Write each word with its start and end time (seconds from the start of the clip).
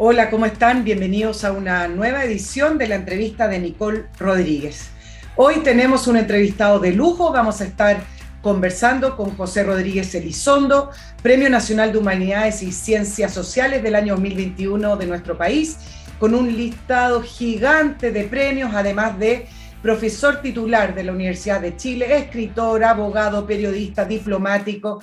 Hola, 0.00 0.30
¿cómo 0.30 0.46
están? 0.46 0.84
Bienvenidos 0.84 1.42
a 1.42 1.50
una 1.50 1.88
nueva 1.88 2.22
edición 2.22 2.78
de 2.78 2.86
la 2.86 2.94
entrevista 2.94 3.48
de 3.48 3.58
Nicole 3.58 4.04
Rodríguez. 4.16 4.90
Hoy 5.34 5.56
tenemos 5.64 6.06
un 6.06 6.16
entrevistado 6.16 6.78
de 6.78 6.92
lujo, 6.92 7.32
vamos 7.32 7.60
a 7.60 7.64
estar 7.64 7.98
conversando 8.40 9.16
con 9.16 9.36
José 9.36 9.64
Rodríguez 9.64 10.14
Elizondo, 10.14 10.92
Premio 11.20 11.50
Nacional 11.50 11.90
de 11.90 11.98
Humanidades 11.98 12.62
y 12.62 12.70
Ciencias 12.70 13.34
Sociales 13.34 13.82
del 13.82 13.96
año 13.96 14.14
2021 14.14 14.96
de 14.96 15.06
nuestro 15.06 15.36
país, 15.36 15.78
con 16.20 16.32
un 16.32 16.56
listado 16.56 17.20
gigante 17.20 18.12
de 18.12 18.22
premios, 18.22 18.70
además 18.76 19.18
de 19.18 19.48
profesor 19.82 20.40
titular 20.40 20.94
de 20.94 21.02
la 21.02 21.10
Universidad 21.10 21.60
de 21.60 21.74
Chile, 21.74 22.18
escritor, 22.18 22.84
abogado, 22.84 23.44
periodista, 23.48 24.04
diplomático, 24.04 25.02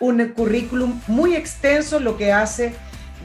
un 0.00 0.22
currículum 0.28 1.00
muy 1.06 1.34
extenso, 1.34 1.98
lo 1.98 2.18
que 2.18 2.30
hace 2.30 2.74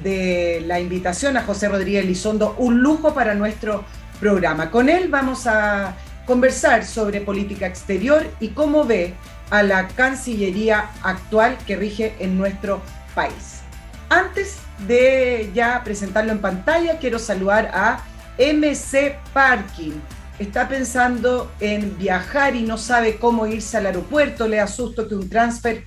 de 0.02 0.64
la 0.66 0.80
invitación 0.80 1.38
a 1.38 1.44
José 1.44 1.68
Rodríguez 1.70 2.04
Elizondo 2.04 2.56
un 2.58 2.82
lujo 2.82 3.14
para 3.14 3.36
nuestro 3.36 3.84
programa. 4.20 4.72
Con 4.72 4.90
él 4.90 5.10
vamos 5.10 5.48
a 5.48 5.96
conversar 6.26 6.86
sobre 6.86 7.22
política 7.22 7.68
exterior 7.68 8.26
y 8.40 8.50
cómo 8.50 8.86
ve 8.86 9.14
a 9.50 9.62
la 9.64 9.88
Cancillería 9.90 10.90
actual 11.04 11.58
que 11.68 11.76
rige 11.76 12.16
en 12.20 12.38
nuestro 12.38 12.82
país. 13.14 13.62
Antes 14.10 14.58
de 14.88 15.52
ya 15.54 15.82
presentarlo 15.84 16.32
en 16.32 16.40
pantalla, 16.40 16.98
quiero 17.00 17.20
saludar 17.20 17.70
a 17.74 18.04
MC 18.38 19.18
Parking. 19.34 19.94
Está 20.40 20.68
pensando 20.68 21.52
en 21.60 21.98
viajar 21.98 22.56
y 22.56 22.64
no 22.64 22.78
sabe 22.78 23.18
cómo 23.18 23.46
irse 23.46 23.78
al 23.78 23.86
aeropuerto, 23.86 24.48
le 24.48 24.60
asusto 24.60 25.08
que 25.08 25.16
un 25.16 25.30
transfer 25.30 25.84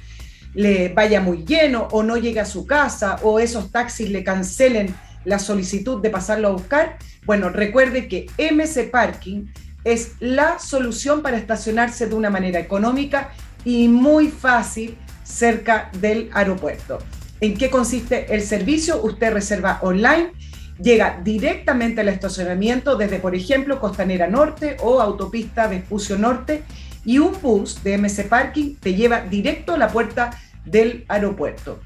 le 0.56 0.88
vaya 0.88 1.20
muy 1.20 1.44
lleno 1.44 1.86
o 1.92 2.02
no 2.02 2.16
llegue 2.16 2.40
a 2.40 2.46
su 2.46 2.66
casa 2.66 3.18
o 3.22 3.38
esos 3.38 3.70
taxis 3.70 4.10
le 4.10 4.24
cancelen 4.24 4.92
la 5.26 5.38
solicitud 5.38 6.00
de 6.00 6.08
pasarlo 6.08 6.48
a 6.48 6.52
buscar. 6.52 6.96
Bueno, 7.26 7.50
recuerde 7.50 8.08
que 8.08 8.26
MC 8.38 8.90
Parking 8.90 9.46
es 9.84 10.12
la 10.18 10.58
solución 10.58 11.20
para 11.20 11.36
estacionarse 11.36 12.06
de 12.06 12.14
una 12.14 12.30
manera 12.30 12.58
económica 12.58 13.32
y 13.64 13.88
muy 13.88 14.28
fácil 14.28 14.96
cerca 15.24 15.90
del 16.00 16.30
aeropuerto. 16.32 16.98
¿En 17.40 17.58
qué 17.58 17.68
consiste 17.68 18.34
el 18.34 18.40
servicio? 18.40 19.02
Usted 19.02 19.34
reserva 19.34 19.78
online, 19.82 20.32
llega 20.80 21.20
directamente 21.22 22.00
al 22.00 22.08
estacionamiento 22.08 22.96
desde, 22.96 23.18
por 23.18 23.34
ejemplo, 23.34 23.78
Costanera 23.78 24.26
Norte 24.26 24.78
o 24.80 25.02
Autopista 25.02 25.66
Vespucio 25.66 26.16
Norte 26.16 26.62
y 27.04 27.18
un 27.18 27.40
bus 27.40 27.82
de 27.84 27.98
MC 27.98 28.28
Parking 28.28 28.76
te 28.76 28.94
lleva 28.94 29.20
directo 29.20 29.74
a 29.74 29.78
la 29.78 29.88
puerta 29.88 30.30
del 30.66 31.04
aeropuerto. 31.08 31.80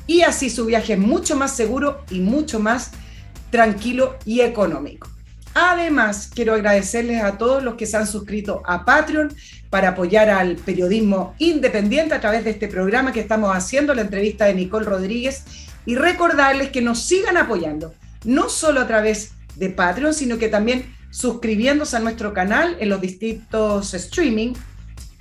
y 0.05 0.21
así 0.21 0.51
su 0.51 0.67
viaje 0.67 0.93
es 0.93 0.99
mucho 0.99 1.35
más 1.35 1.55
seguro 1.55 2.05
y 2.11 2.19
mucho 2.19 2.59
más 2.59 2.91
tranquilo 3.49 4.19
y 4.25 4.41
económico. 4.41 5.09
Además, 5.55 6.29
quiero 6.31 6.53
agradecerles 6.53 7.23
a 7.23 7.39
todos 7.39 7.63
los 7.63 7.73
que 7.73 7.87
se 7.87 7.97
han 7.97 8.05
suscrito 8.05 8.61
a 8.67 8.85
Patreon 8.85 9.33
para 9.71 9.89
apoyar 9.89 10.29
al 10.29 10.57
periodismo 10.57 11.33
independiente 11.39 12.13
a 12.13 12.21
través 12.21 12.43
de 12.43 12.51
este 12.51 12.67
programa 12.67 13.11
que 13.11 13.21
estamos 13.21 13.57
haciendo, 13.57 13.95
la 13.95 14.01
entrevista 14.01 14.45
de 14.45 14.53
Nicole 14.53 14.85
Rodríguez, 14.85 15.45
y 15.87 15.95
recordarles 15.95 16.69
que 16.69 16.83
nos 16.83 17.01
sigan 17.01 17.37
apoyando, 17.37 17.95
no 18.23 18.49
solo 18.49 18.81
a 18.81 18.87
través 18.87 19.31
de 19.55 19.71
Patreon, 19.71 20.13
sino 20.13 20.37
que 20.37 20.49
también 20.49 20.93
suscribiéndose 21.15 21.95
a 21.95 22.01
nuestro 22.01 22.33
canal 22.33 22.75
en 22.81 22.89
los 22.89 22.99
distintos 22.99 23.93
streaming, 23.93 24.51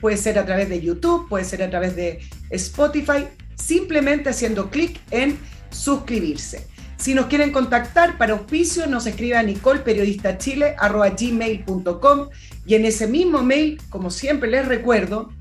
puede 0.01 0.17
ser 0.17 0.41
a 0.41 0.45
través 0.45 0.69
de 0.69 0.81
YouTube, 0.81 1.29
puede 1.29 1.45
ser 1.45 1.63
a 1.63 1.71
través 1.71 1.95
de 1.95 2.19
Spotify, 2.51 3.29
simplemente 3.55 4.31
haciendo 4.31 4.71
clic 4.71 5.01
en 5.13 5.39
suscribirse. 5.71 6.67
Si 6.97 7.15
nos 7.15 7.27
quieren 7.27 7.53
contactar 7.53 8.19
para 8.19 8.33
auspicio, 8.33 8.89
nos 8.89 9.07
escribe 9.07 9.37
a 9.37 9.45
nicolperiodistachile.gmail.com 9.45 12.29
y 12.67 12.75
en 12.75 12.87
ese 12.87 13.07
mismo 13.07 13.45
mail, 13.45 13.81
como 13.89 14.11
siempre 14.11 14.51
les 14.51 14.67
recuerdo, 14.67 15.33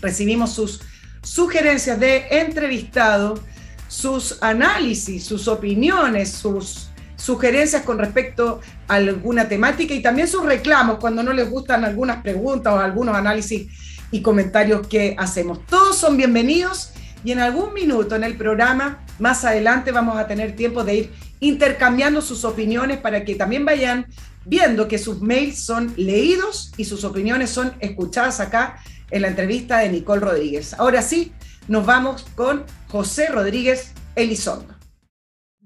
recibimos 0.00 0.52
sus 0.52 0.80
sugerencias 1.24 1.98
de 1.98 2.24
entrevistado, 2.30 3.42
sus 3.88 4.40
análisis, 4.42 5.24
sus 5.24 5.48
opiniones, 5.48 6.30
sus 6.30 6.87
sugerencias 7.18 7.82
con 7.82 7.98
respecto 7.98 8.60
a 8.86 8.94
alguna 8.94 9.48
temática 9.48 9.92
y 9.92 10.00
también 10.00 10.28
sus 10.28 10.46
reclamos 10.46 10.98
cuando 10.98 11.22
no 11.22 11.32
les 11.32 11.50
gustan 11.50 11.84
algunas 11.84 12.22
preguntas 12.22 12.72
o 12.72 12.78
algunos 12.78 13.14
análisis 13.14 13.68
y 14.10 14.22
comentarios 14.22 14.86
que 14.86 15.14
hacemos. 15.18 15.66
Todos 15.66 15.98
son 15.98 16.16
bienvenidos 16.16 16.92
y 17.24 17.32
en 17.32 17.40
algún 17.40 17.74
minuto 17.74 18.14
en 18.14 18.24
el 18.24 18.36
programa, 18.36 19.04
más 19.18 19.44
adelante, 19.44 19.90
vamos 19.92 20.16
a 20.16 20.26
tener 20.26 20.54
tiempo 20.54 20.84
de 20.84 20.94
ir 20.94 21.12
intercambiando 21.40 22.22
sus 22.22 22.44
opiniones 22.44 22.98
para 22.98 23.24
que 23.24 23.34
también 23.34 23.64
vayan 23.64 24.06
viendo 24.44 24.88
que 24.88 24.98
sus 24.98 25.20
mails 25.20 25.58
son 25.58 25.92
leídos 25.96 26.72
y 26.76 26.84
sus 26.84 27.04
opiniones 27.04 27.50
son 27.50 27.74
escuchadas 27.80 28.40
acá 28.40 28.78
en 29.10 29.22
la 29.22 29.28
entrevista 29.28 29.78
de 29.78 29.90
Nicole 29.90 30.20
Rodríguez. 30.20 30.74
Ahora 30.74 31.02
sí, 31.02 31.32
nos 31.66 31.84
vamos 31.84 32.24
con 32.34 32.64
José 32.88 33.26
Rodríguez 33.26 33.92
Elizondo. 34.14 34.77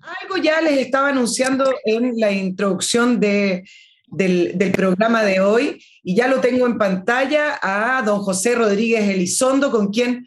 Algo 0.03 0.37
ya 0.37 0.61
les 0.61 0.79
estaba 0.79 1.11
anunciando 1.11 1.73
en 1.85 2.19
la 2.19 2.33
introducción 2.33 3.21
del, 3.21 3.63
del, 4.09 4.73
programa 4.73 5.23
de 5.23 5.39
hoy 5.39 5.81
y 6.03 6.17
ya 6.17 6.27
lo 6.27 6.41
tengo 6.41 6.67
en 6.67 6.77
pantalla 6.77 7.61
a 7.63 8.03
don 8.03 8.19
José 8.19 8.57
Rodríguez 8.57 9.09
Elizondo, 9.09 9.71
con 9.71 9.93
quien 9.93 10.27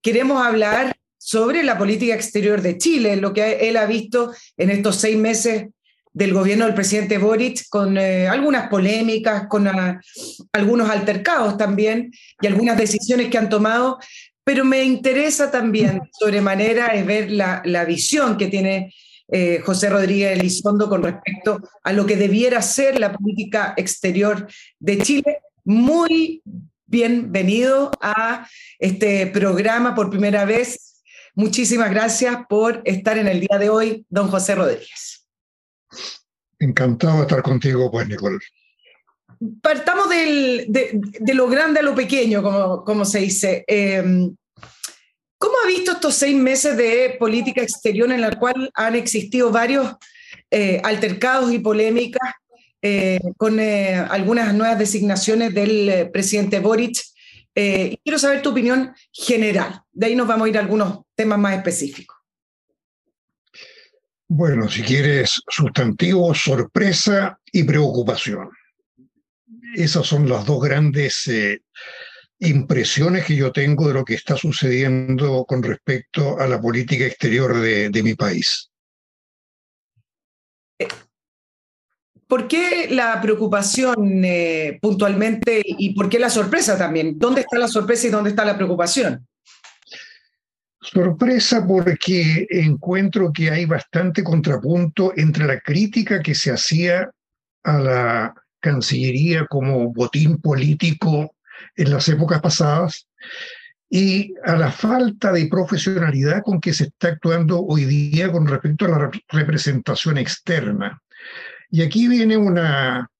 queremos 0.00 0.42
hablar 0.42 0.96
sobre 1.18 1.62
la 1.62 1.76
política 1.76 2.14
exterior 2.14 2.62
de 2.62 2.78
Chile, 2.78 3.16
lo 3.16 3.34
que 3.34 3.68
él 3.68 3.76
ha 3.76 3.84
visto 3.84 4.32
en 4.56 4.70
estos 4.70 4.96
seis 4.96 5.18
meses 5.18 5.66
del 6.14 6.32
gobierno 6.32 6.64
del 6.64 6.74
presidente 6.74 7.18
Boric, 7.18 7.68
con 7.68 7.98
eh, 7.98 8.26
algunas 8.26 8.68
polémicas, 8.70 9.48
con 9.48 9.68
ah, 9.68 10.00
algunos 10.54 10.88
altercados 10.88 11.58
también 11.58 12.10
y 12.40 12.46
algunas 12.46 12.78
decisiones 12.78 13.28
que 13.28 13.36
han 13.36 13.50
tomado, 13.50 13.98
pero 14.42 14.64
me 14.64 14.82
interesa 14.82 15.50
también 15.50 16.00
sobremanera 16.18 16.86
es 16.94 17.04
ver 17.04 17.30
la, 17.30 17.60
la 17.66 17.84
visión 17.84 18.38
que 18.38 18.46
tiene 18.46 18.94
eh, 19.32 19.60
José 19.64 19.90
Rodríguez 19.90 20.38
Elizondo 20.38 20.88
con 20.88 21.02
respecto 21.02 21.60
a 21.82 21.92
lo 21.92 22.06
que 22.06 22.16
debiera 22.16 22.60
ser 22.62 22.98
la 22.98 23.12
política 23.12 23.74
exterior 23.76 24.48
de 24.78 24.98
Chile. 24.98 25.40
Muy 25.64 26.42
bienvenido 26.86 27.92
a 28.00 28.48
este 28.78 29.26
programa 29.28 29.94
por 29.94 30.10
primera 30.10 30.44
vez. 30.44 31.02
Muchísimas 31.34 31.90
gracias 31.90 32.38
por 32.48 32.82
estar 32.84 33.18
en 33.18 33.28
el 33.28 33.40
día 33.40 33.58
de 33.58 33.70
hoy, 33.70 34.04
don 34.08 34.28
José 34.28 34.56
Rodríguez. 34.56 35.26
Encantado 36.58 37.16
de 37.18 37.22
estar 37.22 37.42
contigo, 37.42 37.90
pues, 37.90 38.08
Nicole. 38.08 38.38
Partamos 39.62 40.08
de, 40.10 41.00
lo 41.32 41.48
grande 41.48 41.80
a 41.80 41.82
lo 41.82 41.94
pequeño, 41.94 42.42
como, 42.42 42.84
como 42.84 43.04
se 43.04 43.20
dice. 43.20 43.64
Eh, 43.66 44.30
¿Cómo 45.40 45.54
ha 45.64 45.66
visto 45.66 45.92
estos 45.92 46.16
seis 46.16 46.36
meses 46.36 46.76
de 46.76 47.16
política 47.18 47.62
exterior 47.62 48.12
en 48.12 48.20
la 48.20 48.38
cual 48.38 48.70
han 48.74 48.94
existido 48.94 49.50
varios 49.50 49.96
eh, 50.50 50.82
altercados 50.84 51.50
y 51.50 51.60
polémicas 51.60 52.34
eh, 52.82 53.18
con 53.38 53.58
eh, 53.58 53.94
algunas 53.94 54.52
nuevas 54.52 54.78
designaciones 54.78 55.54
del 55.54 56.10
presidente 56.12 56.60
Boric? 56.60 56.98
quiero 57.54 58.18
saber 58.18 58.42
tu 58.42 58.50
opinión 58.50 58.94
general. 59.12 59.80
De 59.90 60.06
ahí 60.06 60.14
nos 60.14 60.28
vamos 60.28 60.46
a 60.46 60.48
ir 60.50 60.58
a 60.58 60.60
algunos 60.60 61.00
temas 61.14 61.38
más 61.38 61.56
específicos. 61.56 62.18
Bueno, 64.28 64.68
si 64.68 64.82
quieres, 64.82 65.42
sustantivo, 65.48 66.34
sorpresa 66.34 67.38
y 67.50 67.64
preocupación. 67.64 68.50
Esas 69.74 70.06
son 70.06 70.28
las 70.28 70.44
dos 70.44 70.62
grandes 70.62 71.28
impresiones 72.40 73.26
que 73.26 73.36
yo 73.36 73.52
tengo 73.52 73.86
de 73.86 73.94
lo 73.94 74.04
que 74.04 74.14
está 74.14 74.36
sucediendo 74.36 75.44
con 75.44 75.62
respecto 75.62 76.38
a 76.40 76.46
la 76.46 76.60
política 76.60 77.04
exterior 77.04 77.58
de, 77.60 78.02
mi 78.02 78.14
país. 78.14 78.70
¿Por 82.26 82.48
qué 82.48 82.88
la 82.90 83.20
preocupación 83.20 84.24
eh, 84.24 84.78
puntualmente 84.80 85.62
y 85.64 85.94
por 85.94 86.08
qué 86.08 86.18
la 86.18 86.30
sorpresa 86.30 86.78
también? 86.78 87.18
¿Dónde 87.18 87.42
está 87.42 87.58
la 87.58 87.68
sorpresa 87.68 88.06
y 88.06 88.10
dónde 88.10 88.30
está 88.30 88.44
la 88.44 88.56
preocupación? 88.56 89.26
Sorpresa 90.80 91.66
porque 91.66 92.46
encuentro 92.48 93.30
que 93.32 93.50
hay 93.50 93.66
bastante 93.66 94.24
contrapunto 94.24 95.12
entre 95.14 95.44
la 95.44 95.60
crítica 95.60 96.22
que 96.22 96.34
se 96.34 96.50
hacía 96.50 97.10
a 97.64 97.78
la 97.78 98.34
Cancillería 98.60 99.46
como 99.46 99.92
botín 99.92 100.38
político 100.38 101.34
en 101.80 101.90
las 101.90 102.08
épocas 102.08 102.40
pasadas 102.40 103.06
y 103.88 104.34
a 104.44 104.56
la 104.56 104.70
falta 104.70 105.32
de 105.32 105.48
profesionalidad 105.48 106.42
con 106.42 106.60
que 106.60 106.72
se 106.72 106.84
está 106.84 107.08
actuando 107.08 107.60
hoy 107.60 107.86
día 107.86 108.30
con 108.30 108.46
respecto 108.46 108.84
a 108.84 108.88
la 108.88 109.10
representación 109.28 110.18
externa. 110.18 111.02
Y 111.70 111.82
aquí 111.82 112.06
viene 112.06 112.36
una, 112.36 113.10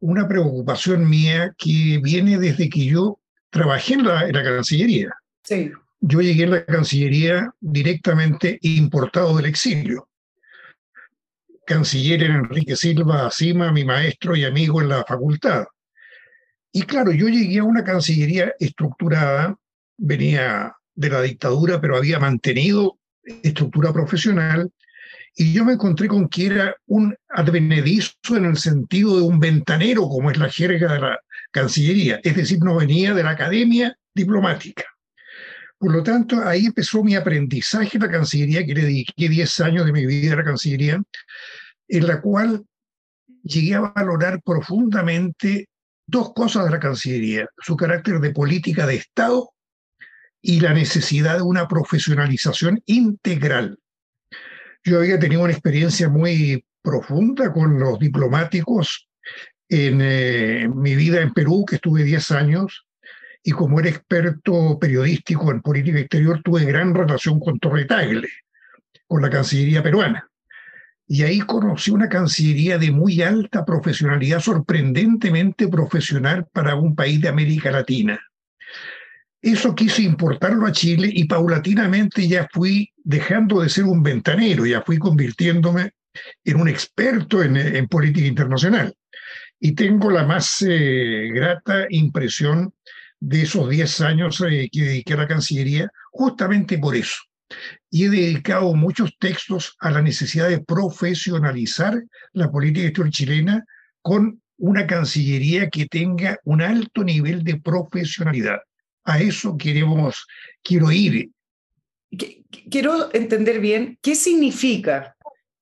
una 0.00 0.26
preocupación 0.26 1.08
mía 1.08 1.54
que 1.56 2.00
viene 2.02 2.38
desde 2.38 2.68
que 2.68 2.86
yo 2.86 3.20
trabajé 3.50 3.94
en 3.94 4.06
la, 4.06 4.26
en 4.26 4.34
la 4.34 4.42
Cancillería. 4.42 5.12
Sí. 5.42 5.70
Yo 6.00 6.20
llegué 6.20 6.44
a 6.44 6.48
la 6.48 6.64
Cancillería 6.64 7.52
directamente 7.60 8.58
importado 8.62 9.36
del 9.36 9.46
exilio. 9.46 10.08
Canciller 11.66 12.22
Enrique 12.24 12.76
Silva 12.76 13.30
Cima, 13.30 13.72
mi 13.72 13.84
maestro 13.84 14.34
y 14.36 14.44
amigo 14.44 14.82
en 14.82 14.88
la 14.88 15.04
facultad. 15.04 15.64
Y 16.76 16.82
claro, 16.82 17.12
yo 17.12 17.28
llegué 17.28 17.60
a 17.60 17.64
una 17.64 17.84
Cancillería 17.84 18.52
estructurada, 18.58 19.56
venía 19.96 20.74
de 20.96 21.08
la 21.08 21.22
dictadura, 21.22 21.80
pero 21.80 21.96
había 21.96 22.18
mantenido 22.18 22.98
estructura 23.44 23.92
profesional, 23.92 24.72
y 25.36 25.52
yo 25.52 25.64
me 25.64 25.74
encontré 25.74 26.08
con 26.08 26.28
que 26.28 26.46
era 26.46 26.74
un 26.86 27.14
advenedizo 27.28 28.36
en 28.36 28.46
el 28.46 28.56
sentido 28.56 29.16
de 29.16 29.22
un 29.22 29.38
ventanero, 29.38 30.08
como 30.08 30.32
es 30.32 30.36
la 30.36 30.48
jerga 30.48 30.94
de 30.94 30.98
la 30.98 31.20
Cancillería, 31.52 32.18
es 32.24 32.34
decir, 32.34 32.58
no 32.58 32.74
venía 32.74 33.14
de 33.14 33.22
la 33.22 33.30
academia 33.30 33.96
diplomática. 34.12 34.82
Por 35.78 35.92
lo 35.92 36.02
tanto, 36.02 36.42
ahí 36.44 36.66
empezó 36.66 37.04
mi 37.04 37.14
aprendizaje 37.14 37.98
en 37.98 38.02
la 38.02 38.10
Cancillería, 38.10 38.66
que 38.66 38.74
le 38.74 38.82
dediqué 38.82 39.28
10 39.28 39.60
años 39.60 39.86
de 39.86 39.92
mi 39.92 40.06
vida 40.06 40.32
a 40.32 40.38
la 40.38 40.44
Cancillería, 40.44 41.00
en 41.86 42.06
la 42.08 42.20
cual 42.20 42.64
llegué 43.44 43.76
a 43.76 43.92
valorar 43.92 44.42
profundamente 44.42 45.68
dos 46.06 46.32
cosas 46.32 46.64
de 46.64 46.70
la 46.70 46.80
Cancillería, 46.80 47.48
su 47.58 47.76
carácter 47.76 48.20
de 48.20 48.30
política 48.30 48.86
de 48.86 48.96
Estado 48.96 49.50
y 50.40 50.60
la 50.60 50.74
necesidad 50.74 51.36
de 51.36 51.42
una 51.42 51.66
profesionalización 51.66 52.82
integral. 52.86 53.78
Yo 54.84 54.98
había 54.98 55.18
tenido 55.18 55.42
una 55.42 55.52
experiencia 55.52 56.08
muy 56.08 56.64
profunda 56.82 57.52
con 57.52 57.78
los 57.78 57.98
diplomáticos 57.98 59.08
en 59.68 60.00
eh, 60.02 60.68
mi 60.68 60.94
vida 60.94 61.22
en 61.22 61.32
Perú, 61.32 61.64
que 61.66 61.76
estuve 61.76 62.04
10 62.04 62.30
años, 62.32 62.86
y 63.42 63.52
como 63.52 63.80
era 63.80 63.88
experto 63.88 64.78
periodístico 64.78 65.50
en 65.50 65.62
política 65.62 65.98
exterior, 65.98 66.42
tuve 66.42 66.64
gran 66.64 66.94
relación 66.94 67.40
con 67.40 67.58
Torre 67.58 67.86
Tagle, 67.86 68.28
con 69.06 69.22
la 69.22 69.30
Cancillería 69.30 69.82
peruana. 69.82 70.28
Y 71.06 71.22
ahí 71.22 71.40
conocí 71.40 71.90
una 71.90 72.08
Cancillería 72.08 72.78
de 72.78 72.90
muy 72.90 73.20
alta 73.22 73.64
profesionalidad, 73.64 74.40
sorprendentemente 74.40 75.68
profesional 75.68 76.46
para 76.52 76.74
un 76.76 76.94
país 76.94 77.20
de 77.20 77.28
América 77.28 77.70
Latina. 77.70 78.20
Eso 79.42 79.74
quise 79.74 80.02
importarlo 80.02 80.66
a 80.66 80.72
Chile 80.72 81.10
y 81.12 81.24
paulatinamente 81.24 82.26
ya 82.26 82.48
fui 82.50 82.90
dejando 82.96 83.60
de 83.60 83.68
ser 83.68 83.84
un 83.84 84.02
ventanero, 84.02 84.64
ya 84.64 84.80
fui 84.80 84.96
convirtiéndome 84.96 85.92
en 86.42 86.56
un 86.60 86.68
experto 86.68 87.42
en, 87.42 87.86
política 87.88 88.26
internacional. 88.26 88.94
Y 89.60 89.72
tengo 89.72 90.10
la 90.10 90.24
más 90.24 90.64
eh, 90.66 91.30
grata 91.32 91.86
impresión 91.90 92.72
de 93.20 93.42
esos 93.42 93.68
10 93.68 94.00
años 94.00 94.42
eh, 94.48 94.68
que 94.72 94.82
dediqué 94.82 95.12
a 95.12 95.18
la 95.18 95.28
Cancillería, 95.28 95.90
justamente 96.10 96.78
por 96.78 96.96
eso. 96.96 97.16
Y 97.90 98.04
he 98.04 98.10
dedicado 98.10 98.74
muchos 98.74 99.16
textos 99.18 99.76
a 99.80 99.90
la 99.90 100.02
necesidad 100.02 100.48
de 100.48 100.60
profesionalizar 100.60 102.02
la 102.32 102.50
política 102.50 102.86
exterior 102.86 103.12
chilena 103.12 103.64
con 104.02 104.40
una 104.56 104.86
Cancillería 104.86 105.68
que 105.68 105.86
tenga 105.86 106.38
un 106.44 106.62
alto 106.62 107.02
nivel 107.02 107.42
de 107.44 107.60
profesionalidad 107.60 108.58
a 109.04 109.20
eso 109.20 109.56
queremos, 109.56 110.26
quiero 110.62 110.90
ir. 110.90 111.30
Quiero 112.70 113.12
entender 113.12 113.60
bien 113.60 113.98
qué 114.00 114.14
significa 114.14 115.16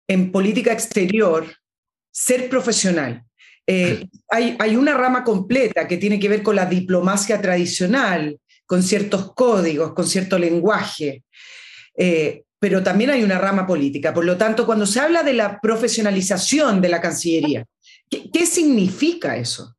en 0.06 0.30
política 0.30 0.72
exterior 0.72 1.46
ser 2.10 2.48
profesional. 2.48 3.24
Eh, 3.66 4.06
hay, 4.28 4.56
hay, 4.58 4.76
una 4.76 4.94
rama 4.94 5.22
completa 5.24 5.86
que 5.86 5.96
tiene 5.96 6.18
que 6.18 6.28
ver 6.28 6.42
con 6.42 6.56
la 6.56 6.66
diplomacia 6.66 7.40
tradicional, 7.40 8.38
con 8.66 8.82
ciertos 8.82 9.34
códigos, 9.34 9.94
con 9.94 10.06
cierto 10.06 10.38
lenguaje, 10.38 11.22
eh, 11.96 12.44
pero 12.58 12.82
también 12.82 13.10
hay 13.10 13.24
una 13.24 13.38
rama 13.38 13.66
política. 13.66 14.14
Por 14.14 14.24
lo 14.24 14.36
tanto, 14.36 14.64
cuando 14.64 14.86
se 14.86 15.00
habla 15.00 15.22
de 15.22 15.32
la 15.32 15.60
profesionalización 15.60 16.80
de 16.80 16.88
la 16.88 17.00
Cancillería, 17.00 17.66
qué 18.08 18.46
significa 18.46 19.36
eso? 19.36 19.74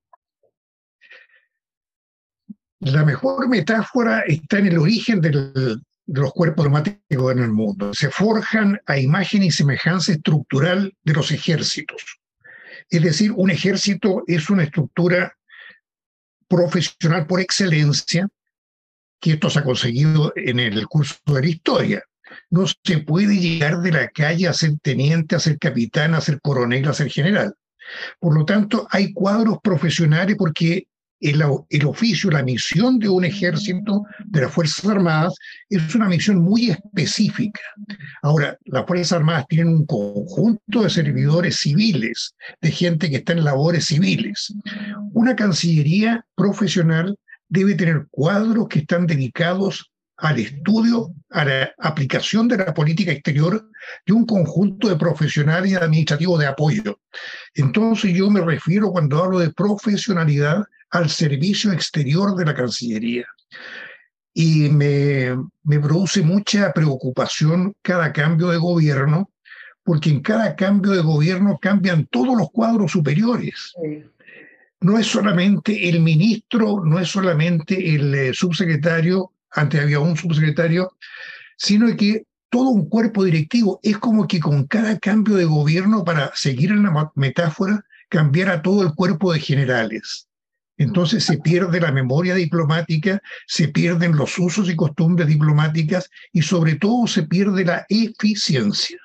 La 2.80 3.06
mejor 3.06 3.48
metáfora 3.48 4.21
está 4.27 4.60
en 4.60 4.68
el 4.68 4.77
origen 4.77 5.21
de 5.21 5.31
los 6.07 6.33
cuerpos 6.33 6.65
diplomáticos 6.65 7.31
en 7.31 7.39
el 7.39 7.51
mundo. 7.51 7.94
Se 7.94 8.10
forjan 8.10 8.81
a 8.86 9.00
imagen 9.00 9.44
y 9.44 9.51
semejanza 9.51 10.12
estructural 10.12 10.94
de 11.04 11.13
los 11.13 11.31
ejércitos. 11.31 12.19
Es 12.89 13.01
decir, 13.01 13.31
un 13.31 13.50
ejército 13.50 14.24
es 14.27 14.50
una 14.50 14.63
estructura 14.63 15.33
profesional 16.50 17.25
por 17.25 17.39
excelencia, 17.39 18.27
que 19.23 19.31
esto 19.31 19.49
se 19.49 19.59
ha 19.59 19.63
conseguido 19.63 20.33
en 20.35 20.59
el 20.59 20.85
curso 20.85 21.15
de 21.25 21.41
la 21.41 21.47
historia. 21.47 22.03
No 22.49 22.65
se 22.67 22.97
puede 22.97 23.37
llegar 23.37 23.79
de 23.79 23.93
la 23.93 24.09
calle 24.09 24.49
a 24.49 24.53
ser 24.53 24.71
teniente, 24.81 25.35
a 25.35 25.39
ser 25.39 25.57
capitán, 25.57 26.13
a 26.13 26.19
ser 26.19 26.41
coronel, 26.41 26.85
a 26.89 26.93
ser 26.93 27.09
general. 27.09 27.53
Por 28.19 28.37
lo 28.37 28.43
tanto, 28.43 28.85
hay 28.91 29.13
cuadros 29.13 29.59
profesionales 29.63 30.35
porque 30.37 30.87
el, 31.21 31.41
oficio, 31.85 32.29
la 32.31 32.43
misión 32.43 32.99
de 32.99 33.07
un 33.07 33.23
ejército, 33.23 34.03
de 34.25 34.41
las 34.41 34.51
Fuerzas 34.51 34.83
Armadas, 34.85 35.35
es 35.69 35.95
una 35.95 36.09
misión 36.09 36.41
muy 36.41 36.71
específica. 36.71 37.61
Ahora, 38.23 38.57
las 38.65 38.85
Fuerzas 38.85 39.13
Armadas 39.13 39.45
tienen 39.47 39.69
un 39.69 39.85
conjunto 39.85 40.83
de 40.83 40.89
servidores 40.89 41.61
civiles, 41.61 42.35
de 42.59 42.71
gente 42.71 43.09
que 43.09 43.17
está 43.17 43.31
en 43.31 43.45
labores 43.45 43.85
civiles. 43.85 44.53
Una 45.13 45.33
Cancillería 45.33 46.25
profesional 46.35 47.17
debe 47.53 47.75
tener 47.75 48.07
cuadros 48.09 48.67
que 48.67 48.79
están 48.79 49.05
dedicados 49.05 49.91
al 50.17 50.39
estudio, 50.39 51.13
a 51.29 51.45
la 51.45 51.71
aplicación 51.77 52.48
de 52.48 52.57
la 52.57 52.74
política 52.74 53.12
exterior 53.12 53.69
de 54.05 54.13
un 54.13 54.25
conjunto 54.25 54.89
de 54.89 54.95
profesionales 54.95 55.72
y 55.72 55.75
administrativos 55.75 56.39
de 56.39 56.48
apoyo. 56.48 57.00
Entonces 57.53 58.12
yo 58.15 58.29
me 58.31 58.41
refiero 58.41 58.91
cuando 58.91 59.24
hablo 59.24 59.38
de 59.38 59.53
profesionalidad 59.53 60.63
al 60.89 61.10
servicio 61.12 61.72
exterior 61.72 62.36
de 62.36 62.45
la 62.45 62.55
Cancillería. 62.55 63.27
Y 64.33 64.69
me, 64.69 65.38
me 65.63 65.79
produce 65.79 66.24
mucha 66.24 66.74
preocupación 66.74 67.75
cada 67.83 68.12
cambio 68.12 68.48
de 68.48 68.57
gobierno, 68.57 69.29
porque 69.83 70.10
en 70.10 70.22
cada 70.22 70.55
cambio 70.55 70.93
de 70.93 71.01
gobierno 71.01 71.60
cambian 71.62 72.07
todos 72.07 72.36
los 72.36 72.50
cuadros 72.50 72.91
superiores. 72.91 73.74
No 74.83 74.99
es 74.99 75.07
solamente 75.07 75.87
el 75.87 76.01
ministro, 76.01 76.83
no 76.83 76.99
es 76.99 77.07
solamente 77.07 77.95
el 77.95 78.13
eh, 78.13 78.33
subsecretario, 78.33 79.31
antes 79.49 79.81
había 79.81 80.01
un 80.01 80.17
subsecretario, 80.17 80.91
sino 81.55 81.95
que 81.95 82.25
todo 82.49 82.69
un 82.69 82.89
cuerpo 82.89 83.23
directivo. 83.23 83.79
Es 83.81 83.97
como 83.97 84.27
que 84.27 84.41
con 84.41 84.67
cada 84.67 84.99
cambio 84.99 85.37
de 85.37 85.45
gobierno, 85.45 86.03
para 86.03 86.31
seguir 86.35 86.71
en 86.71 86.83
la 86.83 87.11
metáfora, 87.15 87.85
cambiara 88.09 88.61
todo 88.61 88.83
el 88.83 88.93
cuerpo 88.93 89.31
de 89.31 89.39
generales. 89.39 90.27
Entonces 90.75 91.23
se 91.23 91.37
pierde 91.37 91.79
la 91.79 91.93
memoria 91.93 92.35
diplomática, 92.35 93.21
se 93.47 93.69
pierden 93.69 94.17
los 94.17 94.37
usos 94.37 94.69
y 94.69 94.75
costumbres 94.75 95.29
diplomáticas 95.29 96.09
y 96.33 96.41
sobre 96.41 96.75
todo 96.75 97.07
se 97.07 97.23
pierde 97.23 97.63
la 97.63 97.85
eficiencia. 97.87 98.97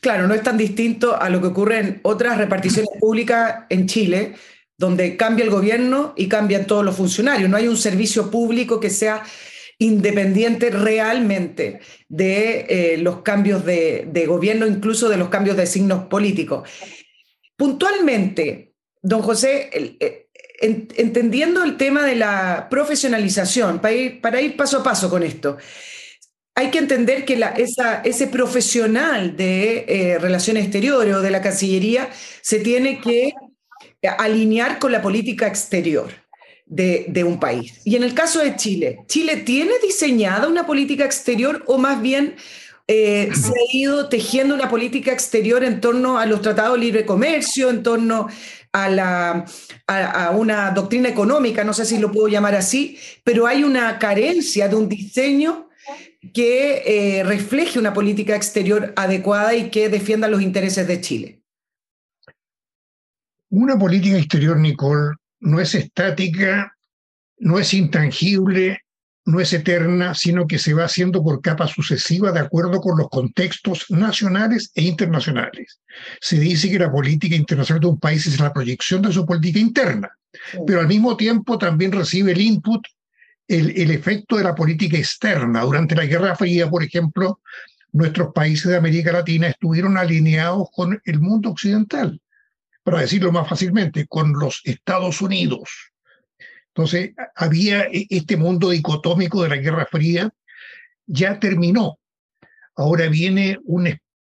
Claro, 0.00 0.26
no 0.26 0.34
es 0.34 0.42
tan 0.42 0.58
distinto 0.58 1.18
a 1.18 1.30
lo 1.30 1.40
que 1.40 1.46
ocurre 1.46 1.78
en 1.78 2.00
otras 2.02 2.36
reparticiones 2.36 2.90
públicas 3.00 3.64
en 3.70 3.86
Chile, 3.86 4.34
donde 4.76 5.16
cambia 5.16 5.44
el 5.44 5.50
gobierno 5.50 6.14
y 6.16 6.28
cambian 6.28 6.66
todos 6.66 6.84
los 6.84 6.96
funcionarios. 6.96 7.48
No 7.48 7.56
hay 7.56 7.68
un 7.68 7.76
servicio 7.76 8.30
público 8.30 8.80
que 8.80 8.90
sea 8.90 9.22
independiente 9.78 10.70
realmente 10.70 11.80
de 12.08 12.66
eh, 12.68 12.98
los 12.98 13.22
cambios 13.22 13.64
de, 13.64 14.24
gobierno, 14.26 14.66
incluso 14.66 15.08
de 15.08 15.16
los 15.16 15.28
cambios 15.28 15.56
de 15.56 15.66
signos 15.66 16.06
políticos. 16.06 16.68
Puntualmente, 17.56 18.72
don 19.02 19.22
José, 19.22 19.70
eh, 19.72 20.28
entendiendo 20.60 21.62
el 21.62 21.76
tema 21.76 22.04
de 22.04 22.16
la 22.16 22.68
profesionalización, 22.70 23.80
para 23.80 23.94
ir, 23.94 24.20
para 24.20 24.40
ir, 24.40 24.56
paso 24.56 24.78
a 24.78 24.82
paso 24.82 25.10
con 25.10 25.22
esto, 25.22 25.56
hay 26.56 26.70
que 26.70 26.78
entender 26.78 27.24
que 27.24 27.40
ese 28.04 28.26
profesional 28.28 29.36
de 29.36 29.84
eh, 29.88 30.18
relaciones 30.18 30.64
exteriores 30.64 31.14
o 31.14 31.20
de 31.20 31.30
la 31.30 31.42
Cancillería 31.42 32.08
se 32.42 32.60
tiene 32.60 33.00
que 33.00 33.32
alinear 34.08 34.78
con 34.78 34.92
la 34.92 35.02
política 35.02 35.46
exterior. 35.46 36.10
de, 36.66 37.24
un 37.24 37.38
país. 37.38 37.80
Y 37.84 37.94
en 37.94 38.02
el 38.02 38.14
caso 38.14 38.40
de 38.40 38.56
Chile, 38.56 39.00
¿Chile 39.06 39.36
tiene 39.36 39.72
diseñada 39.82 40.48
una 40.48 40.66
política 40.66 41.04
exterior 41.04 41.62
o 41.66 41.76
más 41.76 42.00
bien 42.00 42.36
eh, 42.86 43.30
se 43.34 43.48
ha 43.48 43.76
ido 43.76 44.08
tejiendo 44.08 44.54
una 44.54 44.68
política 44.68 45.10
exterior 45.12 45.64
en 45.64 45.80
torno 45.80 46.18
a 46.18 46.26
los 46.26 46.42
tratados 46.42 46.74
de 46.74 46.84
libre 46.84 47.06
comercio, 47.06 47.70
en 47.70 47.82
torno 47.82 48.28
a, 48.74 49.44
una 50.36 50.70
doctrina 50.70 51.08
económica, 51.08 51.64
no 51.64 51.72
sé 51.72 51.86
si 51.86 51.98
lo 51.98 52.10
puedo 52.10 52.28
llamar 52.28 52.54
así, 52.56 52.98
pero 53.22 53.46
hay 53.46 53.62
una 53.62 53.98
carencia 53.98 54.68
de 54.68 54.76
un 54.76 54.88
diseño 54.88 55.68
que 56.32 56.82
eh, 56.84 57.22
refleje 57.24 57.78
una 57.78 57.94
política 57.94 58.34
exterior 58.34 58.92
adecuada 58.96 59.54
y 59.54 59.70
que 59.70 59.88
defienda 59.88 60.28
los 60.28 60.42
intereses 60.42 60.86
de 60.86 61.00
Chile. 61.00 61.43
Una 63.56 63.78
política 63.78 64.18
exterior, 64.18 64.58
Nicole, 64.58 65.14
no 65.38 65.60
es 65.60 65.76
estática, 65.76 66.76
no 67.38 67.60
es 67.60 67.72
intangible, 67.72 68.80
no 69.26 69.38
es 69.38 69.52
eterna, 69.52 70.12
sino 70.12 70.48
que 70.48 70.58
se 70.58 70.74
va 70.74 70.86
haciendo 70.86 71.22
por 71.22 71.40
capas 71.40 71.70
sucesivas 71.70 72.34
de 72.34 72.40
acuerdo 72.40 72.80
con 72.80 72.98
los 72.98 73.08
contextos 73.08 73.86
nacionales 73.90 74.72
e 74.74 74.82
internacionales. 74.82 75.78
Se 76.20 76.40
dice 76.40 76.68
que 76.68 76.80
la 76.80 76.90
política 76.90 77.36
internacional 77.36 77.80
de 77.80 77.86
un 77.86 78.00
país 78.00 78.26
es 78.26 78.40
la 78.40 78.52
proyección 78.52 79.02
de 79.02 79.12
su 79.12 79.24
política 79.24 79.60
interna, 79.60 80.10
pero 80.66 80.80
al 80.80 80.88
mismo 80.88 81.16
tiempo 81.16 81.56
también 81.56 81.92
recibe 81.92 82.32
el 82.32 82.40
input, 82.40 82.84
el, 83.46 83.70
el 83.70 83.92
efecto 83.92 84.36
de 84.36 84.42
la 84.42 84.56
política 84.56 84.98
externa. 84.98 85.60
Durante 85.60 85.94
la 85.94 86.06
Guerra 86.06 86.34
Fría, 86.34 86.68
por 86.68 86.82
ejemplo, 86.82 87.38
nuestros 87.92 88.32
países 88.34 88.66
de 88.66 88.78
América 88.78 89.12
Latina 89.12 89.46
estuvieron 89.46 89.96
alineados 89.96 90.66
con 90.72 91.00
el 91.04 91.20
mundo 91.20 91.50
occidental, 91.50 92.20
para 92.84 93.00
decirlo 93.00 93.32
más 93.32 93.48
fácilmente, 93.48 94.06
con 94.06 94.32
los 94.34 94.60
Estados 94.64 95.20
Unidos 95.20 95.92
entonces, 96.74 97.12
había 97.36 97.84
e, 97.84 98.06
este 98.10 98.36
mundo 98.36 98.70
dicotómico 98.70 99.42
de 99.42 99.48
la 99.48 99.56
Guerra 99.56 99.86
Fría, 99.88 100.30
ya 101.06 101.38
terminó. 101.38 101.98
Ahora 102.76 103.08
viene 103.08 103.60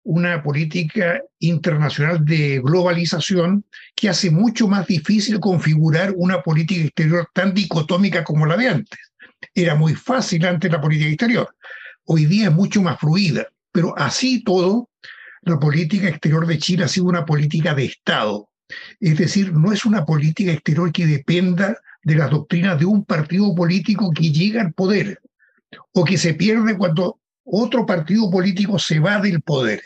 una 0.04 0.42
política 0.42 1.22
internacional 1.38 2.26
de 2.26 2.60
globalización 2.60 3.66
que 3.96 4.10
hace 4.10 4.32
mucho 4.32 4.68
más 4.68 4.88
difícil 4.88 5.40
configurar 5.40 6.14
una 6.16 6.42
política 6.42 6.82
exterior 6.82 7.30
tan 7.34 7.54
dicotómica 7.54 8.24
como 8.24 8.48
la 8.48 8.58
de 8.58 8.68
antes. 8.68 9.00
Era 9.54 9.76
muy 9.76 9.94
fácil 9.94 10.44
antes 10.48 10.72
la 10.72 10.82
política 10.82 11.10
exterior. 11.10 11.56
Hoy 12.06 12.26
día 12.26 12.46
es 12.46 12.52
mucho 12.52 12.82
más 12.82 13.00
fluida, 13.00 13.48
pero 13.72 13.94
así 13.96 14.44
todo, 14.44 14.90
la 15.44 15.60
política 15.60 16.10
exterior 16.10 16.48
de 16.48 16.58
Chile 16.58 16.86
ha 16.86 16.88
sido 16.88 17.06
una 17.06 17.26
política 17.26 17.76
de 17.76 17.86
Estado. 17.86 18.49
Es 19.00 19.18
decir, 19.18 19.54
no 19.54 19.72
es 19.72 19.86
una 19.86 20.06
política 20.06 20.52
exterior 20.52 20.92
que 20.92 21.08
dependa 21.08 21.78
de 22.04 22.16
las 22.16 22.30
doctrinas 22.30 22.80
de 22.80 22.86
un 22.86 23.04
partido 23.06 23.54
político 23.56 24.12
que 24.12 24.32
llega 24.32 24.62
al 24.62 24.74
poder 24.74 25.22
o 25.92 26.04
que 26.04 26.18
se 26.18 26.34
pierde 26.34 26.78
cuando 26.78 27.20
otro 27.44 27.86
partido 27.86 28.30
político 28.30 28.80
se 28.80 29.00
va 29.00 29.20
del 29.20 29.42
poder. 29.42 29.82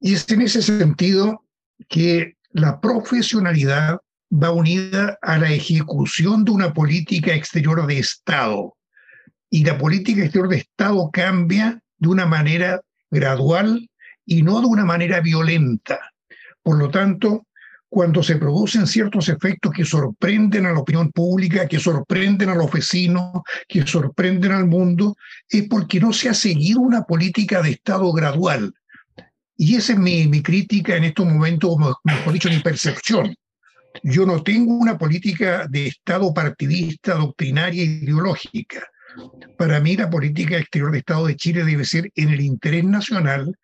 Y 0.00 0.14
es 0.14 0.28
en 0.30 0.42
ese 0.42 0.62
sentido 0.62 1.44
que 1.88 2.36
la 2.50 2.80
profesionalidad 2.80 4.00
va 4.32 4.50
unida 4.50 5.18
a 5.22 5.38
la 5.38 5.52
ejecución 5.52 6.44
de 6.44 6.52
una 6.52 6.72
política 6.72 7.34
exterior 7.34 7.86
de 7.86 7.98
Estado. 7.98 8.76
Y 9.50 9.64
la 9.64 9.78
política 9.78 10.22
exterior 10.22 10.48
de 10.48 10.56
Estado 10.58 11.10
cambia 11.12 11.80
de 11.98 12.08
una 12.08 12.26
manera 12.26 12.80
gradual 13.10 13.88
y 14.24 14.42
no 14.42 14.60
de 14.60 14.66
una 14.66 14.84
manera 14.84 15.20
violenta. 15.20 16.00
Por 16.62 16.78
lo 16.78 16.90
tanto, 16.90 17.46
cuando 17.92 18.22
se 18.22 18.36
producen 18.36 18.86
ciertos 18.86 19.28
efectos 19.28 19.70
que 19.70 19.84
sorprenden 19.84 20.64
a 20.64 20.72
la 20.72 20.78
opinión 20.78 21.12
pública, 21.12 21.68
que 21.68 21.78
sorprenden 21.78 22.48
a 22.48 22.54
los 22.54 22.72
vecinos, 22.72 23.42
que 23.68 23.86
sorprenden 23.86 24.52
al 24.52 24.66
mundo, 24.66 25.14
es 25.46 25.68
porque 25.68 26.00
no 26.00 26.10
se 26.14 26.30
ha 26.30 26.34
seguido 26.34 26.80
una 26.80 27.02
política 27.02 27.60
de 27.60 27.72
Estado 27.72 28.10
gradual. 28.14 28.72
Y 29.58 29.76
esa 29.76 29.92
es 29.92 29.98
mi, 29.98 30.26
mi 30.26 30.40
crítica 30.40 30.96
en 30.96 31.04
estos 31.04 31.26
momentos, 31.26 31.76
mejor 32.04 32.32
dicho, 32.32 32.48
mi 32.48 32.60
percepción. 32.60 33.34
Yo 34.02 34.24
no 34.24 34.42
tengo 34.42 34.72
una 34.72 34.96
política 34.96 35.66
de 35.68 35.88
Estado 35.88 36.32
partidista, 36.32 37.16
doctrinaria, 37.16 37.84
ideológica. 37.84 38.86
Para 39.58 39.80
mí 39.80 39.98
la 39.98 40.08
política 40.08 40.56
exterior 40.56 40.92
de 40.92 40.98
Estado 41.00 41.26
de 41.26 41.36
Chile 41.36 41.62
debe 41.62 41.84
ser 41.84 42.10
en 42.14 42.30
el 42.30 42.40
interés 42.40 42.84
nacional 42.84 43.54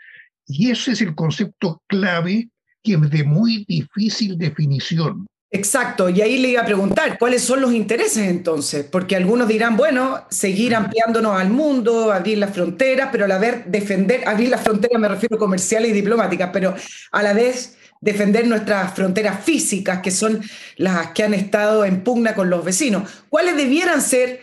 y 0.47 0.71
ese 0.71 0.93
es 0.93 1.01
el 1.01 1.15
concepto 1.15 1.83
clave 1.87 2.51
que 2.83 2.95
es 2.95 3.11
de 3.11 3.25
muy 3.25 3.65
difícil 3.69 4.39
definición. 4.39 5.27
Exacto, 5.51 6.11
y 6.11 6.21
ahí 6.21 6.37
le 6.39 6.49
iba 6.49 6.61
a 6.61 6.67
preguntar, 6.67 7.19
¿cuáles 7.19 7.43
son 7.43 7.63
los 7.63 7.73
intereses 7.73 8.29
entonces? 8.29 8.85
Porque 8.85 9.17
algunos 9.17 9.49
dirán, 9.49 9.79
bueno, 9.79 10.27
seguir 10.29 10.75
ampliándonos 10.75 11.41
al 11.41 11.49
mundo, 11.49 12.13
abrir 12.13 12.37
las 12.37 12.53
fronteras, 12.53 13.09
pero 13.11 13.25
a 13.25 13.29
la 13.29 13.39
vez 13.39 13.63
defender, 13.67 14.29
abrir 14.29 14.51
las 14.51 14.61
fronteras 14.61 15.01
me 15.01 15.09
refiero 15.09 15.39
comerciales 15.39 15.91
y 15.91 15.95
diplomáticas, 15.95 16.51
pero 16.53 16.75
a 17.13 17.23
la 17.23 17.33
vez 17.33 17.79
defender 18.03 18.47
nuestras 18.47 18.95
fronteras 18.95 19.43
físicas, 19.43 20.01
que 20.01 20.11
son 20.11 20.43
las 20.77 21.13
que 21.13 21.23
han 21.23 21.33
estado 21.33 21.87
en 21.87 22.05
pugna 22.05 22.35
con 22.35 22.51
los 22.51 22.63
vecinos. 22.63 23.11
¿Cuáles 23.31 23.57
debieran 23.57 24.03
ser 24.03 24.41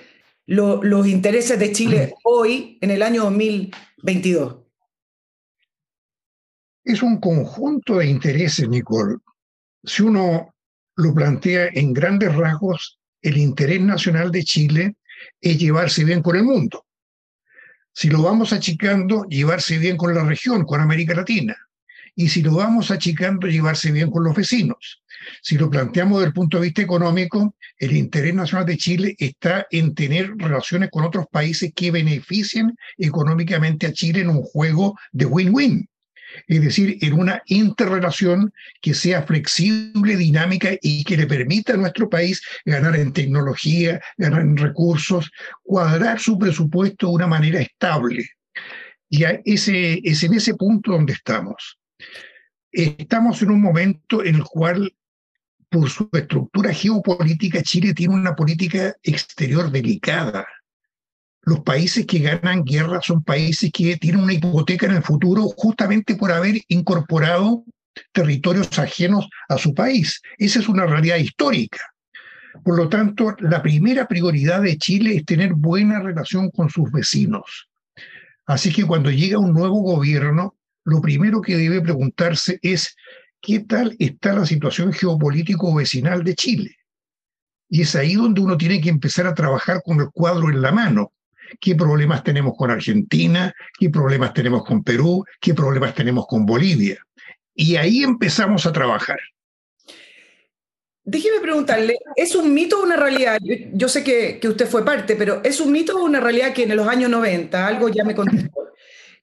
los 0.47 1.07
intereses 1.07 1.59
de 1.59 1.71
Chile 1.71 2.15
hoy, 2.23 2.79
en 2.81 2.89
el 2.89 3.03
año 3.03 3.25
2022? 3.25 4.64
Es 6.85 7.01
un 7.01 7.19
conjunto 7.19 7.97
de 7.97 8.05
intereses, 8.05 8.69
Nicole. 8.69 9.15
Si 9.83 10.03
uno 10.03 10.53
lo 10.97 11.15
plantea 11.15 11.69
en 11.73 11.93
grandes 11.93 12.35
rasgos, 12.35 12.99
el 13.23 13.37
interés 13.37 13.81
nacional 13.81 14.31
de 14.31 14.43
Chile 14.43 14.95
es 15.41 15.57
llevarse 15.57 16.03
bien 16.03 16.21
con 16.21 16.35
el 16.35 16.43
mundo. 16.43 16.85
Si 17.91 18.07
lo 18.07 18.21
vamos 18.21 18.53
achicando, 18.53 19.25
llevarse 19.27 19.79
bien 19.79 19.97
con 19.97 20.13
la 20.13 20.23
región, 20.25 20.63
con 20.63 20.79
América 20.79 21.15
Latina. 21.15 21.57
Y 22.13 22.29
si 22.29 22.43
lo 22.43 22.53
vamos 22.53 22.91
achicando, 22.91 23.47
llevarse 23.47 23.91
bien 23.91 24.11
con 24.11 24.23
los 24.23 24.35
vecinos. 24.35 25.01
Si 25.41 25.57
lo 25.57 25.71
planteamos 25.71 26.19
desde 26.19 26.27
el 26.27 26.33
punto 26.33 26.57
de 26.57 26.65
vista 26.65 26.83
económico, 26.83 27.55
el 27.79 27.97
interés 27.97 28.35
nacional 28.35 28.67
de 28.67 28.77
Chile 28.77 29.15
está 29.17 29.65
en 29.71 29.95
tener 29.95 30.35
relaciones 30.37 30.91
con 30.91 31.03
otros 31.03 31.25
países 31.31 31.73
que 31.75 31.89
beneficien 31.89 32.77
económicamente 32.95 33.87
a 33.87 33.91
Chile 33.91 34.21
en 34.21 34.29
un 34.29 34.43
juego 34.43 34.95
de 35.11 35.25
win-win 35.25 35.89
es 36.47 36.61
decir, 36.61 36.97
en 37.01 37.13
una 37.13 37.41
interrelación 37.47 38.53
que 38.81 38.93
sea 38.93 39.23
flexible, 39.23 40.15
dinámica 40.17 40.69
y 40.81 41.03
que 41.03 41.17
le 41.17 41.27
permita 41.27 41.73
a 41.73 41.77
nuestro 41.77 42.09
país 42.09 42.41
ganar 42.65 42.95
en 42.95 43.13
tecnología, 43.13 44.01
ganar 44.17 44.41
en 44.41 44.57
recursos, 44.57 45.31
cuadrar 45.63 46.19
su 46.19 46.37
presupuesto 46.37 47.07
de 47.07 47.13
una 47.13 47.27
manera 47.27 47.59
estable. 47.59 48.25
Y 49.09 49.23
ese, 49.45 50.01
es 50.03 50.23
en 50.23 50.33
ese 50.33 50.55
punto 50.55 50.91
donde 50.91 51.13
estamos. 51.13 51.77
Estamos 52.71 53.41
en 53.41 53.51
un 53.51 53.61
momento 53.61 54.23
en 54.23 54.35
el 54.35 54.43
cual, 54.43 54.93
por 55.69 55.89
su 55.89 56.09
estructura 56.11 56.73
geopolítica, 56.73 57.61
Chile 57.61 57.93
tiene 57.93 58.13
una 58.13 58.35
política 58.35 58.95
exterior 59.03 59.71
delicada 59.71 60.45
los 61.45 61.59
países 61.59 62.07
que 62.07 62.19
ganan 62.19 62.63
guerra 62.63 62.99
son 63.03 63.23
países 63.23 63.71
que 63.71 63.97
tienen 63.97 64.23
una 64.23 64.33
hipoteca 64.33 64.87
en 64.87 64.93
el 64.93 65.03
futuro 65.03 65.43
justamente 65.55 66.15
por 66.15 66.31
haber 66.31 66.59
incorporado 66.69 67.63
territorios 68.11 68.77
ajenos 68.79 69.29
a 69.47 69.57
su 69.59 69.73
país. 69.73 70.21
Esa 70.39 70.59
es 70.59 70.67
una 70.67 70.87
realidad 70.87 71.17
histórica. 71.17 71.79
Por 72.63 72.77
lo 72.77 72.89
tanto, 72.89 73.35
la 73.39 73.61
primera 73.61 74.07
prioridad 74.07 74.63
de 74.63 74.77
Chile 74.77 75.17
es 75.17 75.25
tener 75.25 75.53
buena 75.53 76.01
relación 76.01 76.49
con 76.49 76.69
sus 76.69 76.91
vecinos. 76.91 77.69
Así 78.47 78.73
que 78.73 78.83
cuando 78.83 79.11
llega 79.11 79.37
un 79.37 79.53
nuevo 79.53 79.81
gobierno, 79.81 80.55
lo 80.83 80.99
primero 80.99 81.41
que 81.41 81.57
debe 81.57 81.79
preguntarse 81.81 82.57
es 82.63 82.95
qué 83.39 83.59
tal 83.59 83.95
está 83.99 84.33
la 84.33 84.47
situación 84.47 84.91
geopolítico 84.93 85.75
vecinal 85.75 86.23
de 86.23 86.33
Chile. 86.33 86.75
Y 87.69 87.81
es 87.81 87.95
ahí 87.95 88.15
donde 88.15 88.41
uno 88.41 88.57
tiene 88.57 88.81
que 88.81 88.89
empezar 88.89 89.27
a 89.27 89.35
trabajar 89.35 89.83
con 89.83 89.99
el 89.99 90.09
cuadro 90.11 90.49
en 90.49 90.61
la 90.61 90.71
mano 90.71 91.11
qué 91.59 91.75
problemas 91.75 92.23
tenemos 92.23 92.53
con 92.57 92.71
Argentina, 92.71 93.53
qué 93.79 93.89
problemas 93.89 94.33
tenemos 94.33 94.63
con 94.63 94.83
Perú, 94.83 95.23
qué 95.39 95.53
problemas 95.53 95.93
tenemos 95.93 96.25
con 96.27 96.45
Bolivia. 96.45 96.97
Y 97.53 97.75
ahí 97.75 98.03
empezamos 98.03 98.65
a 98.65 98.73
trabajar. 98.73 99.19
Déjeme 101.07 101.39
preguntarle, 101.39 101.99
¿es 102.15 102.33
un 102.33 102.51
mito 102.51 102.79
o 102.79 102.83
una 102.83 102.95
realidad? 102.95 103.37
Yo, 103.73 103.87
sé 103.87 104.03
que, 104.03 104.39
usted 104.47 104.67
fue 104.67 104.83
parte, 104.83 105.15
pero 105.15 105.41
¿es 105.43 105.59
un 105.59 105.71
mito 105.71 105.97
o 105.97 106.03
una 106.03 106.19
realidad 106.19 106.51
que 106.51 106.63
en 106.63 106.75
los 106.75 106.87
años 106.87 107.11
90, 107.11 107.67
algo 107.67 107.89
ya 107.89 108.03
me 108.03 108.15
contestó, 108.15 108.73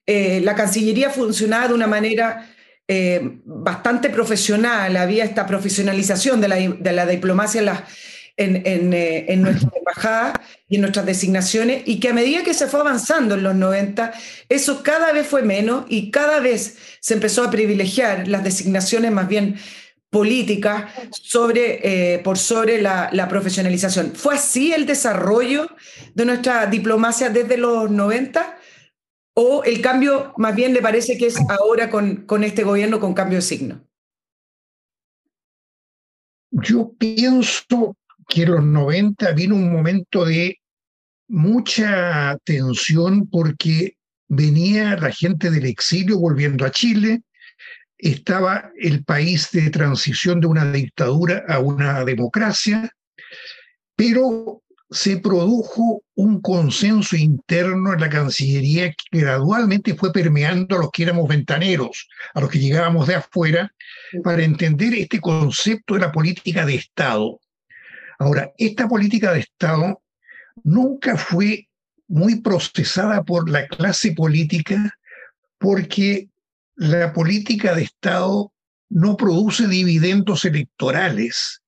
eh, 0.05 0.39
la 0.41 0.55
Cancillería 0.55 1.09
funcionaba 1.09 1.67
de 1.67 1.73
una 1.73 1.87
manera 1.87 2.49
eh, 2.87 3.39
bastante 3.43 4.09
profesional, 4.09 4.95
había 4.95 5.25
esta 5.25 5.45
profesionalización 5.45 6.39
de 6.39 6.47
la, 6.47 6.55
de 6.55 6.91
la 6.93 7.05
diplomacia 7.05 7.59
en 7.59 7.65
las 7.65 7.83
en, 8.37 8.93
eh, 8.93 9.25
en, 9.27 9.41
nuestra 9.41 9.69
embajada 9.75 10.41
y 10.67 10.75
en 10.75 10.81
nuestras 10.81 11.05
designaciones, 11.05 11.83
y 11.85 11.99
que 11.99 12.09
a 12.09 12.13
medida 12.13 12.43
que 12.43 12.53
se 12.53 12.67
fue 12.67 12.79
avanzando 12.79 13.35
en 13.35 13.43
los 13.43 13.55
90, 13.55 14.13
eso 14.49 14.81
cada 14.83 15.11
vez 15.11 15.27
fue 15.27 15.43
menos 15.43 15.85
y 15.87 16.09
cada 16.09 16.39
vez 16.39 16.77
se 16.99 17.13
empezó 17.13 17.43
a 17.43 17.51
privilegiar 17.51 18.27
las 18.27 18.43
designaciones 18.43 19.11
más 19.11 19.27
bien 19.27 19.55
políticas 20.09 20.85
sobre, 21.11 22.13
eh, 22.13 22.19
por 22.19 22.37
sobre 22.37 22.81
la, 22.81 23.09
la, 23.11 23.27
profesionalización. 23.27 24.13
¿Fue 24.15 24.35
así 24.35 24.71
el 24.71 24.85
desarrollo 24.85 25.67
de 26.13 26.25
nuestra 26.25 26.67
diplomacia 26.67 27.29
desde 27.29 27.57
los 27.57 27.89
90? 27.89 28.57
¿O 29.35 29.63
el 29.63 29.81
cambio 29.81 30.33
más 30.37 30.55
bien 30.55 30.73
le 30.73 30.81
parece 30.81 31.17
que 31.17 31.25
es 31.25 31.37
ahora 31.49 31.89
con, 31.89 32.27
con 32.27 32.43
este 32.43 32.63
gobierno 32.63 32.99
con 32.99 33.15
cambio 33.15 33.39
de 33.39 33.41
signo? 33.41 33.83
Yo 36.51 36.93
pienso 36.99 37.95
que 38.27 38.43
en 38.43 38.51
los 38.51 38.63
90 38.63 39.31
vino 39.31 39.55
un 39.55 39.71
momento 39.71 40.25
de 40.25 40.59
mucha 41.27 42.37
tensión 42.43 43.27
porque 43.27 43.97
venía 44.27 44.97
la 44.97 45.11
gente 45.11 45.49
del 45.49 45.65
exilio 45.65 46.19
volviendo 46.19 46.65
a 46.65 46.71
Chile, 46.71 47.21
estaba 47.97 48.71
el 48.77 49.03
país 49.03 49.49
de 49.51 49.69
transición 49.69 50.41
de 50.41 50.47
una 50.47 50.71
dictadura 50.71 51.45
a 51.47 51.59
una 51.59 52.03
democracia, 52.03 52.91
pero 53.95 54.63
se 54.93 55.17
produjo 55.17 56.03
un 56.15 56.41
consenso 56.41 57.15
interno 57.15 57.93
en 57.93 58.01
la 58.01 58.09
Cancillería 58.09 58.93
que 59.11 59.19
gradualmente 59.19 59.95
fue 59.95 60.11
permeando 60.11 60.75
a 60.75 60.79
los 60.79 60.91
que 60.91 61.03
éramos 61.03 61.27
ventaneros, 61.27 62.07
a 62.33 62.41
los 62.41 62.49
que 62.49 62.59
llegábamos 62.59 63.07
de 63.07 63.15
afuera, 63.15 63.73
para 64.23 64.43
entender 64.43 64.93
este 64.93 65.19
concepto 65.19 65.95
de 65.95 66.01
la 66.01 66.11
política 66.11 66.65
de 66.65 66.75
Estado. 66.75 67.39
Ahora, 68.23 68.53
esta 68.57 68.87
política 68.87 69.33
de 69.33 69.41
Estado 69.41 70.01
nunca 70.63 71.17
fue 71.17 71.67
muy 72.07 72.39
procesada 72.39 73.21
por 73.23 73.49
la 73.49 73.67
clase 73.67 74.13
política 74.13 74.97
porque 75.57 76.29
la 76.75 77.11
política 77.11 77.75
de 77.75 77.83
Estado 77.83 78.53
no 78.89 79.17
produce 79.17 79.67
dividendos 79.67 80.45
electorales. 80.45 81.61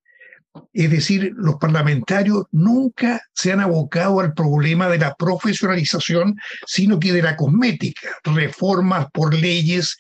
Es 0.72 0.90
decir, 0.90 1.34
los 1.36 1.56
parlamentarios 1.56 2.46
nunca 2.52 3.22
se 3.34 3.52
han 3.52 3.60
abocado 3.60 4.22
al 4.22 4.34
problema 4.34 4.88
de 4.88 5.00
la 5.00 5.14
profesionalización, 5.16 6.38
sino 6.66 7.02
que 7.02 7.12
de 7.12 7.22
la 7.22 7.36
cosmética, 7.36 8.12
reformas 8.24 9.08
por 9.12 9.34
leyes 9.34 9.98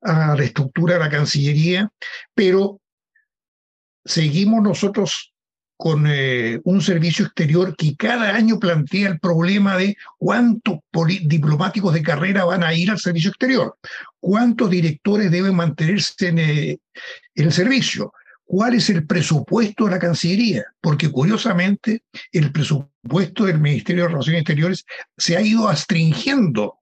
a 0.00 0.34
la 0.34 0.44
estructura 0.44 0.94
de 0.94 1.00
la 1.00 1.10
Cancillería, 1.10 1.90
pero 2.34 2.80
seguimos 4.02 4.62
nosotros 4.62 5.30
con 5.80 6.04
eh, 6.06 6.60
un 6.64 6.82
servicio 6.82 7.24
exterior 7.24 7.74
que 7.74 7.96
cada 7.96 8.34
año 8.34 8.58
plantea 8.58 9.08
el 9.08 9.18
problema 9.18 9.78
de 9.78 9.96
cuántos 10.18 10.80
diplomáticos 11.22 11.94
de 11.94 12.02
carrera 12.02 12.44
van 12.44 12.62
a 12.62 12.74
ir 12.74 12.90
al 12.90 12.98
servicio 12.98 13.30
exterior, 13.30 13.78
cuántos 14.20 14.68
directores 14.68 15.30
deben 15.30 15.56
mantenerse 15.56 16.28
en, 16.28 16.38
eh, 16.38 16.78
en 17.34 17.44
el 17.46 17.50
servicio, 17.50 18.12
cuál 18.44 18.74
es 18.74 18.90
el 18.90 19.06
presupuesto 19.06 19.86
de 19.86 19.92
la 19.92 19.98
Cancillería, 19.98 20.64
porque 20.82 21.10
curiosamente 21.10 22.02
el 22.30 22.52
presupuesto 22.52 23.46
del 23.46 23.58
Ministerio 23.58 24.02
de 24.02 24.08
Relaciones 24.10 24.42
Exteriores 24.42 24.84
se 25.16 25.38
ha 25.38 25.40
ido 25.40 25.66
astringiendo 25.66 26.79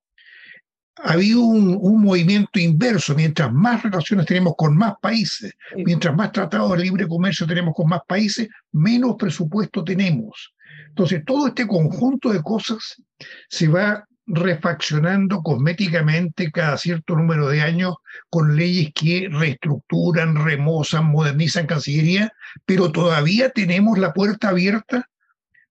ha 1.02 1.12
habido 1.12 1.40
un, 1.42 2.02
movimiento 2.02 2.58
inverso. 2.58 3.14
Mientras 3.14 3.52
más 3.52 3.82
relaciones 3.82 4.26
tenemos 4.26 4.54
con 4.56 4.76
más 4.76 4.94
países, 5.00 5.54
mientras 5.76 6.14
más 6.14 6.32
tratados 6.32 6.76
de 6.76 6.84
libre 6.84 7.06
comercio 7.06 7.46
tenemos 7.46 7.74
con 7.74 7.88
más 7.88 8.00
países, 8.06 8.48
menos 8.72 9.16
presupuesto 9.18 9.84
tenemos. 9.84 10.54
Entonces, 10.88 11.22
todo 11.24 11.48
este 11.48 11.66
conjunto 11.66 12.32
de 12.32 12.42
cosas 12.42 13.02
se 13.48 13.68
va 13.68 14.04
refaccionando 14.26 15.42
cosméticamente 15.42 16.50
cada 16.52 16.76
cierto 16.76 17.16
número 17.16 17.48
de 17.48 17.62
años 17.62 17.94
con 18.28 18.56
leyes 18.56 18.90
que 18.94 19.28
reestructuran, 19.30 20.44
remozan, 20.44 21.06
modernizan 21.06 21.66
Cancillería, 21.66 22.32
pero 22.66 22.92
todavía 22.92 23.50
tenemos 23.50 23.98
la 23.98 24.12
puerta 24.12 24.50
abierta 24.50 25.08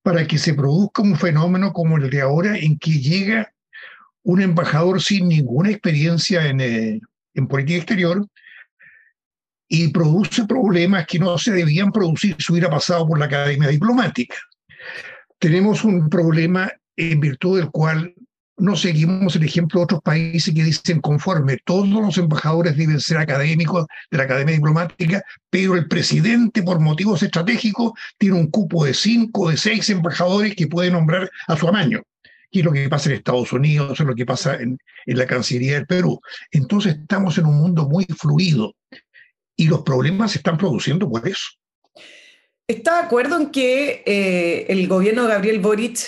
para 0.02 0.26
que 0.26 0.40
se 0.40 0.56
produzca 0.56 1.04
un 1.04 1.18
fenómeno 1.18 1.72
como 1.72 1.98
el 1.98 2.10
de 2.10 2.22
ahora 2.22 2.58
en 2.58 2.80
que 2.80 3.00
llega 3.00 3.54
un 4.28 4.42
embajador 4.42 5.02
sin 5.02 5.30
ninguna 5.30 5.70
experiencia 5.70 6.46
eh, 6.46 7.00
en, 7.34 7.48
política 7.48 7.78
exterior 7.78 8.28
y 9.70 9.88
produce 9.88 10.46
problemas 10.46 11.08
que 11.08 11.18
no 11.18 11.38
se 11.38 11.54
debían 11.54 11.94
producir 11.94 12.36
si 12.38 12.52
hubiera 12.52 12.70
pasado 12.70 13.08
por 13.08 13.20
la 13.20 13.26
academia 13.26 13.70
diplomática. 13.70 14.36
Tenemos 15.40 15.86
un 15.86 16.10
problema 16.10 16.70
en 16.98 17.22
virtud 17.22 17.60
del 17.60 17.72
cual 17.72 18.14
no 18.58 18.76
seguimos 18.76 19.34
el 19.38 19.46
ejemplo 19.46 19.80
de 19.80 19.84
otros 19.86 20.02
países 20.02 20.54
que 20.54 20.64
dicen 20.64 21.00
conforme, 21.00 21.60
todos 21.64 21.88
los 21.88 22.18
embajadores 22.18 22.76
deben 22.76 23.00
ser 23.00 23.20
académicos 23.20 23.86
de 24.12 24.18
la 24.18 24.24
Academia 24.26 24.56
Diplomática, 24.56 25.24
pero 25.50 25.76
el 25.76 25.88
presidente, 25.88 26.64
por 26.64 26.82
motivos 26.82 27.24
estratégicos, 27.24 27.94
tiene 28.18 28.36
un 28.36 28.48
cupo 28.48 28.84
de 28.84 28.94
cinco, 28.94 29.50
de 29.50 29.56
seis 29.56 29.90
embajadores 29.90 30.54
que 30.54 30.68
puede 30.68 30.92
nombrar 30.92 31.30
a 31.48 31.56
su 31.56 31.66
amaño 31.66 32.04
y 32.50 32.62
lo 32.62 32.72
que 32.72 32.88
pasa 32.90 33.10
en 33.10 33.18
Estados 33.18 33.52
Unidos, 33.52 34.00
es 34.00 34.06
lo 34.06 34.16
que 34.16 34.26
pasa 34.26 34.56
en, 34.56 34.78
la 35.06 35.26
Cancillería 35.26 35.76
del 35.76 35.88
Perú. 35.88 36.20
Entonces 36.52 36.96
estamos 36.96 37.38
en 37.38 37.46
un 37.46 37.58
mundo 37.58 37.88
muy 37.88 38.06
fluido 38.06 38.76
y 39.56 39.68
los 39.68 39.82
problemas 39.82 40.32
se 40.32 40.40
están 40.40 40.58
produciendo 40.58 41.10
por 41.10 41.28
eso. 41.28 41.48
¿Está 42.68 42.96
de 43.00 43.06
acuerdo 43.06 43.38
en 43.38 43.50
que 43.50 44.04
eh, 44.06 44.66
el 44.70 44.88
gobierno 44.88 45.24
de 45.24 45.30
Gabriel 45.30 45.60
Boric 45.60 46.00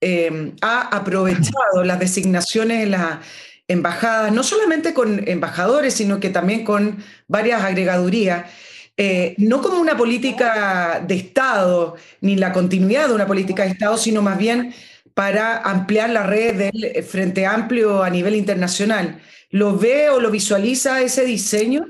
eh, 0.00 0.52
ha 0.60 0.96
aprovechado 0.96 1.82
las 1.84 1.98
designaciones 1.98 2.84
en 2.84 2.92
las 2.92 3.18
embajadas, 3.66 4.32
no 4.32 4.42
solamente 4.42 4.94
con 4.94 5.26
embajadores, 5.28 5.94
sino 5.94 6.20
que 6.20 6.30
también 6.30 6.64
con 6.64 7.02
varias 7.26 7.62
agregadurías? 7.62 8.46
Eh, 8.96 9.34
no 9.38 9.60
como 9.60 9.80
una 9.80 9.96
política 9.96 11.02
de 11.04 11.16
Estado, 11.16 11.96
ni 12.20 12.36
la 12.36 12.52
continuidad 12.52 13.08
de 13.08 13.14
una 13.14 13.26
política 13.26 13.64
de 13.64 13.70
Estado, 13.70 13.98
sino 13.98 14.22
más 14.22 14.38
bien 14.38 14.72
para 15.14 15.58
ampliar 15.58 16.10
la 16.10 16.24
red 16.24 16.56
del 16.56 16.84
eh, 16.84 17.02
Frente 17.02 17.46
Amplio 17.46 18.02
a 18.02 18.10
nivel 18.10 18.34
internacional. 18.34 19.20
¿Lo 19.50 19.78
ve 19.78 20.10
o 20.10 20.20
lo 20.20 20.30
visualiza 20.30 21.00
ese 21.00 21.24
diseño? 21.24 21.86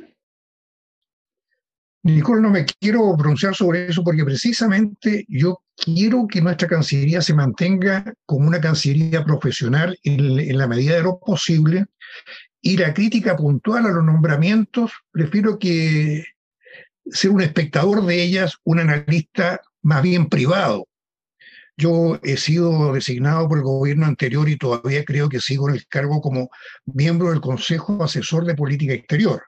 Nicole, 2.04 2.42
no 2.42 2.50
me 2.50 2.66
quiero 2.66 3.16
pronunciar 3.16 3.54
sobre 3.54 3.86
eso 3.86 4.04
porque 4.04 4.26
precisamente 4.26 5.24
yo 5.26 5.62
quiero 5.74 6.26
que 6.28 6.42
nuestra 6.42 6.68
Cancillería 6.68 7.22
se 7.22 7.32
mantenga 7.32 8.12
como 8.26 8.46
una 8.46 8.60
Cancillería 8.60 9.24
profesional 9.24 9.98
en, 10.02 10.58
la 10.58 10.66
medida 10.66 10.96
de 10.96 11.02
lo 11.02 11.18
posible 11.18 11.86
y 12.60 12.76
la 12.76 12.92
crítica 12.92 13.34
puntual 13.36 13.86
a 13.86 13.90
los 13.90 14.04
nombramientos, 14.04 14.92
prefiero 15.10 15.58
que 15.58 16.24
ser 17.06 17.30
un 17.30 17.40
espectador 17.40 18.04
de 18.04 18.22
ellas, 18.22 18.58
un 18.64 18.80
analista 18.80 19.62
más 19.82 20.02
bien 20.02 20.28
privado. 20.28 20.86
Yo 21.76 22.20
he 22.22 22.36
sido 22.36 22.92
designado 22.92 23.48
por 23.48 23.58
el 23.58 23.64
gobierno 23.64 24.06
anterior 24.06 24.48
y 24.48 24.56
todavía 24.56 25.04
creo 25.04 25.28
que 25.28 25.40
sigo 25.40 25.68
en 25.68 25.74
el 25.74 25.86
cargo 25.88 26.20
como 26.20 26.48
miembro 26.86 27.30
del 27.30 27.40
Consejo 27.40 28.02
Asesor 28.02 28.44
de 28.44 28.54
Política 28.54 28.92
Exterior. 28.92 29.42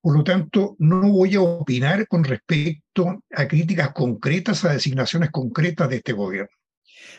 Por 0.00 0.16
lo 0.16 0.24
tanto, 0.24 0.74
no 0.80 1.02
voy 1.02 1.36
a 1.36 1.40
opinar 1.40 2.08
con 2.08 2.24
respecto 2.24 3.22
a 3.30 3.46
críticas 3.46 3.92
concretas, 3.92 4.64
a 4.64 4.72
designaciones 4.72 5.30
concretas 5.30 5.88
de 5.88 5.96
este 5.96 6.12
gobierno. 6.12 6.50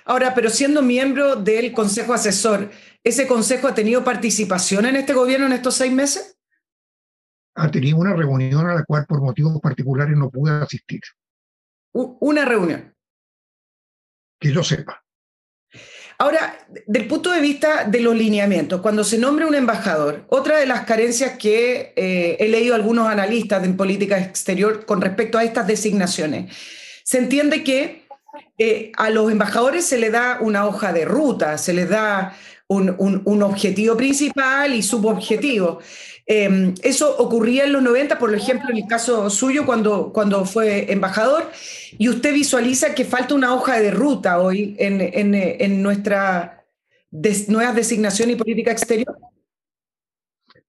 Ahora, 0.03 0.33
pero 0.35 0.49
siendo 0.49 0.81
miembro 0.81 1.37
del 1.37 1.71
Consejo 1.71 2.13
Asesor, 2.13 2.69
¿ese 3.01 3.25
Consejo 3.25 3.69
ha 3.69 3.73
tenido 3.73 4.03
participación 4.03 4.85
en 4.85 4.97
este 4.97 5.13
gobierno 5.13 5.45
en 5.45 5.53
estos 5.53 5.75
seis 5.75 5.93
meses? 5.93 6.37
Ha 7.55 7.71
tenido 7.71 7.97
una 7.97 8.13
reunión 8.13 8.69
a 8.69 8.75
la 8.75 8.83
cual 8.83 9.05
por 9.07 9.21
motivos 9.21 9.57
particulares 9.61 10.17
no 10.17 10.29
pude 10.29 10.51
asistir. 10.51 10.99
Una 11.93 12.43
reunión 12.43 12.92
que 14.43 14.51
yo 14.51 14.61
sepa. 14.63 15.01
Ahora, 16.19 16.57
del 16.85 17.07
punto 17.07 17.31
de 17.31 17.41
vista 17.41 17.85
de 17.85 17.99
los 18.01 18.15
lineamientos, 18.15 18.81
cuando 18.81 19.03
se 19.03 19.17
nombra 19.17 19.47
un 19.47 19.55
embajador, 19.55 20.25
otra 20.29 20.57
de 20.57 20.65
las 20.65 20.81
carencias 20.81 21.37
que 21.37 21.93
eh, 21.95 22.37
he 22.39 22.47
leído 22.49 22.75
algunos 22.75 23.07
analistas 23.07 23.63
en 23.63 23.75
política 23.75 24.19
exterior 24.19 24.85
con 24.85 25.01
respecto 25.01 25.37
a 25.37 25.43
estas 25.43 25.65
designaciones, 25.65 26.55
se 27.03 27.17
entiende 27.17 27.63
que 27.63 28.05
eh, 28.57 28.91
a 28.97 29.09
los 29.09 29.31
embajadores 29.31 29.85
se 29.85 29.97
les 29.97 30.11
da 30.11 30.37
una 30.39 30.67
hoja 30.67 30.93
de 30.93 31.05
ruta, 31.05 31.57
se 31.57 31.73
les 31.73 31.89
da 31.89 32.37
un, 32.67 32.95
un 33.25 33.43
objetivo 33.43 33.97
principal 33.97 34.73
y 34.73 34.83
subobjetivo. 34.83 35.79
Em, 36.25 36.73
eso 36.83 37.17
ocurría 37.17 37.65
en 37.65 37.73
los 37.73 37.83
90, 37.83 38.17
por 38.17 38.33
ejemplo, 38.33 38.69
en 38.69 38.77
el 38.77 38.87
caso 38.87 39.29
suyo, 39.29 39.65
cuando, 39.65 40.13
cuando 40.13 40.45
fue 40.45 40.91
embajador, 40.91 41.51
y 41.97 42.09
usted 42.09 42.33
visualiza 42.33 42.95
que 42.95 43.03
falta 43.05 43.35
una 43.35 43.53
hoja 43.53 43.79
de 43.79 43.91
ruta 43.91 44.39
hoy 44.39 44.75
en, 44.79 45.01
en, 45.01 45.35
en 45.35 45.83
nuestra 45.83 46.65
nueva 47.47 47.73
designación 47.73 48.31
y 48.31 48.35
política 48.35 48.71
exterior. 48.71 49.17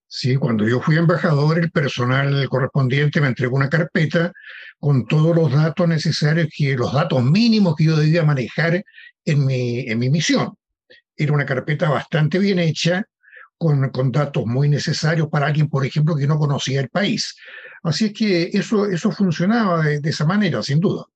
Sí, 0.06 0.36
cuando 0.36 0.68
yo 0.68 0.80
fui 0.80 0.96
embajador, 0.96 1.58
el 1.58 1.72
personal 1.72 2.48
correspondiente 2.48 3.20
me 3.20 3.26
entregó 3.26 3.56
una 3.56 3.68
carpeta 3.68 4.32
con 4.78 5.06
todos 5.06 5.34
los 5.34 5.50
datos 5.50 5.88
necesarios, 5.88 6.48
los 6.76 6.92
datos 6.92 7.24
mínimos 7.24 7.74
que 7.74 7.84
yo 7.84 7.96
debía 7.96 8.22
manejar 8.22 8.84
en 9.24 9.44
mi, 9.44 9.80
en 9.80 9.98
mi 9.98 10.10
misión. 10.10 10.54
Era 11.16 11.32
una 11.32 11.46
carpeta 11.46 11.90
bastante 11.90 12.38
bien 12.38 12.58
hecha, 12.58 13.04
con, 13.58 13.90
con, 13.90 14.12
datos 14.12 14.46
muy 14.46 14.68
necesarios 14.68 15.28
para 15.28 15.46
alguien, 15.46 15.68
por 15.68 15.84
ejemplo, 15.84 16.16
que 16.16 16.26
no 16.26 16.38
conocía 16.38 16.80
el 16.80 16.88
país. 16.88 17.36
Así 17.82 18.06
es 18.06 18.12
que 18.12 18.50
eso, 18.52 18.86
eso 18.86 19.10
funcionaba 19.10 19.82
de, 19.84 20.08
esa 20.08 20.24
manera, 20.24 20.62
sin 20.62 20.80
duda. 20.80 21.06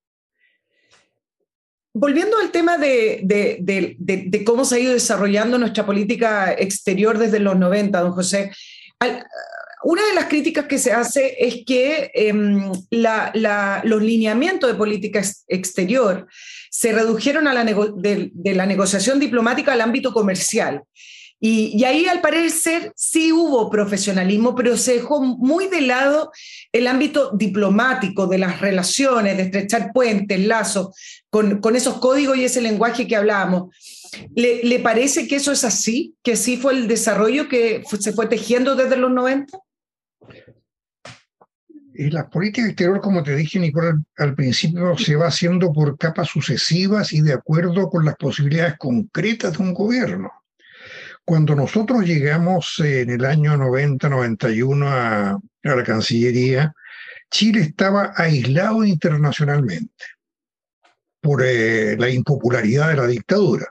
Volviendo 1.94 2.38
al 2.38 2.50
tema 2.50 2.76
de, 2.78 3.20
de, 3.24 3.96
de, 3.98 4.44
cómo 4.44 4.64
se 4.64 4.76
ha 4.76 4.78
ido 4.78 4.92
desarrollando 4.92 5.58
nuestra 5.58 5.84
política 5.84 6.52
exterior 6.52 7.18
desde 7.18 7.40
los 7.40 7.58
90, 7.58 8.00
don 8.00 8.12
José, 8.12 8.52
una 9.84 10.04
de 10.06 10.14
las 10.14 10.26
críticas 10.26 10.66
que 10.66 10.78
se 10.78 10.92
hace 10.92 11.36
es 11.38 11.64
que 11.64 12.10
em, 12.14 12.72
los 12.90 14.02
lineamientos 14.02 14.70
de 14.70 14.76
política 14.76 15.22
exterior 15.46 16.26
se 16.70 16.92
redujeron 16.92 17.46
a 17.46 17.54
la 17.54 17.64
de, 17.64 18.30
la 18.54 18.66
negociación 18.66 19.20
diplomática 19.20 19.72
al 19.72 19.80
ámbito 19.80 20.12
comercial. 20.12 20.82
Y, 21.40 21.84
ahí 21.84 22.06
al 22.06 22.20
parecer 22.20 22.92
sí 22.96 23.30
hubo 23.32 23.70
profesionalismo, 23.70 24.56
pero 24.56 24.76
se 24.76 24.94
dejó 24.94 25.22
muy 25.22 25.68
de 25.68 25.82
lado 25.82 26.32
el 26.72 26.88
ámbito 26.88 27.30
diplomático 27.32 28.26
de 28.26 28.38
las 28.38 28.60
relaciones, 28.60 29.36
de 29.36 29.44
estrechar 29.44 29.92
puentes, 29.92 30.40
lazos, 30.40 30.88
con, 31.30 31.60
con 31.60 31.76
esos 31.76 31.98
códigos 31.98 32.36
y 32.36 32.44
ese 32.44 32.60
lenguaje 32.60 33.06
que 33.06 33.16
hablábamos. 33.16 33.74
¿Le, 34.34 34.64
¿Le, 34.64 34.80
parece 34.80 35.28
que 35.28 35.36
eso 35.36 35.52
es 35.52 35.64
así? 35.64 36.16
¿Que 36.24 36.34
sí 36.34 36.56
fue 36.56 36.72
el 36.72 36.88
desarrollo 36.88 37.48
que 37.48 37.82
se 38.00 38.12
fue 38.12 38.26
tejiendo 38.26 38.74
desde 38.74 38.96
los 38.96 39.10
90? 39.10 39.58
Y 41.94 42.10
la 42.10 42.28
política 42.28 42.66
exterior, 42.66 43.00
como 43.00 43.22
te 43.22 43.34
dije, 43.34 43.58
Nicolás, 43.58 43.96
al 44.16 44.34
principio 44.34 44.96
se 44.96 45.16
va 45.16 45.26
haciendo 45.26 45.72
por 45.72 45.98
capas 45.98 46.28
sucesivas 46.28 47.12
y 47.12 47.20
de 47.22 47.32
acuerdo 47.32 47.90
con 47.90 48.04
las 48.04 48.14
posibilidades 48.16 48.76
concretas 48.78 49.58
de 49.58 49.64
un 49.64 49.74
gobierno. 49.74 50.30
Cuando 51.28 51.54
nosotros 51.54 52.06
llegamos 52.06 52.80
en 52.80 53.10
el 53.10 53.22
año 53.26 53.54
90-91 53.54 54.86
a, 54.86 55.32
a 55.32 55.76
la 55.76 55.84
Cancillería, 55.84 56.72
Chile 57.30 57.60
estaba 57.60 58.14
aislado 58.16 58.82
internacionalmente 58.82 60.06
por 61.20 61.42
eh, 61.44 61.98
la 61.98 62.08
impopularidad 62.08 62.88
de 62.88 62.96
la 62.96 63.06
dictadura. 63.06 63.66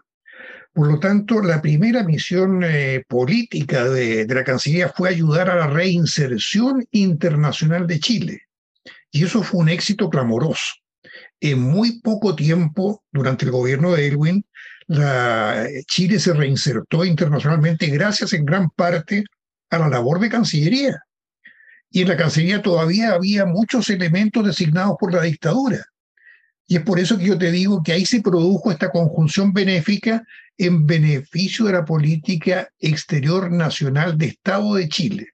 Por 0.72 0.88
lo 0.88 1.00
tanto, 1.00 1.42
la 1.42 1.60
primera 1.60 2.04
misión 2.04 2.64
eh, 2.64 3.04
política 3.08 3.86
de, 3.86 4.28
la 4.28 4.44
Cancillería 4.44 4.90
fue 4.90 5.10
ayudar 5.10 5.50
a 5.50 5.56
la 5.56 5.66
reinserción 5.66 6.86
internacional 6.92 7.88
de 7.88 8.00
Chile. 8.00 8.42
Y 9.10 9.24
eso 9.24 9.42
fue 9.42 9.62
un 9.62 9.70
éxito 9.70 10.12
clamoroso. 10.12 10.76
En 11.40 11.60
muy 11.60 12.02
poco 12.02 12.36
tiempo, 12.36 13.04
durante 13.12 13.46
el 13.46 13.52
gobierno 13.52 13.96
de 13.96 14.10
Elwin, 14.10 14.46
Chile 14.88 16.20
se 16.20 16.34
reinsertó 16.34 17.04
internacionalmente 17.04 17.88
gracias 17.88 18.34
en 18.34 18.46
gran 18.46 18.70
parte 18.70 19.26
a 19.70 19.80
la 19.80 19.90
labor 19.90 20.20
de 20.20 20.30
Cancillería. 20.30 21.04
Y 21.90 22.02
en 22.02 22.10
la 22.10 22.18
Cancillería 22.18 22.62
todavía 22.62 23.14
había 23.14 23.46
muchos 23.46 23.90
elementos 23.90 24.46
designados 24.46 24.96
por 25.00 25.14
la 25.14 25.24
dictadura. 25.24 25.86
Y 26.68 26.78
es 26.78 26.84
por 26.84 27.00
eso 27.00 27.18
que 27.18 27.26
yo 27.26 27.38
te 27.38 27.52
digo 27.52 27.82
que 27.82 27.94
ahí 27.94 28.06
se 28.06 28.22
produjo 28.22 28.72
esta 28.72 28.90
conjunción 28.90 29.54
benéfica 29.54 30.24
en 30.58 30.86
beneficio 30.86 31.66
de 31.66 31.74
la 31.74 31.86
política 31.86 32.70
exterior 32.80 33.52
nacional 33.52 34.18
de 34.18 34.28
Estado 34.28 34.76
de 34.76 34.90
Chile. 34.90 35.28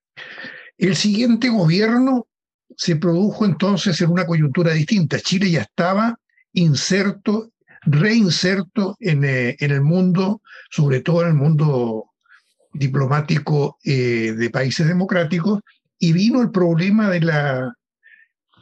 El 0.77 0.95
siguiente 0.95 1.49
gobierno 1.49 2.27
se 2.75 2.95
produjo 2.95 3.45
entonces 3.45 3.99
en 4.01 4.11
una 4.11 4.25
coyuntura 4.25 4.73
distinta. 4.73 5.19
Chile 5.19 5.49
ya 5.49 5.61
estaba 5.61 6.19
inserto, 6.53 7.51
reinserto 7.85 8.95
en, 8.99 9.23
eh, 9.23 9.55
en 9.59 9.71
el 9.71 9.81
mundo, 9.81 10.41
sobre 10.69 11.01
todo 11.01 11.21
en 11.21 11.29
el 11.29 11.33
mundo 11.33 12.05
diplomático 12.73 13.77
eh, 13.83 14.33
de 14.37 14.49
países 14.49 14.87
democráticos, 14.87 15.59
y 15.99 16.11
vino 16.13 16.41
el 16.41 16.51
problema 16.51 17.09
de 17.09 17.21
la, 17.21 17.73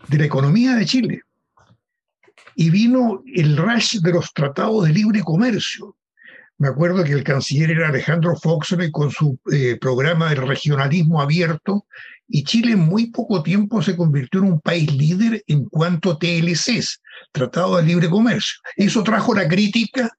de 0.08 0.18
la 0.18 0.26
economía 0.26 0.76
de 0.76 0.86
Chile. 0.86 1.22
Y 2.56 2.70
vino 2.70 3.24
el 3.34 3.56
rush 3.58 4.00
de 4.02 4.12
los 4.12 4.34
tratados 4.34 4.86
de 4.86 4.94
libre 4.94 5.22
comercio. 5.22 5.96
Me 6.58 6.68
acuerdo 6.68 7.04
que 7.04 7.14
el 7.14 7.24
canciller 7.24 7.72
era 7.72 7.90
Alejandro 7.90 8.36
Foxley 8.36 8.92
con 8.92 9.10
su 9.10 9.40
eh, 9.52 9.78
programa 9.80 10.30
de 10.30 10.36
regionalismo 10.36 11.22
abierto 11.22 11.86
y 12.28 12.44
Chile 12.44 12.74
en 12.74 12.80
muy 12.80 13.08
poco 13.08 13.42
tiempo 13.42 13.82
se 13.82 13.96
convirtió 13.98 14.42
en 14.42 14.54
un 14.54 14.62
país 14.62 14.94
líder 14.94 15.44
en 15.48 15.66
cuanto 15.66 16.12
a 16.12 16.20
TLCs, 16.20 17.01
Tratado 17.32 17.78
de 17.78 17.84
Libre 17.84 18.10
Comercio. 18.10 18.60
Eso 18.76 19.04
trajo 19.04 19.34
la 19.34 19.48
crítica 19.48 20.12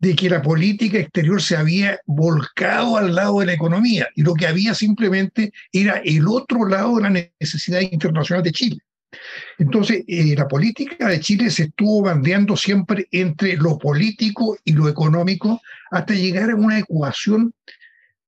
de 0.00 0.14
que 0.14 0.30
la 0.30 0.40
política 0.42 0.98
exterior 0.98 1.42
se 1.42 1.56
había 1.56 1.98
volcado 2.06 2.96
al 2.96 3.14
lado 3.14 3.40
de 3.40 3.46
la 3.46 3.52
economía 3.54 4.08
y 4.14 4.22
lo 4.22 4.34
que 4.34 4.46
había 4.46 4.74
simplemente 4.74 5.52
era 5.72 6.00
el 6.04 6.26
otro 6.28 6.66
lado 6.66 6.96
de 6.96 7.02
la 7.02 7.10
necesidad 7.40 7.80
internacional 7.80 8.44
de 8.44 8.52
Chile. 8.52 8.78
Entonces, 9.58 10.04
eh, 10.06 10.34
la 10.36 10.46
política 10.46 11.08
de 11.08 11.20
Chile 11.20 11.50
se 11.50 11.64
estuvo 11.64 12.02
bandeando 12.02 12.56
siempre 12.56 13.08
entre 13.10 13.56
lo 13.56 13.78
político 13.78 14.56
y 14.64 14.72
lo 14.72 14.88
económico 14.88 15.60
hasta 15.90 16.14
llegar 16.14 16.50
a 16.50 16.56
una 16.56 16.78
ecuación 16.78 17.52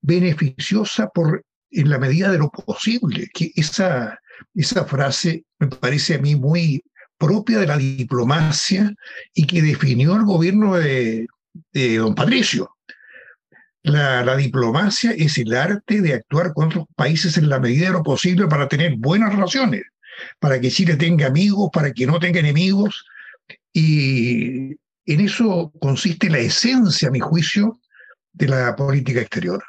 beneficiosa 0.00 1.08
por, 1.08 1.44
en 1.70 1.90
la 1.90 1.98
medida 1.98 2.32
de 2.32 2.38
lo 2.38 2.50
posible. 2.50 3.28
Que 3.32 3.52
esa, 3.54 4.18
esa 4.54 4.84
frase 4.86 5.44
me 5.58 5.68
parece 5.68 6.14
a 6.14 6.18
mí 6.18 6.34
muy 6.34 6.82
propia 7.20 7.58
de 7.60 7.66
la 7.68 7.76
diplomacia 7.76 8.92
y 9.32 9.46
que 9.46 9.62
definió 9.62 10.16
el 10.16 10.24
gobierno 10.24 10.76
de, 10.76 11.28
de 11.72 11.98
don 11.98 12.16
Patricio. 12.16 12.76
La, 13.82 14.24
la, 14.24 14.36
diplomacia 14.36 15.12
es 15.12 15.38
el 15.38 15.54
arte 15.54 16.00
de 16.02 16.14
actuar 16.14 16.52
con 16.52 16.66
otros 16.66 16.86
países 16.96 17.38
en 17.38 17.48
la 17.48 17.60
medida 17.60 17.86
de 17.86 17.92
lo 17.92 18.02
posible 18.02 18.46
para 18.46 18.68
tener 18.68 18.96
buenas 18.96 19.32
relaciones 19.32 19.84
para 20.38 20.60
que 20.60 20.70
Chile 20.70 20.96
tenga 20.96 21.26
amigos, 21.26 21.70
para 21.72 21.92
que 21.92 22.06
no 22.06 22.18
tenga 22.18 22.40
enemigos. 22.40 23.04
Y 23.72 24.70
en 25.06 25.20
eso 25.20 25.72
consiste 25.80 26.28
la 26.28 26.38
esencia, 26.38 27.08
a 27.08 27.12
mi 27.12 27.20
juicio, 27.20 27.80
de 28.32 28.48
la 28.48 28.76
política 28.76 29.20
exterior. 29.20 29.62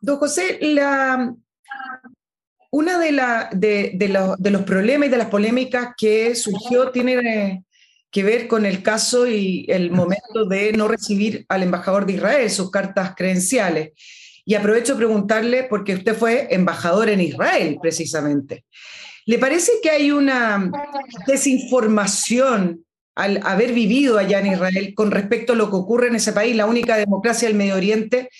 Don 0.00 0.18
José, 0.18 0.58
la, 0.60 1.34
una 2.70 2.98
de, 2.98 3.12
la, 3.12 3.48
de, 3.52 3.92
de, 3.94 4.50
los 4.50 4.62
problemas 4.62 5.08
y 5.08 5.10
de 5.10 5.16
las 5.16 5.28
polémicas 5.28 5.90
que 5.96 6.34
surgió 6.34 6.90
tiene 6.90 7.64
que 8.10 8.22
ver 8.22 8.48
con 8.48 8.66
el 8.66 8.82
caso 8.82 9.26
y 9.26 9.66
el 9.68 9.90
momento 9.90 10.44
de 10.46 10.72
no 10.72 10.88
recibir 10.88 11.44
al 11.48 11.62
embajador 11.62 12.06
de 12.06 12.14
Israel 12.14 12.50
sus 12.50 12.70
cartas 12.70 13.14
credenciales. 13.16 13.92
Y 14.44 14.54
aprovecho 14.54 14.96
preguntarle, 14.96 15.64
porque 15.64 15.94
usted 15.94 16.16
fue 16.16 16.48
embajador 16.50 17.10
en 17.10 17.20
Israel 17.20 17.78
precisamente. 17.80 18.64
¿Le 19.26 19.38
parece 19.38 19.72
que 19.82 19.90
hay 19.90 20.10
una 20.10 20.70
desinformación 21.26 22.84
al 23.14 23.40
haber 23.44 23.74
vivido 23.74 24.16
allá 24.16 24.38
en 24.38 24.46
Israel 24.46 24.94
con 24.94 25.10
respecto 25.10 25.52
a 25.52 25.56
lo 25.56 25.68
que 25.68 25.76
ocurre 25.76 26.08
en 26.08 26.14
ese 26.14 26.32
país, 26.32 26.56
la 26.56 26.64
única 26.64 26.96
democracia 26.96 27.46
del 27.46 27.58
Medio 27.58 27.76
Oriente? 27.76 28.30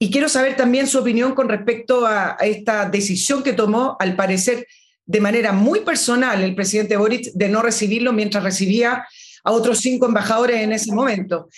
Y 0.00 0.10
quiero 0.10 0.28
saber 0.28 0.56
también 0.56 0.86
su 0.86 0.98
opinión 0.98 1.34
con 1.34 1.48
respecto 1.48 2.06
a, 2.06 2.36
esta 2.40 2.88
decisión 2.88 3.42
que 3.42 3.52
tomó, 3.52 3.96
al 3.98 4.14
parecer, 4.14 4.66
de 5.04 5.20
manera 5.20 5.52
muy 5.52 5.80
personal 5.80 6.42
el 6.42 6.54
presidente 6.54 6.96
Boric 6.96 7.32
de 7.32 7.48
no 7.48 7.62
recibirlo 7.62 8.12
mientras 8.12 8.44
recibía 8.44 9.04
a 9.42 9.52
otros 9.52 9.78
cinco 9.78 10.06
embajadores 10.06 10.60
en 10.60 10.72
ese 10.72 10.92
momento. 10.92 11.48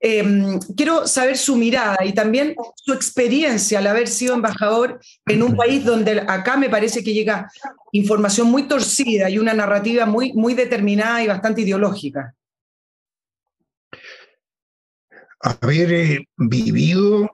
Em, 0.00 0.58
quiero 0.76 1.06
saber 1.06 1.38
su 1.38 1.56
mirada 1.56 2.04
y 2.04 2.12
también 2.12 2.54
su 2.74 2.92
experiencia 2.92 3.78
al 3.78 3.86
haber 3.86 4.08
sido 4.08 4.34
embajador 4.34 5.00
en 5.26 5.42
un 5.42 5.56
país 5.56 5.84
donde 5.84 6.20
acá 6.26 6.56
me 6.56 6.68
parece 6.68 7.02
que 7.04 7.14
llega 7.14 7.50
información 7.92 8.48
muy 8.48 8.64
torcida 8.64 9.30
y 9.30 9.38
una 9.38 9.54
narrativa 9.54 10.04
muy, 10.04 10.32
muy 10.32 10.54
determinada 10.54 11.22
y 11.22 11.28
bastante 11.28 11.62
ideológica. 11.62 12.34
Haber 15.40 15.92
eh, 15.92 16.28
vivido 16.36 17.30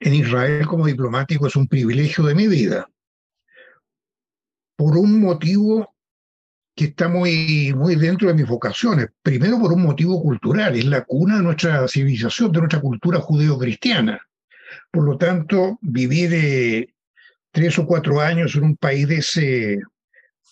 en 0.00 0.14
Israel 0.14 0.66
como 0.66 0.86
diplomático 0.86 1.46
es 1.46 1.56
un 1.56 1.66
privilegio 1.66 2.24
de 2.24 2.34
mi 2.34 2.46
vida. 2.46 2.88
Por 4.76 4.96
un 4.96 5.20
motivo 5.20 5.94
que 6.78 6.84
está 6.84 7.08
muy, 7.08 7.74
muy 7.74 7.96
dentro 7.96 8.28
de 8.28 8.34
mis 8.34 8.46
vocaciones. 8.46 9.08
Primero 9.20 9.58
por 9.58 9.72
un 9.72 9.82
motivo 9.82 10.22
cultural, 10.22 10.76
es 10.76 10.84
la 10.84 11.04
cuna 11.04 11.38
de 11.38 11.42
nuestra 11.42 11.88
civilización, 11.88 12.52
de 12.52 12.60
nuestra 12.60 12.80
cultura 12.80 13.18
judeo-cristiana. 13.18 14.20
Por 14.92 15.02
lo 15.02 15.18
tanto, 15.18 15.78
vivir 15.82 16.30
eh, 16.32 16.94
tres 17.50 17.80
o 17.80 17.84
cuatro 17.86 18.20
años 18.20 18.54
en 18.54 18.62
un 18.62 18.76
país 18.76 19.08
de 19.08 19.16
ese, 19.16 19.40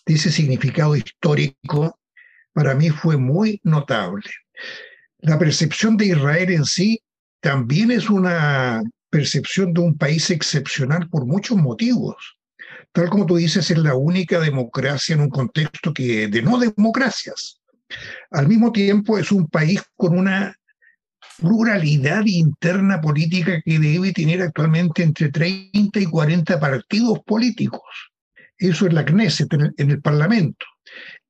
de 0.05 0.15
ese 0.15 0.33
significado 0.33 0.97
histórico, 0.97 2.01
para 2.53 2.75
mí 2.75 2.91
fue 2.91 3.17
muy 3.17 3.61
notable. 3.63 4.25
La 5.19 5.39
percepción 5.39 5.97
de 5.97 6.07
Israel 6.07 6.51
en 6.51 6.65
sí 6.65 7.01
también 7.41 7.93
es 7.93 8.11
una 8.11 8.83
percepción 9.17 9.73
de 9.73 9.81
un 9.81 9.97
país 9.97 10.31
excepcional 10.31 11.09
por 11.09 11.27
muchos 11.27 11.57
motivos 11.57 12.37
tal 12.97 13.11
como 13.11 13.27
tú 13.27 13.37
dices, 13.37 13.71
es 13.71 13.77
la 13.77 13.95
única 13.95 14.41
democracia 14.41 15.15
en 15.15 15.21
un 15.21 15.29
contexto 15.29 15.93
que, 15.93 16.29
de 16.29 16.41
no 16.41 16.59
democracias. 16.59 17.61
Al 18.31 18.49
mismo 18.49 18.73
tiempo 18.73 19.19
es 19.19 19.31
un 19.31 19.49
país 19.49 19.83
con 19.97 20.19
una 20.19 20.57
pluralidad 21.39 22.25
interna 22.25 22.99
política 22.99 23.61
que 23.63 23.79
debe 23.79 24.13
tener 24.13 24.41
actualmente 24.41 25.03
entre 25.03 25.31
30 25.31 26.01
y 26.01 26.07
40 26.07 26.59
partidos 26.59 27.21
políticos. 27.27 27.83
Eso 28.57 28.87
es 28.87 28.95
la 28.95 29.05
Knesset, 29.05 29.53
en 29.53 29.91
el, 29.91 30.01
Parlamento. 30.01 30.65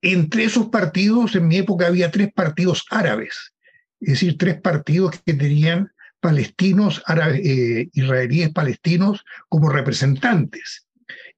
Entre 0.01 0.45
esos 0.45 0.69
partidos, 0.69 1.35
en 1.35 1.49
mi 1.49 1.57
época 1.57 1.87
había 1.87 2.09
tres 2.09 2.29
partidos 2.33 2.85
árabes, 2.89 3.53
es 3.99 4.13
decir, 4.13 4.37
tres 4.37 4.61
partidos 4.61 5.21
que 5.25 5.33
tenían 5.33 5.91
palestinos, 6.27 7.01
eh, 7.07 7.87
israelíes 7.93 8.51
palestinos 8.51 9.23
como 9.47 9.69
representantes. 9.69 10.85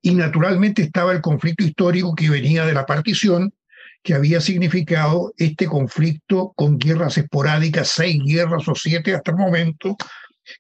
Y 0.02 0.16
naturalmente 0.16 0.82
estaba 0.82 1.12
el 1.12 1.22
conflicto 1.22 1.64
histórico 1.64 2.16
que 2.16 2.32
venía 2.32 2.66
de 2.66 2.74
la 2.74 2.88
partición, 2.88 3.54
que 4.02 4.16
había 4.16 4.42
significado 4.42 5.32
este 5.38 5.68
conflicto 5.68 6.54
con 6.56 6.80
guerras 6.80 7.20
esporádicas, 7.20 7.90
seis 7.90 8.20
guerras 8.26 8.68
o 8.68 8.74
siete 8.74 9.14
hasta 9.14 9.30
el 9.30 9.38
momento, 9.38 9.96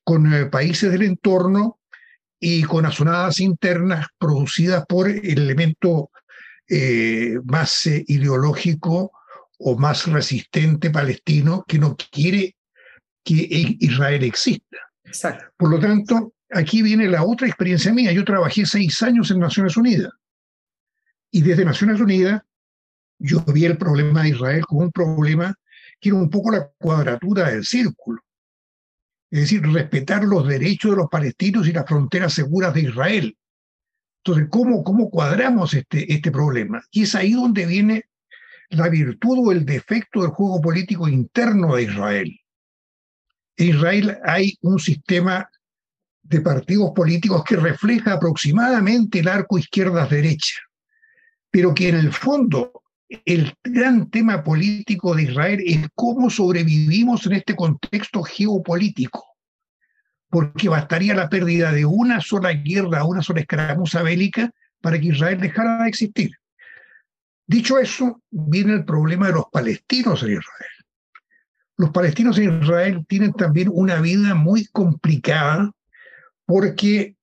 con 0.03 0.31
eh, 0.31 0.45
países 0.45 0.91
del 0.91 1.01
entorno 1.01 1.79
y 2.39 2.61
con 2.61 2.85
asonadas 2.85 3.39
internas 3.39 4.05
producidas 4.19 4.85
por 4.85 5.09
el 5.09 5.39
elemento 5.39 6.11
eh, 6.67 7.39
más 7.45 7.87
eh, 7.87 8.05
ideológico 8.07 9.11
o 9.57 9.75
más 9.75 10.05
resistente 10.05 10.91
palestino 10.91 11.65
que 11.67 11.79
no 11.79 11.97
quiere 12.11 12.55
que 13.23 13.47
Israel 13.79 14.23
exista. 14.23 14.77
Por 15.58 15.69
lo 15.69 15.79
tanto, 15.79 16.34
aquí 16.51 16.82
viene 16.82 17.08
la 17.08 17.23
otra 17.23 17.47
experiencia 17.47 17.93
mía. 17.93 18.12
Yo 18.12 18.23
trabajé 18.23 18.65
seis 18.65 19.01
años 19.01 19.32
en 19.32 19.39
Naciones 19.39 19.77
Unidas 19.77 20.12
y 21.32 21.41
desde 21.41 21.65
Naciones 21.65 21.99
Unidas 21.99 22.41
yo 23.19 23.43
vi 23.53 23.65
el 23.65 23.77
problema 23.77 24.23
de 24.23 24.29
Israel 24.29 24.65
como 24.65 24.82
un 24.82 24.91
problema 24.91 25.55
que 25.99 26.10
era 26.10 26.17
un 26.17 26.29
poco 26.29 26.51
la 26.51 26.69
cuadratura 26.77 27.49
del 27.49 27.65
círculo. 27.65 28.21
Es 29.29 29.41
decir, 29.41 29.62
respetar 29.62 30.23
los 30.23 30.47
derechos 30.47 30.91
de 30.91 30.97
los 30.97 31.10
palestinos 31.10 31.67
y 31.67 31.73
las 31.73 31.86
fronteras 31.86 32.34
seguras 32.34 32.73
de 32.73 32.82
Israel. 32.82 33.38
Entonces, 34.23 34.47
¿cómo, 34.49 34.84
cómo 34.84 35.10
cuadramos 35.10 35.73
este, 35.73 36.12
este 36.12 36.32
problema? 36.32 36.82
Y 36.91 37.03
es 37.03 37.15
ahí 37.15 37.34
donde 37.34 37.65
viene 37.65 38.05
la 38.69 38.89
virtud 38.89 39.47
o 39.47 39.51
el 39.51 39.65
defecto 39.65 40.21
del 40.21 40.32
juego 40.32 40.62
político 40.62 41.08
interno 41.08 41.75
de 41.75 41.84
Israel. 41.84 42.39
En 43.60 43.67
Israel 43.67 44.17
hay 44.24 44.58
un 44.62 44.80
sistema 44.80 45.50
de 46.24 46.39
partidos 46.39 46.91
políticos 46.95 47.43
que 47.43 47.58
refleja 47.58 48.13
aproximadamente 48.13 49.19
el 49.19 49.28
arco 49.28 49.60
izquierdas-derecha, 49.60 50.62
pero 51.52 51.74
que 51.74 51.89
en 51.89 51.95
el 51.95 52.13
fondo 52.13 52.84
el 53.26 53.54
gran 53.62 54.10
tema 54.10 54.45
político 54.45 55.13
de 55.13 55.24
Israel 55.24 55.62
es 55.65 55.89
cómo 55.93 56.30
sobrevivimos 56.30 57.26
en 57.26 57.34
este 57.34 57.54
contexto 57.54 58.24
geopolítico, 58.24 59.26
porque 60.30 60.69
bastaría 60.69 61.13
la 61.13 61.28
pérdida 61.28 61.74
de 61.74 61.84
una 61.84 62.22
sola 62.22 62.54
guerra, 62.54 63.04
una 63.04 63.22
sola 63.22 63.41
escaramuza 63.41 64.02
bélica 64.04 64.54
para 64.80 64.98
que 64.98 65.08
Israel 65.08 65.38
dejara 65.38 65.84
de 65.84 65.89
existir. 65.89 66.32
Dicho 67.45 67.78
eso, 67.78 68.22
viene 68.30 68.76
el 68.76 68.86
problema 68.86 69.28
de 69.28 69.34
los 69.34 69.48
palestinos 69.52 70.24
en 70.24 70.30
Israel. 70.30 70.78
Los 71.79 71.91
palestinos 71.91 72.37
en 72.37 72.61
Israel 72.61 73.05
tienen 73.07 73.31
también 73.31 73.69
una 73.71 74.01
vida 74.01 74.35
muy 74.35 74.65
complicada 74.65 75.71
porque 76.45 77.15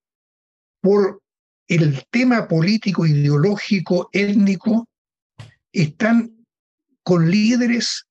por 0.81 1.21
el 1.69 2.03
tema 2.11 2.49
político, 2.49 3.05
ideológico, 3.05 4.09
étnico, 4.15 4.89
están 5.73 6.47
con 7.03 7.31
líderes 7.31 8.07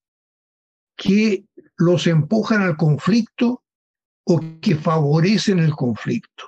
que 0.95 1.45
los 1.77 2.05
empujan 2.05 2.61
al 2.61 2.77
conflicto 2.77 3.63
o 4.25 4.39
que 4.61 4.75
favorecen 4.75 5.57
el 5.57 5.71
conflicto. 5.71 6.45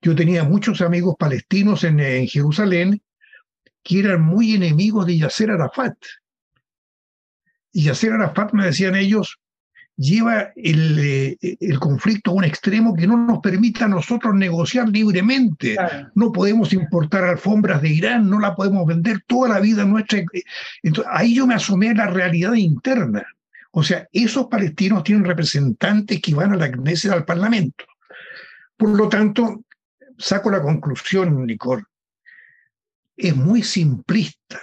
Yo 0.00 0.14
tenía 0.14 0.44
muchos 0.44 0.80
amigos 0.80 1.14
palestinos 1.18 1.84
en, 1.84 1.98
Jerusalén 2.26 3.02
que 3.82 3.98
eran 3.98 4.22
muy 4.22 4.54
enemigos 4.54 5.04
de 5.04 5.18
Yasser 5.18 5.50
Arafat. 5.50 5.98
Y 7.76 7.82
Yasser 7.82 8.14
Arafat, 8.14 8.54
me 8.54 8.64
decían 8.64 8.94
ellos, 8.94 9.38
lleva 9.98 10.50
el, 10.56 10.98
eh, 10.98 11.36
el, 11.60 11.78
conflicto 11.78 12.30
a 12.30 12.34
un 12.34 12.44
extremo 12.44 12.96
que 12.96 13.06
no 13.06 13.18
nos 13.18 13.40
permita 13.40 13.84
a 13.84 13.88
nosotros 13.88 14.34
negociar 14.34 14.88
libremente. 14.88 15.76
No 16.14 16.32
podemos 16.32 16.72
importar 16.72 17.24
alfombras 17.24 17.82
de 17.82 17.90
Irán, 17.90 18.30
no 18.30 18.40
la 18.40 18.54
podemos 18.56 18.86
vender 18.86 19.20
toda 19.26 19.50
la 19.50 19.60
vida 19.60 19.84
nuestra. 19.84 20.24
Entonces, 20.82 21.12
ahí 21.14 21.34
yo 21.34 21.46
me 21.46 21.52
asomé 21.52 21.90
a 21.90 21.94
la 21.94 22.06
realidad 22.06 22.54
interna. 22.54 23.26
O 23.72 23.82
sea, 23.82 24.08
esos 24.10 24.46
palestinos 24.46 25.04
tienen 25.04 25.26
representantes 25.26 26.22
que 26.22 26.34
van 26.34 26.54
a 26.54 26.56
la 26.56 26.72
Knesset, 26.72 27.12
al 27.12 27.26
Parlamento. 27.26 27.84
Por 28.74 28.96
lo 28.96 29.06
tanto, 29.10 29.64
saco 30.16 30.50
la 30.50 30.62
conclusión, 30.62 31.44
Nicole. 31.44 31.82
Es 33.14 33.36
muy 33.36 33.62
simplista 33.62 34.62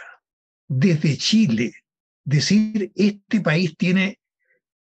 desde 0.68 1.16
Chile 1.16 1.76
decir 2.24 2.92
este 2.96 3.42
país 3.42 3.76
tiene 3.78 4.20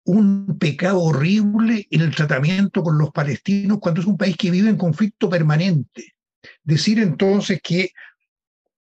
un 0.04 0.58
pecado 0.58 1.00
horrible 1.00 1.86
en 1.90 2.00
el 2.00 2.14
tratamiento 2.14 2.82
con 2.82 2.98
los 2.98 3.10
palestinos 3.10 3.78
cuando 3.80 4.00
es 4.00 4.06
un 4.06 4.16
país 4.16 4.36
que 4.36 4.50
vive 4.50 4.68
en 4.68 4.76
conflicto 4.76 5.28
permanente. 5.28 6.14
Decir 6.62 6.98
entonces 6.98 7.60
que 7.62 7.92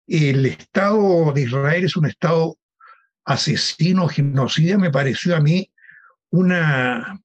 el 0.07 0.45
Estado 0.45 1.31
de 1.33 1.41
Israel 1.43 1.83
es 1.83 1.95
un 1.95 2.05
Estado 2.05 2.57
asesino, 3.25 4.07
genocida, 4.07 4.77
me 4.77 4.89
pareció 4.89 5.35
a 5.35 5.39
mí 5.39 5.71
una, 6.31 7.21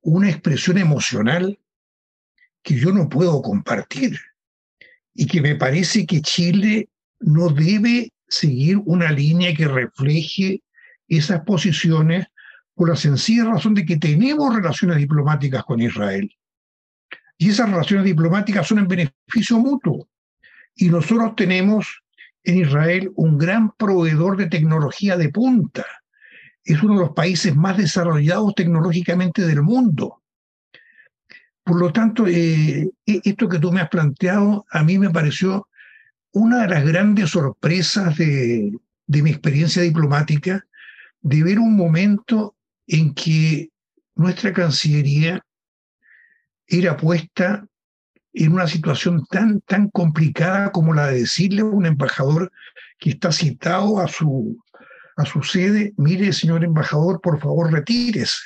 una 0.00 0.30
expresión 0.30 0.78
emocional 0.78 1.58
que 2.62 2.74
yo 2.74 2.92
no 2.92 3.08
puedo 3.08 3.40
compartir 3.42 4.18
y 5.12 5.26
que 5.26 5.40
me 5.40 5.54
parece 5.54 6.06
que 6.06 6.22
Chile 6.22 6.88
no 7.20 7.50
debe 7.50 8.12
seguir 8.26 8.78
una 8.84 9.12
línea 9.12 9.54
que 9.54 9.68
refleje 9.68 10.62
esas 11.08 11.40
posiciones 11.42 12.26
por 12.74 12.88
la 12.88 12.96
sencilla 12.96 13.44
razón 13.44 13.74
de 13.74 13.84
que 13.84 13.96
tenemos 13.96 14.54
relaciones 14.54 14.96
diplomáticas 14.98 15.62
con 15.64 15.80
Israel. 15.80 16.30
Y 17.38 17.50
esas 17.50 17.70
relaciones 17.70 18.04
diplomáticas 18.04 18.66
son 18.66 18.78
en 18.80 18.88
beneficio 18.88 19.58
mutuo. 19.58 20.08
Y 20.74 20.88
nosotros 20.88 21.36
tenemos 21.36 22.02
en 22.42 22.58
Israel 22.58 23.12
un 23.16 23.38
gran 23.38 23.72
proveedor 23.72 24.36
de 24.36 24.46
tecnología 24.46 25.16
de 25.16 25.28
punta. 25.30 25.84
Es 26.64 26.82
uno 26.82 26.94
de 26.94 27.00
los 27.00 27.12
países 27.12 27.54
más 27.54 27.76
desarrollados 27.76 28.54
tecnológicamente 28.54 29.46
del 29.46 29.62
mundo. 29.62 30.22
Por 31.62 31.80
lo 31.80 31.92
tanto, 31.92 32.26
eh, 32.26 32.90
e-, 33.06 33.20
esto 33.24 33.48
que 33.48 33.58
tú 33.58 33.72
me 33.72 33.80
has 33.80 33.88
planteado 33.88 34.66
a 34.70 34.82
mí 34.82 34.98
me 34.98 35.10
pareció 35.10 35.68
una 36.32 36.62
de 36.62 36.68
las 36.68 36.84
grandes 36.84 37.30
sorpresas 37.30 38.16
de, 38.18 38.72
de 39.06 39.22
mi 39.22 39.30
experiencia 39.30 39.82
diplomática, 39.82 40.66
de 41.24 41.42
ver 41.42 41.58
un 41.58 41.74
momento 41.74 42.54
en 42.86 43.14
que 43.14 43.70
nuestra 44.14 44.52
Cancillería 44.52 45.42
era 46.66 46.96
puesta 46.96 47.66
en 48.34 48.52
una 48.52 48.66
situación 48.66 49.24
tan, 49.30 49.60
tan 49.62 49.88
complicada 49.88 50.70
como 50.70 50.92
la 50.92 51.06
de 51.06 51.20
decirle 51.20 51.62
a 51.62 51.66
un 51.66 51.86
embajador 51.86 52.52
que 52.98 53.10
está 53.10 53.32
citado 53.32 54.00
a 54.00 54.08
su, 54.08 54.62
a 55.16 55.24
su 55.24 55.42
sede, 55.42 55.94
mire, 55.96 56.32
señor 56.32 56.62
embajador, 56.62 57.20
por 57.22 57.40
favor, 57.40 57.72
retírese. 57.72 58.42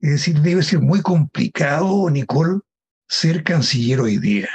Es 0.00 0.10
decir, 0.10 0.40
debe 0.40 0.62
ser 0.64 0.80
muy 0.80 1.00
complicado, 1.00 2.10
Nicole, 2.10 2.60
ser 3.06 3.44
canciller 3.44 4.00
hoy 4.00 4.18
día. 4.18 4.48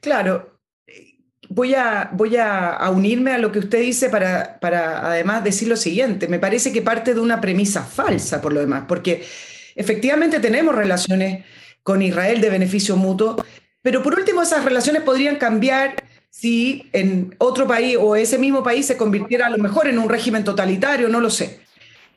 Claro, 0.00 0.51
voy 1.54 1.74
a, 1.74 2.08
voy 2.12 2.36
a, 2.36 2.78
unirme 2.90 3.32
a 3.32 3.38
lo 3.38 3.52
que 3.52 3.58
usted 3.58 3.80
dice 3.80 4.08
para, 4.08 4.58
para 4.58 5.06
además 5.06 5.44
decir 5.44 5.68
lo 5.68 5.76
siguiente. 5.76 6.26
Me 6.26 6.38
parece 6.38 6.72
que 6.72 6.80
parte 6.80 7.14
de 7.14 7.20
una 7.20 7.40
premisa 7.40 7.82
falsa, 7.84 8.40
por 8.40 8.52
lo 8.52 8.60
demás, 8.60 8.84
porque 8.88 9.22
efectivamente 9.74 10.40
tenemos 10.40 10.74
relaciones 10.74 11.44
con 11.82 12.00
Israel 12.00 12.40
de 12.40 12.48
beneficio 12.48 12.96
mutuo, 12.96 13.44
pero 13.82 14.02
por 14.02 14.14
último 14.18 14.42
esas 14.42 14.64
relaciones 14.64 15.02
podrían 15.02 15.36
cambiar 15.36 15.96
si 16.30 16.88
en 16.92 17.34
otro 17.38 17.66
país 17.66 17.98
o 18.00 18.16
ese 18.16 18.38
mismo 18.38 18.62
país 18.62 18.86
se 18.86 18.96
convirtiera 18.96 19.46
a 19.46 19.50
lo 19.50 19.58
mejor 19.58 19.88
en 19.88 19.98
un 19.98 20.08
régimen 20.08 20.44
totalitario, 20.44 21.08
no 21.08 21.20
lo 21.20 21.28
sé. 21.28 21.60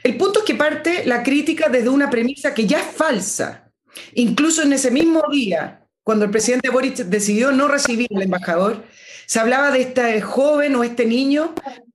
El 0.01 0.15
punto 0.15 0.39
es 0.39 0.45
que 0.45 0.55
parte 0.55 1.03
la 1.05 1.23
crítica 1.23 1.67
desde 1.67 1.89
una 1.89 2.09
premisa 2.09 2.53
que 2.53 2.65
ya 2.65 2.79
es 2.79 2.85
falsa. 2.85 3.71
Incluso 4.13 4.61
en 4.61 4.71
ese 4.71 4.91
mismo 4.91 5.23
día, 5.31 5.81
cuando 6.03 6.23
el 6.25 6.31
presidente 6.31 6.69
Boric 6.69 6.95
decidió 6.97 7.51
no 7.51 7.67
recibir 7.67 8.07
al 8.15 8.21
embajador, 8.21 8.83
se 9.25 9.39
hablaba 9.39 9.71
de 9.71 9.81
este 9.81 10.21
joven 10.21 10.75
o 10.75 10.83
este 10.83 11.05
niño 11.05 11.53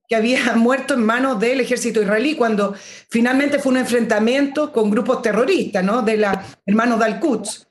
que 0.08 0.16
había 0.16 0.52
muerto 0.56 0.94
en 0.94 1.04
manos 1.04 1.38
del 1.40 1.60
ejército 1.60 2.02
israelí 2.02 2.34
cuando 2.34 2.74
finalmente 3.08 3.58
fue 3.58 3.72
un 3.72 3.78
enfrentamiento 3.78 4.72
con 4.72 4.90
grupos 4.90 5.22
terroristas, 5.22 5.84
¿no? 5.84 6.02
De 6.02 6.16
la 6.16 6.44
hermanos 6.66 6.98
de 6.98 7.04
Al-Quds. 7.06 7.68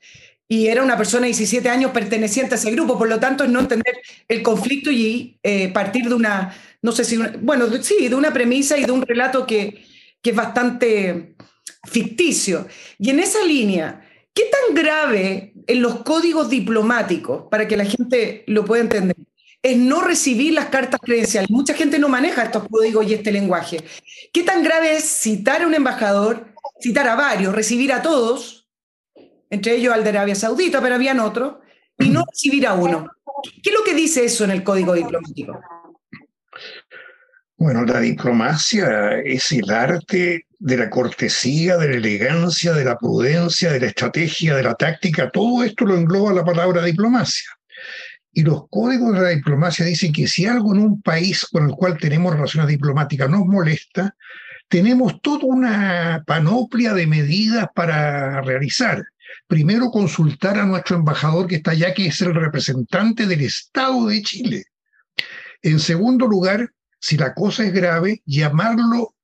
Y 0.48 0.66
era 0.66 0.82
una 0.82 0.96
persona 0.96 1.22
de 1.22 1.28
17 1.28 1.68
años 1.68 1.92
perteneciente 1.92 2.56
a 2.56 2.58
ese 2.58 2.72
grupo, 2.72 2.98
por 2.98 3.08
lo 3.08 3.20
tanto 3.20 3.44
es 3.44 3.50
no 3.50 3.60
entender 3.60 4.00
el 4.26 4.42
conflicto 4.42 4.90
y 4.90 5.38
eh, 5.44 5.68
partir 5.68 6.08
de 6.08 6.14
una, 6.14 6.52
no 6.82 6.90
sé 6.90 7.04
si, 7.04 7.18
bueno, 7.40 7.66
sí, 7.80 8.08
de 8.08 8.16
una 8.16 8.32
premisa 8.32 8.76
y 8.76 8.84
de 8.84 8.90
un 8.90 9.02
relato 9.02 9.46
que, 9.46 9.84
que 10.20 10.30
es 10.30 10.36
bastante 10.36 11.36
ficticio. 11.84 12.66
Y 12.98 13.10
en 13.10 13.20
esa 13.20 13.44
línea, 13.44 14.00
¿qué 14.34 14.42
tan 14.50 14.74
grave 14.74 15.52
en 15.70 15.82
los 15.82 16.02
códigos 16.02 16.50
diplomáticos, 16.50 17.44
para 17.48 17.68
que 17.68 17.76
la 17.76 17.84
gente 17.84 18.42
lo 18.48 18.64
pueda 18.64 18.82
entender, 18.82 19.16
es 19.62 19.76
no 19.76 20.00
recibir 20.00 20.54
las 20.54 20.66
cartas 20.66 21.00
credenciales? 21.02 21.50
Mucha 21.50 21.74
gente 21.74 21.98
no 21.98 22.08
maneja 22.08 22.44
estos 22.44 22.66
códigos 22.68 23.06
y 23.06 23.14
este 23.14 23.32
lenguaje. 23.32 23.84
¿Qué 24.32 24.42
tan 24.42 24.62
grave 24.62 24.96
es 24.96 25.04
citar 25.04 25.62
a 25.62 25.66
un 25.66 25.74
embajador, 25.74 26.54
citar 26.80 27.08
a 27.08 27.14
varios, 27.14 27.54
recibir 27.54 27.92
a 27.92 28.02
todos, 28.02 28.68
entre 29.50 29.76
ellos 29.76 29.92
al 29.92 30.04
de 30.04 30.10
Arabia 30.10 30.34
Saudita, 30.34 30.80
pero 30.80 30.94
habían 30.94 31.20
otros, 31.20 31.56
y 31.98 32.08
no 32.08 32.24
recibir 32.30 32.66
a 32.66 32.74
uno? 32.74 33.08
¿Qué 33.62 33.70
es 33.70 33.74
lo 33.76 33.84
que 33.84 33.94
dice 33.94 34.24
eso 34.24 34.44
en 34.44 34.50
el 34.50 34.62
código 34.62 34.94
diplomático? 34.94 35.60
Bueno, 37.56 37.84
la 37.84 38.00
diplomacia 38.00 39.20
es 39.22 39.52
el 39.52 39.70
arte 39.70 40.46
de 40.58 40.76
la 40.76 40.88
cortesía, 40.88 41.76
de 41.76 41.88
la 41.88 41.96
elegancia, 41.96 42.72
de 42.72 42.84
la 42.84 42.96
prudencia, 42.96 43.70
de 43.70 43.80
la 43.80 43.86
estrategia, 43.88 44.56
de 44.56 44.62
la 44.62 44.74
táctica. 44.74 45.30
Todo 45.30 45.62
esto 45.62 45.84
lo 45.84 45.94
engloba 45.94 46.32
la 46.32 46.44
palabra 46.44 46.82
diplomacia. 46.82 47.50
Y 48.32 48.42
los 48.42 48.68
códigos 48.70 49.14
de 49.14 49.20
la 49.20 49.28
diplomacia 49.30 49.84
dicen 49.84 50.12
que 50.12 50.28
si 50.28 50.46
algo 50.46 50.74
en 50.74 50.80
un 50.80 51.02
país 51.02 51.46
con 51.50 51.68
el 51.68 51.74
cual 51.74 51.98
tenemos 51.98 52.34
relaciones 52.34 52.68
diplomáticas 52.68 53.28
nos 53.28 53.44
molesta, 53.44 54.14
tenemos 54.68 55.20
toda 55.20 55.44
una 55.44 56.22
panoplia 56.26 56.94
de 56.94 57.06
medidas 57.06 57.66
para 57.74 58.40
realizar. 58.42 59.04
Primero, 59.48 59.90
consultar 59.90 60.58
a 60.58 60.64
nuestro 60.64 60.96
embajador 60.96 61.48
que 61.48 61.56
está 61.56 61.72
allá, 61.72 61.92
que 61.92 62.06
es 62.06 62.20
el 62.20 62.34
representante 62.34 63.26
del 63.26 63.40
Estado 63.40 64.06
de 64.06 64.22
Chile. 64.22 64.64
En 65.62 65.80
segundo 65.80 66.26
lugar, 66.26 66.70
si 67.00 67.16
la 67.16 67.34
cosa 67.34 67.64
es 67.64 67.72
grave, 67.72 68.22
llamarlo 68.24 69.14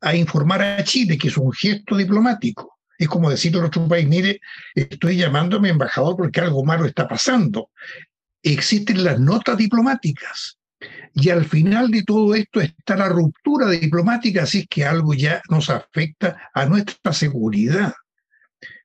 a 0.00 0.14
informar 0.14 0.62
a 0.62 0.84
Chile, 0.84 1.18
que 1.18 1.28
es 1.28 1.36
un 1.36 1.52
gesto 1.52 1.96
diplomático. 1.96 2.78
Es 2.98 3.08
como 3.08 3.28
decirle 3.28 3.58
a 3.58 3.62
nuestro 3.62 3.88
país, 3.88 4.06
mire, 4.06 4.40
estoy 4.74 5.16
llamando 5.16 5.56
a 5.56 5.60
mi 5.60 5.68
embajador 5.68 6.16
porque 6.16 6.40
algo 6.40 6.64
malo 6.64 6.86
está 6.86 7.08
pasando. 7.08 7.70
Existen 8.42 9.04
las 9.04 9.20
notas 9.20 9.56
diplomáticas. 9.56 10.58
Y 11.14 11.28
al 11.30 11.44
final 11.44 11.90
de 11.90 12.02
todo 12.02 12.34
esto 12.34 12.60
está 12.60 12.96
la 12.96 13.08
ruptura 13.08 13.68
diplomática, 13.68 14.42
así 14.42 14.66
que 14.66 14.84
algo 14.84 15.14
ya 15.14 15.42
nos 15.48 15.70
afecta 15.70 16.50
a 16.54 16.66
nuestra 16.66 17.12
seguridad. 17.12 17.92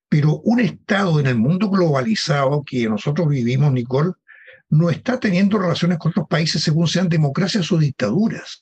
Pero 0.09 0.39
un 0.43 0.59
Estado 0.59 1.19
en 1.19 1.27
el 1.27 1.35
mundo 1.35 1.69
globalizado 1.69 2.63
que 2.63 2.87
nosotros 2.87 3.27
vivimos, 3.29 3.71
Nicole, 3.71 4.13
no 4.69 4.89
está 4.89 5.19
teniendo 5.19 5.57
relaciones 5.57 5.97
con 5.97 6.11
otros 6.11 6.27
países 6.27 6.61
según 6.61 6.87
sean 6.87 7.09
democracias 7.09 7.71
o 7.71 7.77
dictaduras. 7.77 8.59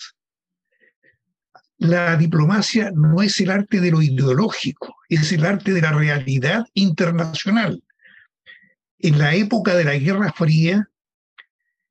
La 1.77 2.15
diplomacia 2.15 2.91
no 2.95 3.21
es 3.21 3.39
el 3.41 3.51
arte 3.51 3.81
de 3.81 3.91
lo 3.91 4.01
ideológico, 4.01 4.95
es 5.09 5.31
el 5.33 5.45
arte 5.45 5.73
de 5.73 5.81
la 5.81 5.91
realidad 5.91 6.65
internacional. 6.73 7.83
En 9.05 9.19
la 9.19 9.35
época 9.35 9.75
de 9.75 9.83
la 9.83 9.95
Guerra 9.99 10.33
Fría, 10.33 10.89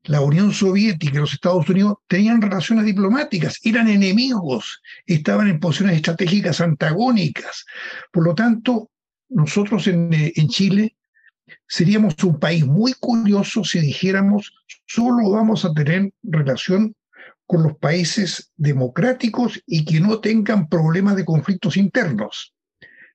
la 0.03 0.21
Unión 0.21 0.53
Soviética 0.53 1.15
y 1.15 1.21
los 1.21 1.33
Estados 1.33 1.69
Unidos 1.69 1.99
tenían 2.09 2.43
relaciones 2.43 2.87
diplomáticas, 2.87 3.61
eran 3.63 3.87
enemigos, 3.87 4.83
estaban 5.07 5.47
en 5.47 5.61
posiciones 5.61 5.95
estratégicas 5.95 6.61
antagónicas. 6.61 7.67
Por 8.11 8.25
lo 8.25 8.35
tanto, 8.35 8.91
nosotros 9.29 9.87
en, 9.87 10.13
eh, 10.13 10.33
en 10.35 10.49
Chile 10.49 10.97
seríamos 11.69 12.17
un 12.25 12.41
país 12.41 12.67
muy 12.67 12.95
curioso 12.95 13.63
si 13.63 13.79
dijéramos 13.79 14.53
solo 14.85 15.31
vamos 15.31 15.65
a 15.65 15.73
tener 15.73 16.13
relación 16.21 16.97
con 17.47 17.63
los 17.63 17.77
países 17.79 18.51
democráticos 18.57 19.63
y 19.69 19.85
que 19.85 20.01
no 20.01 20.19
tengan 20.19 20.69
problemas 20.69 21.15
de 21.15 21.25
conflictos 21.25 21.77
internos. 21.77 22.57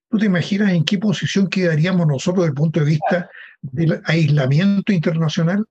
¿Tú 0.10 0.18
te 0.18 0.28
imaginas 0.28 0.72
en 0.72 0.86
qué 0.86 0.98
posición 1.00 1.50
quedaríamos 1.50 2.08
nosotros 2.08 2.46
desde 2.46 2.52
el 2.52 2.56
punto 2.56 2.80
de 2.80 2.86
vista 2.86 3.30
del 3.62 4.02
aislamiento 4.06 4.92
internacional? 4.92 5.66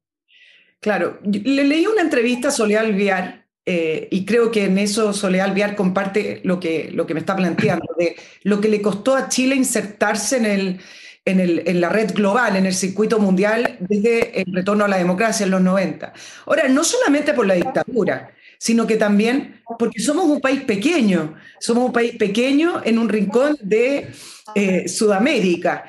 Claro, 0.81 1.18
le 1.24 1.64
leí 1.64 1.87
una 1.87 2.03
entrevista 2.03 2.48
a 2.48 2.53
Soleal 2.53 2.92
Viar 2.94 3.46
eh, 3.70 4.09
y 4.11 4.24
creo 4.24 4.51
que 4.51 4.64
en 4.64 4.79
eso 4.79 5.12
Soleal 5.12 5.53
Viar 5.53 5.77
comparte 5.77 6.40
lo 6.44 6.59
que, 6.59 6.90
lo 6.92 7.07
que 7.07 7.14
me 7.14 7.20
está 7.20 7.37
planteando, 7.37 7.94
de 7.98 8.16
lo 8.44 8.61
que 8.61 8.68
le 8.68 8.81
costó 8.81 9.14
a 9.14 9.29
Chile 9.29 9.57
insertarse 9.57 10.38
en 10.38 10.46
el, 10.46 10.81
en, 11.27 11.81
la 11.81 11.88
red 11.88 12.14
global, 12.14 12.57
en 12.57 12.64
el 12.64 12.74
circuito 12.74 13.18
mundial, 13.18 13.77
desde 13.81 14.40
el 14.40 14.55
retorno 14.55 14.87
a 14.87 14.88
la 14.88 14.96
democracia 14.96 15.44
en 15.44 15.51
los 15.51 15.61
90. 15.61 16.12
Ahora, 16.46 16.68
no 16.68 16.83
solamente 16.85 17.35
por 17.35 17.46
la 17.46 17.55
dictadura, 17.55 18.31
sino 18.59 18.87
que 18.87 18.96
también 18.96 19.61
porque 19.79 20.01
somos 20.01 20.24
un 20.24 20.40
país 20.40 20.62
pequeño, 20.62 21.35
somos 21.61 21.85
un 21.85 21.92
país 21.92 22.16
pequeño 22.16 22.81
en 22.85 22.98
un 22.98 23.09
rincón 23.09 23.57
de 23.61 24.09
eh, 24.55 24.88
Sudamérica. 24.88 25.85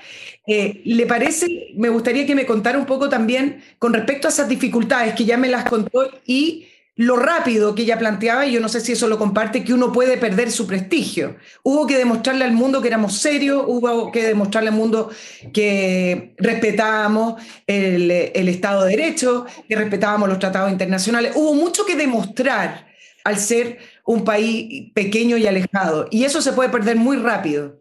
Eh, 0.51 0.81
¿Le 0.83 1.05
parece? 1.05 1.67
Me 1.75 1.89
gustaría 1.89 2.25
que 2.25 2.33
me 2.33 2.47
contara 2.47 2.79
un 2.79 2.87
poco 2.87 3.07
también 3.07 3.61
con 3.77 3.93
respecto 3.93 4.27
a 4.27 4.31
esas 4.31 4.49
dificultades 4.49 5.13
que 5.13 5.23
ya 5.23 5.37
me 5.37 5.47
las 5.47 5.69
contó 5.69 6.09
y 6.25 6.65
lo 6.95 7.17
rápido 7.17 7.75
que 7.75 7.83
ella 7.83 7.99
planteaba, 7.99 8.47
y 8.47 8.53
yo 8.53 8.59
no 8.59 8.67
sé 8.67 8.81
si 8.81 8.93
eso 8.93 9.07
lo 9.07 9.19
comparte, 9.19 9.63
que 9.63 9.73
uno 9.73 9.91
puede 9.91 10.17
perder 10.17 10.51
su 10.51 10.65
prestigio. 10.65 11.37
Hubo 11.63 11.85
que 11.85 11.97
demostrarle 11.97 12.43
al 12.43 12.51
mundo 12.51 12.81
que 12.81 12.87
éramos 12.87 13.19
serios, 13.19 13.63
hubo 13.67 14.11
que 14.11 14.23
demostrarle 14.23 14.71
al 14.71 14.75
mundo 14.75 15.11
que 15.53 16.33
respetábamos 16.37 17.41
el, 17.67 18.09
el 18.11 18.49
Estado 18.49 18.83
de 18.83 18.97
Derecho, 18.97 19.45
que 19.69 19.75
respetábamos 19.75 20.27
los 20.27 20.39
tratados 20.39 20.71
internacionales. 20.71 21.33
Hubo 21.35 21.53
mucho 21.53 21.85
que 21.85 21.95
demostrar 21.95 22.87
al 23.23 23.37
ser 23.37 23.77
un 24.03 24.25
país 24.25 24.91
pequeño 24.93 25.37
y 25.37 25.45
alejado, 25.45 26.07
y 26.09 26.23
eso 26.23 26.41
se 26.41 26.53
puede 26.53 26.69
perder 26.69 26.97
muy 26.97 27.17
rápido. 27.17 27.79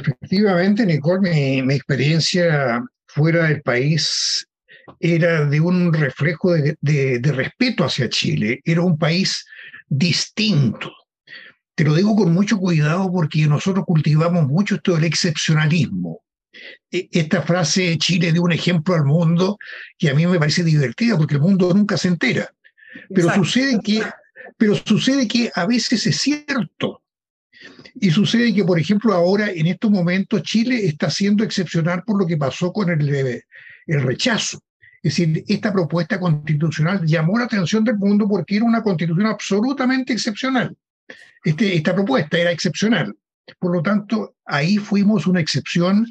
Efectivamente, 0.00 0.86
Nicole, 0.86 1.30
mi, 1.30 1.62
mi 1.62 1.74
experiencia 1.74 2.82
fuera 3.06 3.48
del 3.48 3.62
país 3.62 4.46
era 5.00 5.44
de 5.44 5.60
un 5.60 5.92
reflejo 5.92 6.52
de, 6.52 7.20
respeto 7.24 7.84
hacia 7.84 8.08
Chile, 8.08 8.60
era 8.64 8.82
un 8.82 8.98
país 8.98 9.44
distinto. 9.88 10.92
Te 11.74 11.84
lo 11.84 11.94
digo 11.94 12.16
con 12.16 12.32
mucho 12.32 12.58
cuidado 12.58 13.10
porque 13.12 13.46
nosotros 13.46 13.84
cultivamos 13.86 14.46
mucho 14.46 14.76
esto 14.76 14.94
del 14.94 15.04
excepcionalismo. 15.04 16.22
E, 16.90 17.08
esta 17.12 17.42
frase 17.42 17.96
Chile 17.98 18.32
dio 18.32 18.42
un 18.42 18.52
ejemplo 18.52 18.94
al 18.94 19.04
mundo 19.04 19.58
que 19.96 20.10
a 20.10 20.14
mí 20.14 20.26
me 20.26 20.38
parece 20.38 20.64
divertida 20.64 21.16
porque 21.16 21.34
el 21.34 21.40
mundo 21.40 21.72
nunca 21.74 21.96
se 21.96 22.08
entera. 22.08 22.50
Pero 23.14 23.32
sucede 23.34 23.78
que 23.82 24.02
pero 24.56 24.74
sucede 24.74 25.28
que 25.28 25.52
a 25.54 25.66
veces 25.66 26.06
es 26.06 26.16
cierto. 26.18 27.02
Y 28.00 28.10
sucede 28.10 28.54
que, 28.54 28.64
por 28.64 28.78
ejemplo, 28.78 29.12
ahora, 29.12 29.50
en 29.50 29.66
estos 29.66 29.90
momentos, 29.90 30.42
Chile 30.42 30.86
está 30.86 31.10
siendo 31.10 31.44
excepcional 31.44 32.02
por 32.04 32.18
lo 32.18 32.26
que 32.26 32.36
pasó 32.36 32.72
con 32.72 32.90
el, 32.90 33.42
el 33.86 34.02
rechazo. 34.02 34.60
Es 35.02 35.16
decir, 35.16 35.44
esta 35.46 35.72
propuesta 35.72 36.18
constitucional 36.18 37.04
llamó 37.04 37.38
la 37.38 37.44
atención 37.44 37.84
del 37.84 37.96
mundo 37.96 38.28
porque 38.28 38.56
era 38.56 38.64
una 38.64 38.82
constitución 38.82 39.26
absolutamente 39.26 40.12
excepcional. 40.12 40.76
Este, 41.44 41.76
esta 41.76 41.94
propuesta 41.94 42.38
era 42.38 42.50
excepcional. 42.50 43.16
Por 43.58 43.74
lo 43.74 43.82
tanto, 43.82 44.34
ahí 44.44 44.76
fuimos 44.76 45.26
una 45.26 45.40
excepción 45.40 46.06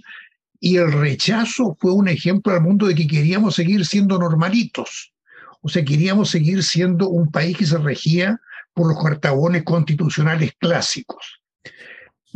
y 0.60 0.78
el 0.78 0.92
rechazo 0.92 1.78
fue 1.80 1.94
un 1.94 2.08
ejemplo 2.08 2.54
al 2.54 2.62
mundo 2.62 2.88
de 2.88 2.96
que 2.96 3.08
queríamos 3.08 3.56
seguir 3.56 3.86
siendo 3.86 4.18
normalitos. 4.18 5.14
O 5.62 5.70
sea, 5.70 5.84
queríamos 5.84 6.30
seguir 6.30 6.64
siendo 6.64 7.10
un 7.10 7.30
país 7.30 7.58
que 7.58 7.66
se 7.66 7.78
regía 7.78 8.40
por 8.74 8.88
los 8.88 9.04
cartabones 9.04 9.64
constitucionales 9.64 10.54
clásicos. 10.58 11.42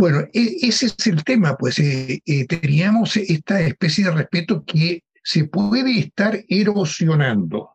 Bueno, 0.01 0.21
e, 0.33 0.57
ese 0.63 0.87
es 0.87 1.05
el 1.05 1.23
tema, 1.23 1.55
pues 1.55 1.77
eh, 1.77 2.23
eh, 2.25 2.47
teníamos 2.47 3.17
esta 3.17 3.61
especie 3.61 4.05
de 4.05 4.09
respeto 4.09 4.63
que 4.65 5.03
se 5.23 5.43
puede 5.43 5.99
estar 5.99 6.43
erosionando. 6.49 7.69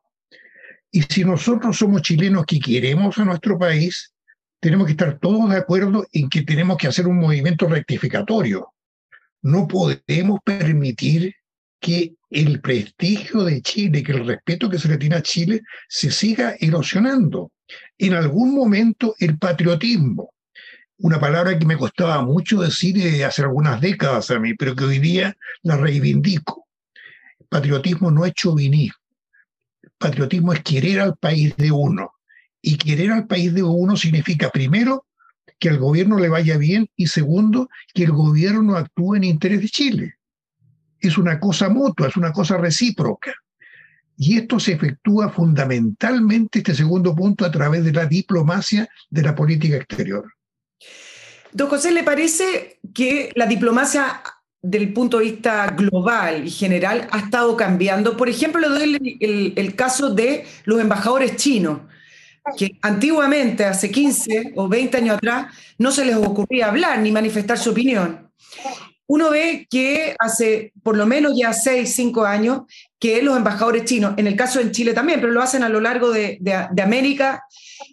Y 0.91 1.03
si 1.03 1.25
nosotros 1.25 1.77
somos 1.79 2.03
chilenos 2.03 2.45
que 2.45 2.59
queremos 2.59 3.17
a 3.19 3.25
nuestro 3.25 3.57
país, 3.57 4.13
tenemos 4.59 4.87
que 4.87 4.95
estar 4.95 5.21
todos 5.21 5.49
de 5.51 5.59
acuerdo 5.59 6.05
en 6.13 6.29
que 6.29 6.43
tenemos 6.43 6.77
que 6.79 6.89
hacer 6.89 7.07
un 7.07 7.19
movimiento 7.19 7.69
rectificatorio. 7.69 8.75
No 9.43 9.69
podemos 9.69 10.41
permitir 10.43 11.33
que 11.79 12.17
el 12.29 12.61
prestigio 12.61 13.45
de 13.45 13.63
Chile, 13.63 14.03
que 14.03 14.11
el 14.11 14.27
respeto 14.27 14.69
que 14.69 14.81
se 14.81 14.89
le 14.89 14.99
tiene 14.99 15.15
a 15.15 15.23
Chile, 15.23 15.61
se 15.89 16.11
siga 16.11 16.57
erosionando. 16.59 17.53
En 17.97 18.15
algún 18.15 18.53
momento 18.53 19.15
el 19.21 19.39
patriotismo, 19.39 20.33
una 20.99 21.21
palabra 21.21 21.59
que 21.59 21.67
me 21.67 21.77
costaba 21.77 22.23
mucho 22.23 22.61
decir 22.61 22.99
eh, 22.99 23.25
hace 23.25 23.43
algunas 23.43 23.81
décadas 23.81 24.31
a 24.31 24.39
mí, 24.39 24.55
pero 24.55 24.75
que 24.75 24.85
hoy 24.85 24.99
día 24.99 25.37
la 25.63 25.77
reivindico 25.77 26.67
patriotismo 27.49 28.11
no 28.11 28.25
es 28.27 28.35
chauvinismo. 28.35 28.99
Patriotismo 29.99 30.53
es 30.53 30.63
querer 30.63 31.01
al 31.01 31.17
país 31.17 31.57
de 31.57 31.71
uno. 31.71 32.13
Y 32.61 32.77
querer 32.77 33.13
al 33.13 33.27
país 33.27 33.55
de 33.55 33.63
uno 33.63 33.97
significa, 33.97 34.51
primero, 34.51 35.07
que 35.59 35.69
al 35.69 35.79
gobierno 35.79 36.19
le 36.19 36.29
vaya 36.29 36.59
bien 36.59 36.89
y 36.97 37.07
segundo, 37.07 37.69
que 37.95 38.05
el 38.05 38.13
gobierno 38.13 38.77
actúe 38.77 39.15
en 39.15 39.25
interés 39.25 39.61
de 39.63 39.69
Chile. 39.69 40.15
Es 41.01 41.17
una 41.17 41.39
cosa 41.39 41.69
mutua, 41.69 42.09
es 42.09 42.17
una 42.17 42.33
cosa 42.33 42.57
recíproca. 42.57 43.33
Y 44.19 44.39
esto 44.39 44.59
se 44.59 44.73
efectúa 44.73 45.29
fundamentalmente, 45.31 46.59
este 46.59 46.75
segundo 46.75 47.15
punto, 47.15 47.45
a 47.45 47.51
través 47.51 47.85
de 47.85 47.93
la 47.93 48.07
diplomacia 48.07 48.89
de 49.11 49.23
la 49.23 49.35
política 49.35 49.77
exterior. 49.77 50.36
Don 51.57 51.71
José, 51.71 51.91
¿le 51.91 52.03
parece 52.03 52.81
que 52.93 53.33
la 53.35 53.47
diplomacia 53.47 54.21
del 54.61 54.93
punto 54.93 55.17
de 55.17 55.25
vista 55.25 55.69
global 55.69 56.47
y 56.47 56.51
general 56.51 57.09
ha 57.11 57.21
estado 57.21 57.57
cambiando? 57.57 58.15
Por 58.15 58.29
ejemplo, 58.29 58.61
le 58.61 58.69
doy 58.69 59.55
el, 59.57 59.75
caso 59.75 60.13
de 60.13 60.45
los 60.67 60.79
embajadores 60.79 61.37
chinos, 61.37 61.81
que 62.59 62.77
antiguamente, 62.83 63.65
hace 63.65 63.91
15 63.91 64.53
o 64.55 64.69
20 64.69 64.99
años 64.99 65.17
atrás, 65.17 65.47
no 65.79 65.93
se 65.93 66.05
les 66.05 66.17
ocurría 66.17 66.67
hablar 66.67 66.99
ni 66.99 67.11
manifestar 67.11 67.57
su 67.57 67.71
opinión. 67.71 68.31
Uno 69.09 69.31
ve 69.31 69.67
que 69.71 70.17
hace 70.19 70.73
por 70.83 70.97
lo 70.97 71.07
menos 71.07 71.33
ya 71.37 71.53
6, 71.53 71.95
5 71.95 72.25
años 72.25 72.63
que 72.99 73.23
los 73.23 73.37
embajadores 73.37 73.85
chinos, 73.85 74.15
en 74.17 74.27
el 74.27 74.37
caso 74.37 74.61
en 74.61 74.73
Chile 74.73 74.95
también, 74.95 75.21
pero 75.21 75.33
lo 75.33 75.43
hacen 75.43 75.63
a 75.63 75.69
lo 75.69 75.81
largo 75.81 76.11
de, 76.11 76.39
de 76.41 76.83
América, 76.83 77.45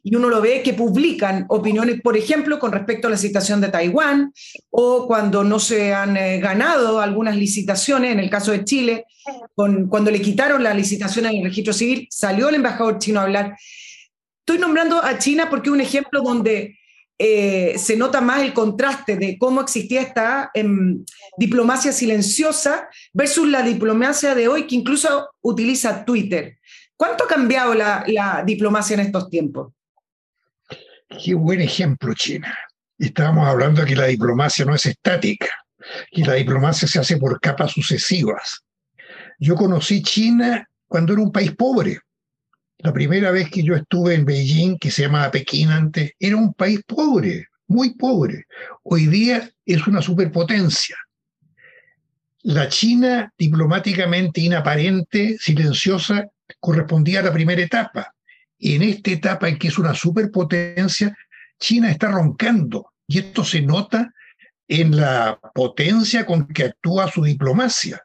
y 0.03 0.15
uno 0.15 0.29
lo 0.29 0.41
ve 0.41 0.61
que 0.61 0.73
publican 0.73 1.45
opiniones, 1.49 2.01
por 2.01 2.17
ejemplo, 2.17 2.59
con 2.59 2.71
respecto 2.71 3.07
a 3.07 3.11
la 3.11 3.17
situación 3.17 3.61
de 3.61 3.69
Taiwán 3.69 4.33
o 4.69 5.07
cuando 5.07 5.43
no 5.43 5.59
se 5.59 5.93
han 5.93 6.17
eh, 6.17 6.39
ganado 6.39 6.99
algunas 6.99 7.35
licitaciones, 7.35 8.11
en 8.11 8.19
el 8.19 8.29
caso 8.29 8.51
de 8.51 8.65
Chile, 8.65 9.05
con, 9.55 9.87
cuando 9.87 10.11
le 10.11 10.21
quitaron 10.21 10.63
la 10.63 10.73
licitación 10.73 11.25
en 11.25 11.37
el 11.37 11.43
registro 11.43 11.73
civil, 11.73 12.07
salió 12.09 12.49
el 12.49 12.55
embajador 12.55 12.99
chino 12.99 13.19
a 13.19 13.23
hablar. 13.23 13.55
Estoy 14.39 14.59
nombrando 14.59 15.01
a 15.01 15.17
China 15.17 15.49
porque 15.49 15.69
es 15.69 15.73
un 15.73 15.81
ejemplo 15.81 16.21
donde 16.21 16.77
eh, 17.17 17.77
se 17.77 17.95
nota 17.95 18.21
más 18.21 18.41
el 18.41 18.53
contraste 18.53 19.17
de 19.17 19.37
cómo 19.37 19.61
existía 19.61 20.01
esta 20.01 20.49
em, 20.53 21.05
diplomacia 21.37 21.91
silenciosa 21.91 22.89
versus 23.13 23.47
la 23.47 23.61
diplomacia 23.61 24.33
de 24.35 24.47
hoy 24.47 24.67
que 24.67 24.75
incluso 24.75 25.29
utiliza 25.41 26.03
Twitter. 26.05 26.57
¿Cuánto 26.97 27.25
ha 27.25 27.27
cambiado 27.27 27.73
la, 27.73 28.43
diplomacia 28.45 28.95
en 28.95 29.01
estos 29.01 29.29
tiempos? 29.29 29.73
Qué 31.23 31.33
buen 31.33 31.61
ejemplo, 31.61 32.13
China. 32.13 32.57
Estábamos 32.97 33.47
hablando 33.47 33.81
de 33.81 33.87
que 33.87 33.95
la 33.95 34.07
diplomacia 34.07 34.65
no 34.65 34.73
es 34.73 34.85
estática, 34.85 35.49
que 36.11 36.23
la 36.23 36.33
diplomacia 36.33 36.87
se 36.87 36.99
hace 36.99 37.17
por 37.17 37.39
capas 37.39 37.71
sucesivas. 37.71 38.63
Yo 39.39 39.55
conocí 39.55 40.01
China 40.01 40.67
cuando 40.87 41.13
era 41.13 41.21
un 41.21 41.31
país 41.31 41.55
pobre. 41.55 41.99
La 42.83 42.91
primera 42.91 43.31
vez 43.31 43.49
que 43.49 43.63
yo 43.63 43.75
estuve 43.75 44.13
en 44.13 44.25
Beijing, 44.25 44.77
que 44.77 44.91
se 44.91 45.03
llamaba 45.03 45.31
Pekín 45.31 45.69
antes, 45.69 46.11
era 46.19 46.35
un 46.35 46.53
país 46.53 46.81
pobre, 46.85 47.47
muy 47.65 47.95
pobre. 47.95 48.45
Hoy 48.83 49.07
día 49.07 49.49
es 49.65 49.87
una 49.87 50.01
superpotencia. 50.01 50.97
La 52.41 52.67
China 52.67 53.33
diplomáticamente 53.37 54.41
inaparente, 54.41 55.37
silenciosa, 55.39 56.27
correspondía 56.59 57.21
a 57.21 57.23
la 57.23 57.31
primera 57.31 57.61
etapa. 57.61 58.13
Y 58.57 58.75
en 58.75 58.83
esta 58.83 59.11
etapa 59.11 59.47
en 59.47 59.57
que 59.57 59.69
es 59.69 59.77
una 59.77 59.93
superpotencia, 59.93 61.17
China 61.57 61.89
está 61.89 62.11
roncando. 62.11 62.91
Y 63.07 63.19
esto 63.19 63.45
se 63.45 63.61
nota 63.61 64.13
en 64.67 64.97
la 64.97 65.39
potencia 65.55 66.25
con 66.25 66.49
que 66.49 66.65
actúa 66.65 67.09
su 67.09 67.23
diplomacia. 67.23 68.03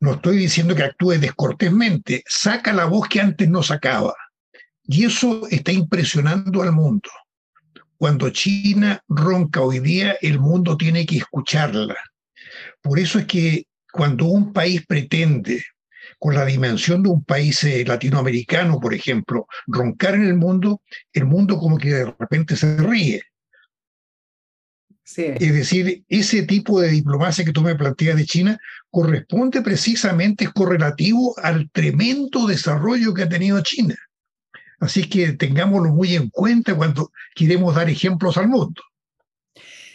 No 0.00 0.14
estoy 0.14 0.38
diciendo 0.38 0.74
que 0.74 0.82
actúe 0.82 1.18
descortésmente, 1.18 2.24
saca 2.26 2.72
la 2.72 2.86
voz 2.86 3.06
que 3.06 3.20
antes 3.20 3.48
no 3.48 3.62
sacaba. 3.62 4.14
Y 4.82 5.04
eso 5.04 5.46
está 5.48 5.72
impresionando 5.72 6.62
al 6.62 6.72
mundo. 6.72 7.10
Cuando 7.98 8.30
China 8.30 9.02
ronca 9.08 9.60
hoy 9.60 9.78
día, 9.78 10.16
el 10.22 10.40
mundo 10.40 10.78
tiene 10.78 11.04
que 11.04 11.18
escucharla. 11.18 11.96
Por 12.80 12.98
eso 12.98 13.18
es 13.18 13.26
que 13.26 13.66
cuando 13.92 14.24
un 14.24 14.54
país 14.54 14.86
pretende 14.86 15.62
con 16.18 16.34
la 16.34 16.46
dimensión 16.46 17.02
de 17.02 17.10
un 17.10 17.22
país 17.22 17.62
eh, 17.64 17.84
latinoamericano, 17.86 18.80
por 18.80 18.94
ejemplo, 18.94 19.46
roncar 19.66 20.14
en 20.14 20.24
el 20.24 20.34
mundo, 20.34 20.82
el 21.12 21.26
mundo 21.26 21.58
como 21.58 21.76
que 21.76 21.90
de 21.90 22.14
repente 22.18 22.56
se 22.56 22.76
ríe. 22.78 23.22
Es 25.16 25.52
decir, 25.52 26.04
ese 26.08 26.42
tipo 26.42 26.80
de 26.80 26.88
diplomacia 26.88 27.44
que 27.44 27.52
tú 27.52 27.62
me 27.62 27.74
planteas 27.74 28.16
de 28.16 28.26
China 28.26 28.58
corresponde 28.90 29.62
precisamente, 29.62 30.44
es 30.44 30.50
correlativo 30.50 31.34
al 31.38 31.70
tremendo 31.70 32.46
desarrollo 32.46 33.12
que 33.14 33.22
ha 33.22 33.28
tenido 33.28 33.60
China. 33.62 33.96
Así 34.78 35.08
que 35.08 35.32
tengámoslo 35.32 35.90
muy 35.90 36.14
en 36.14 36.30
cuenta 36.30 36.74
cuando 36.74 37.12
queremos 37.34 37.74
dar 37.74 37.90
ejemplos 37.90 38.36
al 38.36 38.48
mundo. 38.48 38.82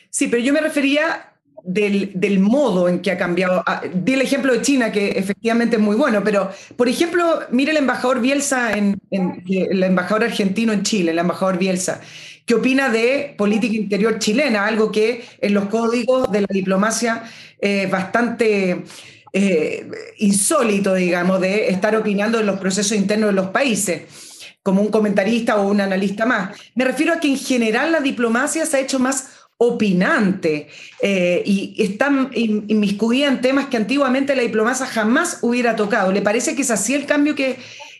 Sí, 0.10 0.28
pero 0.28 0.42
yo 0.44 0.54
me 0.54 0.62
refería 0.62 1.34
del, 1.64 2.40
modo 2.40 2.88
en 2.88 3.02
que 3.02 3.12
ha 3.12 3.18
cambiado. 3.18 3.64
Ah, 3.66 3.82
di 3.92 4.14
el 4.14 4.22
ejemplo 4.22 4.54
de 4.54 4.62
China, 4.62 4.92
que 4.92 5.10
efectivamente 5.10 5.78
es 5.78 5.82
muy 5.82 5.96
bueno, 5.96 6.24
pero, 6.24 6.52
por 6.76 6.88
ejemplo, 6.88 7.42
mire 7.52 7.72
el 7.72 7.78
embajador 7.78 8.22
Bielsa, 8.22 8.78
en, 8.78 9.02
el 9.12 9.84
embajador 9.84 10.26
argentino 10.26 10.72
en 10.72 10.84
Chile, 10.84 11.12
el 11.12 11.20
embajador 11.20 11.58
Bielsa, 11.58 12.02
¿qué 12.46 12.56
opina 12.56 12.90
de 12.90 13.34
política 13.38 13.76
interior 13.76 14.20
chilena? 14.20 14.66
Algo 14.66 14.92
que 14.92 15.24
en 15.42 15.54
los 15.54 15.66
códigos 15.66 16.32
de 16.32 16.42
la 16.42 16.48
diplomacia 16.50 17.24
es 17.60 17.90
bastante 17.90 18.84
eh, 19.34 19.88
insólito, 20.20 20.94
digamos, 20.94 21.42
de 21.42 21.70
estar 21.70 21.96
opinando 21.96 22.38
de 22.38 22.44
los 22.44 22.60
procesos 22.60 22.98
internos 22.98 23.30
de 23.30 23.36
los 23.36 23.48
países 23.48 24.04
como 24.66 24.82
un 24.82 24.90
comentarista 24.90 25.58
o 25.58 25.68
un 25.70 25.80
analista 25.80 26.26
más. 26.26 26.58
Me 26.74 26.86
refiero 26.86 27.14
a 27.14 27.20
que 27.20 27.28
en 27.28 27.38
general 27.38 27.92
la 27.92 28.00
diplomacia 28.00 28.66
se 28.66 28.78
ha 28.78 28.80
hecho 28.80 28.98
más 28.98 29.30
opinante 29.58 30.70
eh, 31.02 31.44
y 31.46 31.76
están 31.78 32.32
inmiscuida 32.34 33.28
en 33.28 33.42
temas 33.42 33.68
que 33.68 33.78
antiguamente 33.78 34.36
la 34.36 34.42
diplomacia 34.42 34.88
jamás 34.88 35.40
hubiera 35.44 35.76
tocado. 35.76 36.12
¿Le 36.12 36.24
parece 36.24 36.56
que 36.56 36.64
es 36.64 36.72
así 36.72 36.96
el 36.96 37.06
cambio 37.06 37.36
que, 37.36 37.58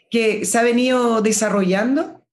que 0.10 0.44
se 0.44 0.58
ha 0.58 0.64
venido 0.64 1.22
desarrollando? 1.22 2.25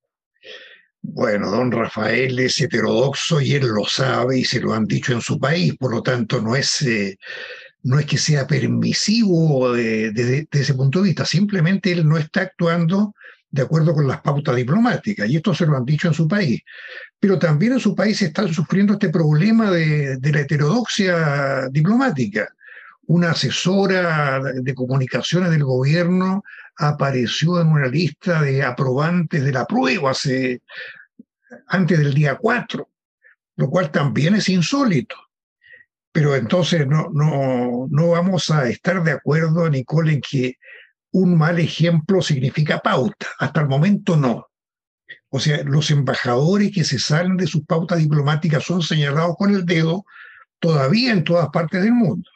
Bueno, 1.15 1.51
don 1.51 1.71
Rafael 1.71 2.39
es 2.39 2.59
heterodoxo 2.59 3.39
y 3.43 3.53
él 3.53 3.67
lo 3.67 3.85
sabe 3.85 4.39
y 4.39 4.45
se 4.47 4.61
lo 4.61 4.73
han 4.73 4.87
dicho 4.87 5.13
en 5.13 5.21
su 5.21 5.39
país, 5.39 5.77
por 5.77 5.91
lo 5.91 6.03
tanto 6.03 6.41
no 6.41 6.57
es, 6.57 6.81
eh, 6.81 7.19
no 7.83 7.99
es 7.99 8.07
que 8.07 8.17
sea 8.17 8.47
permisivo 8.47 9.75
desde 9.75 10.49
ese 10.51 10.73
punto 10.73 11.01
de 11.01 11.09
vista, 11.09 11.27
simplemente 11.27 11.93
él 11.93 12.09
no 12.09 12.17
está 12.17 12.41
actuando 12.41 13.15
de 13.51 13.61
acuerdo 13.61 13.93
con 13.93 14.09
las 14.09 14.23
pautas 14.23 14.57
diplomáticas, 14.57 15.29
y 15.29 15.37
esto 15.37 15.55
se 15.55 15.67
lo 15.67 15.77
han 15.77 15.85
dicho 15.85 16.09
en 16.09 16.15
su 16.15 16.27
país. 16.27 16.63
Pero 17.21 17.39
también 17.39 17.75
en 17.75 17.81
su 17.81 17.95
país 17.95 18.23
están 18.23 18.51
sufriendo 18.51 18.95
este 18.95 19.11
problema 19.11 19.71
de, 19.71 20.19
la 20.19 20.41
heterodoxia 20.41 21.69
diplomática. 21.69 22.49
Una 23.09 23.33
asesora 23.33 24.41
de 24.41 24.75
comunicaciones 24.75 25.51
del 25.51 25.65
gobierno 25.65 26.43
apareció 26.79 27.61
en 27.61 27.69
una 27.69 27.89
lista 27.89 28.41
de 28.41 28.63
aprobantes 28.63 29.45
de 29.45 29.53
la 29.53 29.67
prueba 29.67 30.13
hace, 30.13 30.63
antes 31.69 31.99
del 31.99 32.15
día 32.15 32.37
4, 32.37 32.89
lo 33.57 33.71
cual 33.71 33.91
también 33.91 34.35
es 34.35 34.49
insólito. 34.49 35.17
Pero 36.13 36.37
entonces 36.37 36.87
no, 36.87 37.09
no, 37.13 37.87
no 37.91 38.09
vamos 38.11 38.51
a 38.51 38.69
estar 38.69 39.03
de 39.03 39.13
acuerdo, 39.13 39.69
Nicole, 39.69 40.15
en 40.15 40.21
que 40.21 40.57
un 41.13 41.37
mal 41.37 41.59
ejemplo 41.59 42.21
significa 42.21 42.81
pauta. 42.81 43.27
Hasta 43.39 43.61
el 43.61 43.69
momento 43.69 44.17
no. 44.17 44.49
O 45.31 45.41
sea, 45.41 45.63
los 45.65 45.91
embajadores 45.91 46.73
que 46.73 46.85
se 46.85 46.99
salen 46.99 47.37
de 47.37 47.47
sus 47.47 47.65
pautas 47.65 47.99
diplomáticas 47.99 48.65
son 48.65 48.83
señalados 48.83 49.37
con 49.39 49.55
el 49.55 49.65
dedo 49.65 50.05
todavía 50.59 51.13
en 51.13 51.25
todas 51.25 51.49
partes 51.49 51.83
del 51.83 51.93
mundo, 51.93 52.29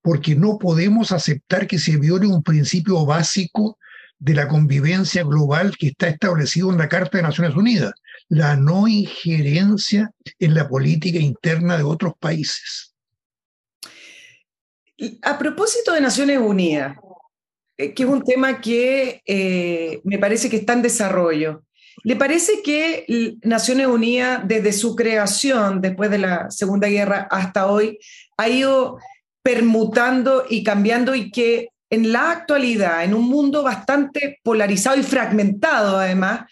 porque 0.00 0.34
no 0.34 0.58
podemos 0.58 1.12
aceptar 1.12 1.66
que 1.66 1.78
se 1.78 1.96
viole 1.96 2.26
un 2.26 2.42
principio 2.42 3.04
básico 3.04 3.78
de 4.18 4.34
la 4.34 4.48
convivencia 4.48 5.24
global 5.24 5.76
que 5.76 5.88
está 5.88 6.08
establecido 6.08 6.70
en 6.70 6.78
la 6.78 6.88
Carta 6.88 7.18
de 7.18 7.22
Naciones 7.22 7.54
Unidas, 7.54 7.92
la 8.28 8.56
no 8.56 8.88
injerencia 8.88 10.10
en 10.38 10.54
la 10.54 10.68
política 10.68 11.18
interna 11.18 11.76
de 11.76 11.82
otros 11.82 12.14
países. 12.18 12.94
A 15.22 15.38
propósito 15.38 15.92
de 15.92 16.00
Naciones 16.00 16.38
Unidas, 16.38 16.96
eh, 17.76 17.92
que 17.92 18.02
es 18.04 18.08
un 18.08 18.22
tema 18.22 18.60
que 18.60 19.22
eh, 19.26 20.00
me 20.04 20.18
parece 20.18 20.48
que 20.48 20.56
está 20.56 20.74
en 20.74 20.82
desarrollo. 20.82 21.64
¿Le 22.04 22.16
parece 22.16 22.62
que 22.62 23.36
Naciones 23.42 23.86
Unidas, 23.86 24.42
desde 24.46 24.72
su 24.72 24.96
creación, 24.96 25.80
después 25.80 26.10
de 26.10 26.18
la 26.18 26.50
Segunda 26.50 26.88
Guerra 26.88 27.28
hasta 27.30 27.66
hoy, 27.66 27.98
ha 28.36 28.48
ido 28.48 28.98
permutando 29.42 30.44
y 30.48 30.64
cambiando 30.64 31.14
y 31.14 31.30
que 31.30 31.68
en 31.90 32.10
la 32.12 32.30
actualidad, 32.30 33.04
en 33.04 33.12
un 33.12 33.28
mundo 33.28 33.62
bastante 33.62 34.40
polarizado 34.42 34.96
y 34.96 35.02
fragmentado 35.02 35.98
además, 35.98 36.50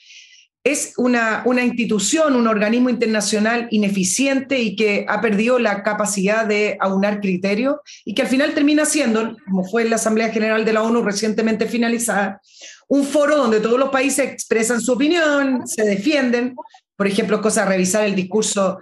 es 0.62 0.92
una, 0.98 1.42
una, 1.46 1.64
institución, 1.64 2.36
un 2.36 2.46
organismo 2.46 2.90
internacional 2.90 3.66
ineficiente 3.70 4.58
y 4.58 4.76
que 4.76 5.06
ha 5.08 5.20
perdido 5.20 5.58
la 5.58 5.82
capacidad 5.82 6.44
de 6.44 6.76
aunar 6.80 7.20
criterios 7.20 7.76
y 8.04 8.14
que 8.14 8.22
al 8.22 8.28
final 8.28 8.52
termina 8.52 8.84
siendo, 8.84 9.36
como 9.46 9.64
fue 9.64 9.82
en 9.82 9.90
la 9.90 9.96
Asamblea 9.96 10.30
General 10.30 10.64
de 10.64 10.72
la 10.74 10.82
ONU 10.82 11.02
recientemente 11.02 11.66
finalizada, 11.66 12.42
un 12.88 13.04
foro 13.04 13.36
donde 13.36 13.60
todos 13.60 13.78
los 13.78 13.88
países 13.88 14.30
expresan 14.30 14.80
su 14.82 14.92
opinión, 14.92 15.66
se 15.66 15.84
defienden, 15.84 16.54
por 16.94 17.06
ejemplo, 17.06 17.40
cosa 17.40 17.64
revisar 17.64 18.04
el 18.04 18.14
discurso 18.14 18.80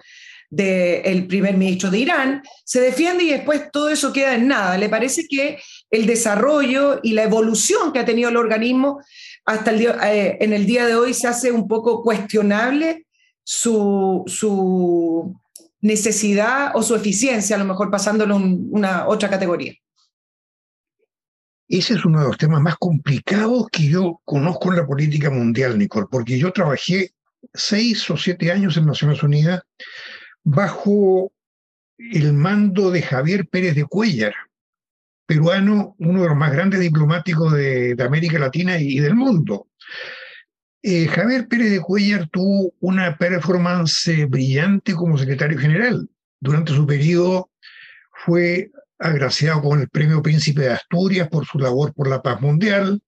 del 0.51 1.27
primer 1.27 1.57
ministro 1.57 1.91
de 1.91 1.99
Irán, 1.99 2.43
se 2.65 2.81
defiende 2.81 3.25
y 3.25 3.31
después 3.31 3.71
todo 3.71 3.91
eso 3.91 4.13
queda 4.13 4.35
en 4.35 4.49
nada. 4.49 4.79
¿Le 4.79 4.89
parece 4.89 5.27
que 5.29 5.59
el 5.91 6.07
desarrollo 6.07 7.01
y 7.03 7.13
la 7.13 7.23
evolución 7.23 7.93
que 7.93 8.01
ha 8.01 8.05
tenido 8.05 8.29
el 8.29 8.37
organismo 8.37 9.01
hasta 9.45 9.71
el 9.71 9.79
día, 9.79 10.15
eh, 10.15 10.37
en 10.41 10.53
el 10.53 10.67
día 10.67 10.87
de 10.87 10.95
hoy 10.95 11.15
se 11.15 11.27
hace 11.27 11.51
un 11.51 11.67
poco 11.67 12.03
cuestionable 12.03 13.07
su, 13.43 15.35
necesidad 15.81 16.73
o 16.75 16.83
su 16.83 16.95
eficiencia, 16.95 17.57
a 17.57 17.59
lo 17.59 17.65
mejor 17.65 17.91
pasándolo 17.91 18.37
en 18.37 18.69
una 18.71 19.07
otra 19.07 19.31
categoría. 19.31 19.75
Ese 21.69 21.95
es 21.95 22.05
uno 22.05 22.21
de 22.21 22.27
los 22.27 22.37
temas 22.37 22.61
más 22.61 22.77
complicados 22.77 23.69
que 23.71 23.89
yo 23.89 24.21
conozco 24.25 24.71
en 24.71 24.77
la 24.77 24.87
política 24.87 25.31
mundial, 25.31 25.79
Nicole, 25.79 26.07
porque 26.11 26.39
yo 26.39 26.53
trabajé 26.53 27.13
seis 27.55 28.11
o 28.11 28.17
siete 28.17 28.51
años 28.51 28.77
en 28.77 28.87
Naciones 28.87 29.23
Unidas 29.23 29.63
bajo 30.45 31.33
el 31.99 32.33
mando 32.33 32.91
de 32.91 33.03
Javier 33.03 33.47
Pérez 33.49 33.75
de 33.75 33.85
Cuellar, 33.85 34.35
peruano, 35.29 35.95
uno 35.99 36.23
de 36.23 36.29
los 36.29 36.37
más 36.39 36.51
grandes 36.51 36.81
diplomáticos 36.81 37.53
de, 37.53 37.95
América 38.01 38.39
Latina 38.39 38.79
y 38.79 38.99
del 38.99 39.15
mundo. 39.15 39.69
Eh, 40.83 41.07
Javier 41.07 41.47
Pérez 41.49 41.71
de 41.71 41.81
Cuellar 41.81 42.29
tuvo 42.31 42.73
una 42.81 43.19
performance 43.19 44.27
brillante 44.27 44.95
como 44.95 45.19
secretario 45.19 45.59
general. 45.59 46.09
Durante 46.41 46.73
su 46.73 46.87
periodo 46.87 47.51
fue 48.25 48.71
agraciado 48.99 49.61
con 49.61 49.81
el 49.81 49.89
Premio 49.91 50.23
Príncipe 50.23 50.63
de 50.63 50.73
Asturias 50.73 51.29
por 51.29 51.45
su 51.45 51.59
labor 51.59 51.93
por 51.93 52.09
la 52.09 52.23
paz 52.23 52.41
mundial. 52.41 53.03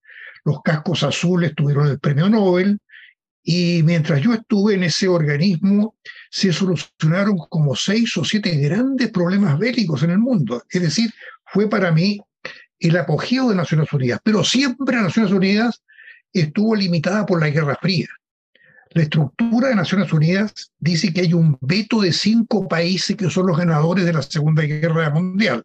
Los 0.44 0.60
cascos 0.62 1.02
azules 1.02 1.54
tuvieron 1.54 1.88
el 1.88 1.98
Premio 1.98 2.28
Nobel. 2.28 2.78
Y 3.42 3.82
mientras 3.84 4.20
yo 4.20 4.34
estuve 4.34 4.74
en 4.74 4.82
ese 4.82 5.08
organismo, 5.08 5.96
se 6.30 6.52
solucionaron 6.52 7.38
como 7.48 7.74
seis 7.74 8.14
o 8.18 8.24
siete 8.24 8.50
grandes 8.56 9.10
problemas 9.10 9.58
bélicos 9.58 10.02
en 10.02 10.10
el 10.10 10.18
mundo. 10.18 10.62
Es 10.68 10.82
decir, 10.82 11.10
fue 11.52 11.68
para 11.68 11.92
mí 11.92 12.20
el 12.78 12.96
apogeo 12.96 13.48
de 13.48 13.56
Naciones 13.56 13.92
Unidas. 13.92 14.20
Pero 14.24 14.44
siempre 14.44 14.96
Naciones 14.96 15.32
Unidas 15.32 15.82
estuvo 16.32 16.74
limitada 16.74 17.26
por 17.26 17.40
la 17.40 17.50
Guerra 17.50 17.76
Fría. 17.80 18.08
La 18.92 19.02
estructura 19.02 19.68
de 19.68 19.76
Naciones 19.76 20.12
Unidas 20.12 20.72
dice 20.78 21.12
que 21.12 21.20
hay 21.20 21.32
un 21.32 21.56
veto 21.60 22.00
de 22.00 22.12
cinco 22.12 22.66
países 22.66 23.16
que 23.16 23.30
son 23.30 23.46
los 23.46 23.56
ganadores 23.56 24.04
de 24.04 24.12
la 24.12 24.22
Segunda 24.22 24.62
Guerra 24.62 25.10
Mundial. 25.10 25.64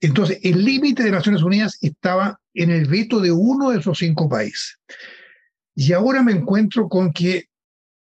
Entonces, 0.00 0.38
el 0.42 0.64
límite 0.64 1.02
de 1.02 1.10
Naciones 1.10 1.42
Unidas 1.42 1.78
estaba 1.80 2.38
en 2.54 2.70
el 2.70 2.86
veto 2.86 3.20
de 3.20 3.32
uno 3.32 3.70
de 3.70 3.78
esos 3.78 3.98
cinco 3.98 4.28
países. 4.28 4.78
Y 5.74 5.92
ahora 5.92 6.22
me 6.22 6.32
encuentro 6.32 6.88
con 6.88 7.12
que 7.12 7.48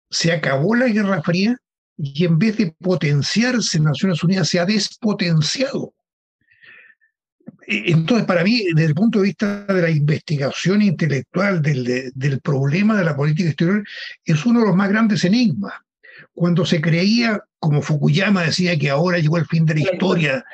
se 0.10 0.32
acabó 0.32 0.76
la 0.76 0.88
Guerra 0.88 1.22
Fría 1.22 1.58
y 1.98 2.26
en 2.26 2.38
vez 2.38 2.58
de 2.58 2.76
potenciarse 2.80 3.80
Naciones 3.80 4.24
Unidas 4.24 4.50
se 4.50 4.60
ha 4.60 4.66
despotenciado. 4.66 5.94
Entonces, 7.70 8.26
para 8.26 8.46
mí, 8.46 8.64
desde 8.74 8.88
el 8.88 8.96
punto 8.96 9.20
de 9.20 9.26
vista 9.26 9.66
de 9.66 9.82
la 9.82 9.90
investigación 9.90 10.82
intelectual 10.82 11.62
del, 11.62 12.14
del 12.16 12.40
problema 12.40 12.98
de 12.98 13.04
la 13.04 13.14
política 13.14 13.50
exterior, 13.50 13.84
es 14.24 14.46
uno 14.46 14.62
de 14.62 14.68
los 14.68 14.76
más 14.76 14.88
grandes 14.88 15.26
enigmas. 15.26 15.74
Cuando 16.34 16.66
se 16.66 16.80
creía, 16.80 17.44
como 17.60 17.82
Fukuyama 17.82 18.44
decía, 18.44 18.78
que 18.80 18.90
ahora 18.90 19.20
llegó 19.20 19.38
el 19.38 19.46
fin 19.48 19.66
de 19.66 19.76
la 19.76 19.82
historia, 19.82 20.46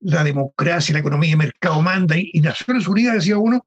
la 0.00 0.24
democracia, 0.24 0.94
la 0.94 1.00
economía 1.00 1.30
de 1.30 1.36
mercado 1.36 1.82
manda, 1.82 2.16
y, 2.16 2.40
Naciones 2.40 2.88
Unidas 2.88 3.16
decía 3.16 3.36
uno, 3.36 3.66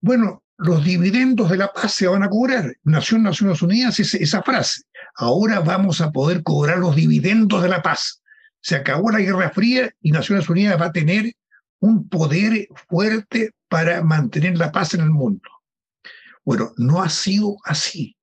bueno, 0.00 0.44
los 0.56 0.84
dividendos 0.84 1.50
de 1.50 1.56
la 1.56 1.72
paz 1.72 1.94
se 1.94 2.06
van 2.06 2.22
a 2.22 2.28
cobrar. 2.28 2.76
Nació 2.84 3.16
en 3.16 3.24
Naciones 3.24 3.60
Unidas 3.60 3.98
esa 3.98 4.42
frase. 4.42 4.82
Ahora 5.16 5.58
vamos 5.58 6.00
a 6.00 6.12
poder 6.12 6.44
cobrar 6.44 6.78
los 6.78 6.94
dividendos 6.94 7.60
de 7.60 7.70
la 7.70 7.82
paz. 7.82 8.22
Se 8.60 8.76
acabó 8.76 9.10
la 9.10 9.18
Guerra 9.18 9.50
Fría 9.50 9.90
y 10.00 10.12
Naciones 10.12 10.48
Unidas 10.48 10.80
va 10.80 10.86
a 10.86 10.92
tener 10.92 11.32
un 11.80 12.08
poder 12.08 12.68
fuerte 12.88 13.52
para 13.68 14.02
mantener 14.02 14.56
la 14.56 14.70
paz 14.70 14.94
en 14.94 15.00
el 15.00 15.10
mundo. 15.10 15.48
Bueno, 16.44 16.72
no 16.76 17.02
ha 17.02 17.08
sido 17.08 17.56
así. 17.64 18.16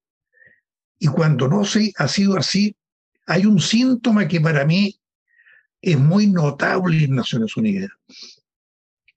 Y 0.99 1.08
cuando 1.08 1.47
no 1.47 1.64
se, 1.64 1.93
ha 1.97 2.08
sido 2.08 2.38
así, 2.38 2.76
hay 3.26 3.45
un 3.45 3.60
síntoma 3.60 4.28
que 4.28 4.41
para 4.41 4.66
mí 4.66 4.99
es 5.82 5.97
muy 5.97 6.28
notable 6.28 7.03
en 7.03 7.16
Naciones 7.16 7.55
Unidas. 7.55 7.91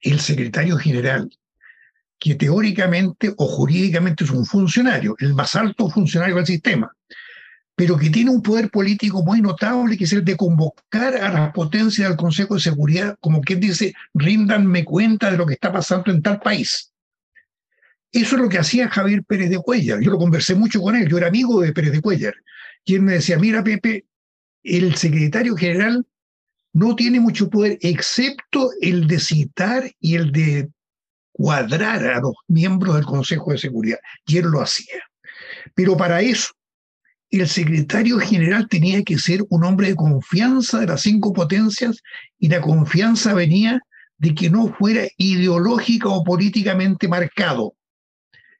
El 0.00 0.20
secretario 0.20 0.76
general, 0.76 1.30
que 2.18 2.34
teóricamente 2.34 3.32
o 3.36 3.46
jurídicamente 3.46 4.24
es 4.24 4.30
un 4.30 4.44
funcionario, 4.44 5.16
el 5.18 5.34
más 5.34 5.56
alto 5.56 5.88
funcionario 5.88 6.36
del 6.36 6.46
sistema, 6.46 6.94
pero 7.80 7.96
que 7.96 8.10
tiene 8.10 8.30
un 8.30 8.42
poder 8.42 8.68
político 8.68 9.22
muy 9.22 9.40
notable, 9.40 9.96
que 9.96 10.04
es 10.04 10.12
el 10.12 10.22
de 10.22 10.36
convocar 10.36 11.14
a 11.14 11.32
las 11.32 11.50
potencias 11.54 12.10
del 12.10 12.18
Consejo 12.18 12.52
de 12.52 12.60
Seguridad, 12.60 13.16
como 13.20 13.40
quien 13.40 13.58
dice, 13.58 13.94
ríndanme 14.12 14.84
cuenta 14.84 15.30
de 15.30 15.38
lo 15.38 15.46
que 15.46 15.54
está 15.54 15.72
pasando 15.72 16.10
en 16.10 16.20
tal 16.20 16.40
país. 16.40 16.92
Eso 18.12 18.36
es 18.36 18.42
lo 18.42 18.50
que 18.50 18.58
hacía 18.58 18.90
Javier 18.90 19.24
Pérez 19.24 19.48
de 19.48 19.60
Cuellar. 19.60 19.98
Yo 20.02 20.10
lo 20.10 20.18
conversé 20.18 20.54
mucho 20.54 20.82
con 20.82 20.94
él, 20.94 21.08
yo 21.08 21.16
era 21.16 21.28
amigo 21.28 21.62
de 21.62 21.72
Pérez 21.72 21.92
de 21.92 22.02
Cuellar. 22.02 22.34
Y 22.84 22.96
él 22.96 23.00
me 23.00 23.14
decía, 23.14 23.38
mira 23.38 23.64
Pepe, 23.64 24.04
el 24.62 24.94
secretario 24.96 25.56
general 25.56 26.06
no 26.74 26.94
tiene 26.94 27.18
mucho 27.18 27.48
poder, 27.48 27.78
excepto 27.80 28.72
el 28.82 29.06
de 29.06 29.20
citar 29.20 29.90
y 29.98 30.16
el 30.16 30.32
de 30.32 30.68
cuadrar 31.32 32.06
a 32.08 32.20
los 32.20 32.34
miembros 32.46 32.96
del 32.96 33.06
Consejo 33.06 33.52
de 33.52 33.58
Seguridad. 33.58 34.00
Y 34.26 34.36
él 34.36 34.48
lo 34.48 34.60
hacía. 34.60 35.00
Pero 35.74 35.96
para 35.96 36.20
eso 36.20 36.52
el 37.38 37.48
secretario 37.48 38.18
general 38.18 38.68
tenía 38.68 39.02
que 39.04 39.18
ser 39.18 39.44
un 39.50 39.64
hombre 39.64 39.88
de 39.88 39.94
confianza 39.94 40.80
de 40.80 40.86
las 40.86 41.02
cinco 41.02 41.32
potencias 41.32 42.02
y 42.38 42.48
la 42.48 42.60
confianza 42.60 43.34
venía 43.34 43.80
de 44.18 44.34
que 44.34 44.50
no 44.50 44.74
fuera 44.74 45.06
ideológica 45.16 46.08
o 46.08 46.24
políticamente 46.24 47.06
marcado. 47.06 47.74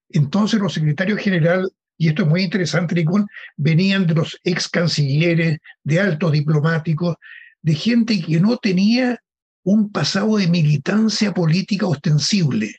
Entonces 0.08 0.60
los 0.60 0.72
secretarios 0.72 1.20
general, 1.20 1.70
y 1.98 2.08
esto 2.08 2.22
es 2.22 2.28
muy 2.28 2.42
interesante, 2.42 2.94
Nicole, 2.94 3.26
venían 3.56 4.06
de 4.06 4.14
los 4.14 4.38
ex 4.44 4.68
cancilleres, 4.68 5.58
de 5.82 6.00
altos 6.00 6.32
diplomáticos, 6.32 7.16
de 7.62 7.74
gente 7.74 8.20
que 8.22 8.40
no 8.40 8.56
tenía 8.56 9.18
un 9.64 9.90
pasado 9.90 10.36
de 10.36 10.46
militancia 10.46 11.34
política 11.34 11.86
ostensible. 11.86 12.76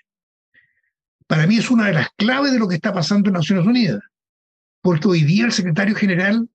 Para 1.27 1.45
mí 1.47 1.57
es 1.57 1.69
una 1.69 1.87
de 1.87 1.93
las 1.93 2.09
claves 2.15 2.53
de 2.53 2.59
lo 2.59 2.67
que 2.67 2.75
está 2.75 2.93
pasando 2.93 3.29
en 3.29 3.35
Naciones 3.35 3.65
Unidas 3.65 4.01
porque 4.81 5.07
hoy 5.07 5.23
día 5.23 5.45
el 5.45 5.51
secretario 5.51 5.95
general 5.95 6.49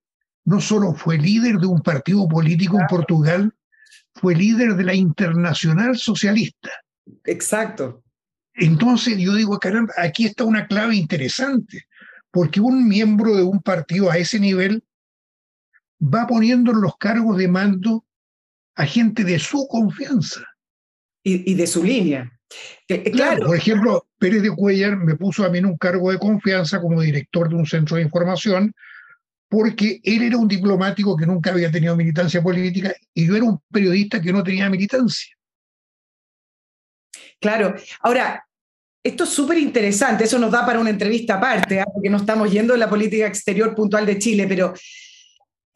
no 0.45 0.61
solo 0.61 0.95
fue 0.95 1.19
líder 1.19 1.57
de 1.59 1.67
un 1.67 1.81
partido 1.81 2.29
político 2.29 2.79
en 2.81 2.87
Portugal, 2.87 3.55
fue 4.15 4.35
líder 4.35 4.75
de 4.77 4.85
la 4.85 4.95
Internacional 4.95 5.97
Socialista. 5.99 6.71
Exacto. 7.25 8.03
Entonces 8.55 9.19
yo 9.19 9.35
digo, 9.35 9.59
caramba, 9.59 9.93
aquí 9.99 10.25
está 10.25 10.45
una 10.45 10.67
clave 10.67 10.97
interesante, 10.97 11.87
porque 12.31 12.61
un 12.61 12.89
miembro 12.89 13.37
de 13.37 13.43
un 13.43 13.61
partido 13.61 14.11
a 14.11 14.19
ese 14.19 14.39
nivel 14.39 14.83
va 16.03 16.27
poniendo 16.27 16.73
en 16.73 16.81
los 16.81 16.97
cargos 16.97 17.37
de 17.37 17.49
mando 17.49 18.05
a 18.77 18.87
gente 18.87 19.25
de 19.25 19.39
su 19.39 19.67
confianza. 19.69 20.43
Y, 21.23 21.51
y 21.51 21.55
de 21.55 21.67
su 21.67 21.83
línea. 21.83 22.31
Claro. 23.13 23.47
Por 23.47 23.57
ejemplo, 23.57 24.06
Pérez 24.19 24.43
de 24.43 24.51
Cuellar 24.51 24.97
me 24.97 25.17
puso 25.17 25.45
a 25.45 25.49
mí 25.49 25.59
en 25.59 25.67
un 25.67 25.77
cargo 25.77 26.11
de 26.11 26.19
confianza 26.19 26.81
como 26.81 27.01
director 27.01 27.49
de 27.49 27.57
un 27.57 27.67
centro 27.67 27.97
de 27.97 28.03
información, 28.03 28.75
porque 29.49 30.01
él 30.03 30.23
era 30.23 30.39
un 30.39 30.49
diplomático 30.49 31.17
que 31.17 31.27
nunca 31.27 31.51
había 31.51 31.71
tenido 31.71 31.97
militancia 31.97 32.43
política 32.43 32.95
y 33.15 33.27
yo 33.27 33.37
era 33.37 33.45
un 33.45 33.61
periodista 33.71 34.21
que 34.21 34.33
no 34.33 34.43
tenía 34.43 34.69
militancia. 34.69 35.35
Claro. 37.41 37.75
Ahora, 38.01 38.45
esto 39.03 39.25
es 39.25 39.31
súper 39.31 39.59
interesante, 39.59 40.25
eso 40.25 40.39
nos 40.39 40.51
da 40.51 40.67
para 40.67 40.81
una 40.81 40.91
entrevista 40.91 41.35
aparte, 41.35 41.81
¿ah? 41.81 41.87
porque 41.93 42.11
no 42.11 42.17
estamos 42.17 42.51
yendo 42.51 42.75
en 42.75 42.81
la 42.81 42.91
política 42.91 43.27
exterior 43.27 43.75
puntual 43.75 44.05
de 44.05 44.19
Chile, 44.19 44.47
pero 44.49 44.75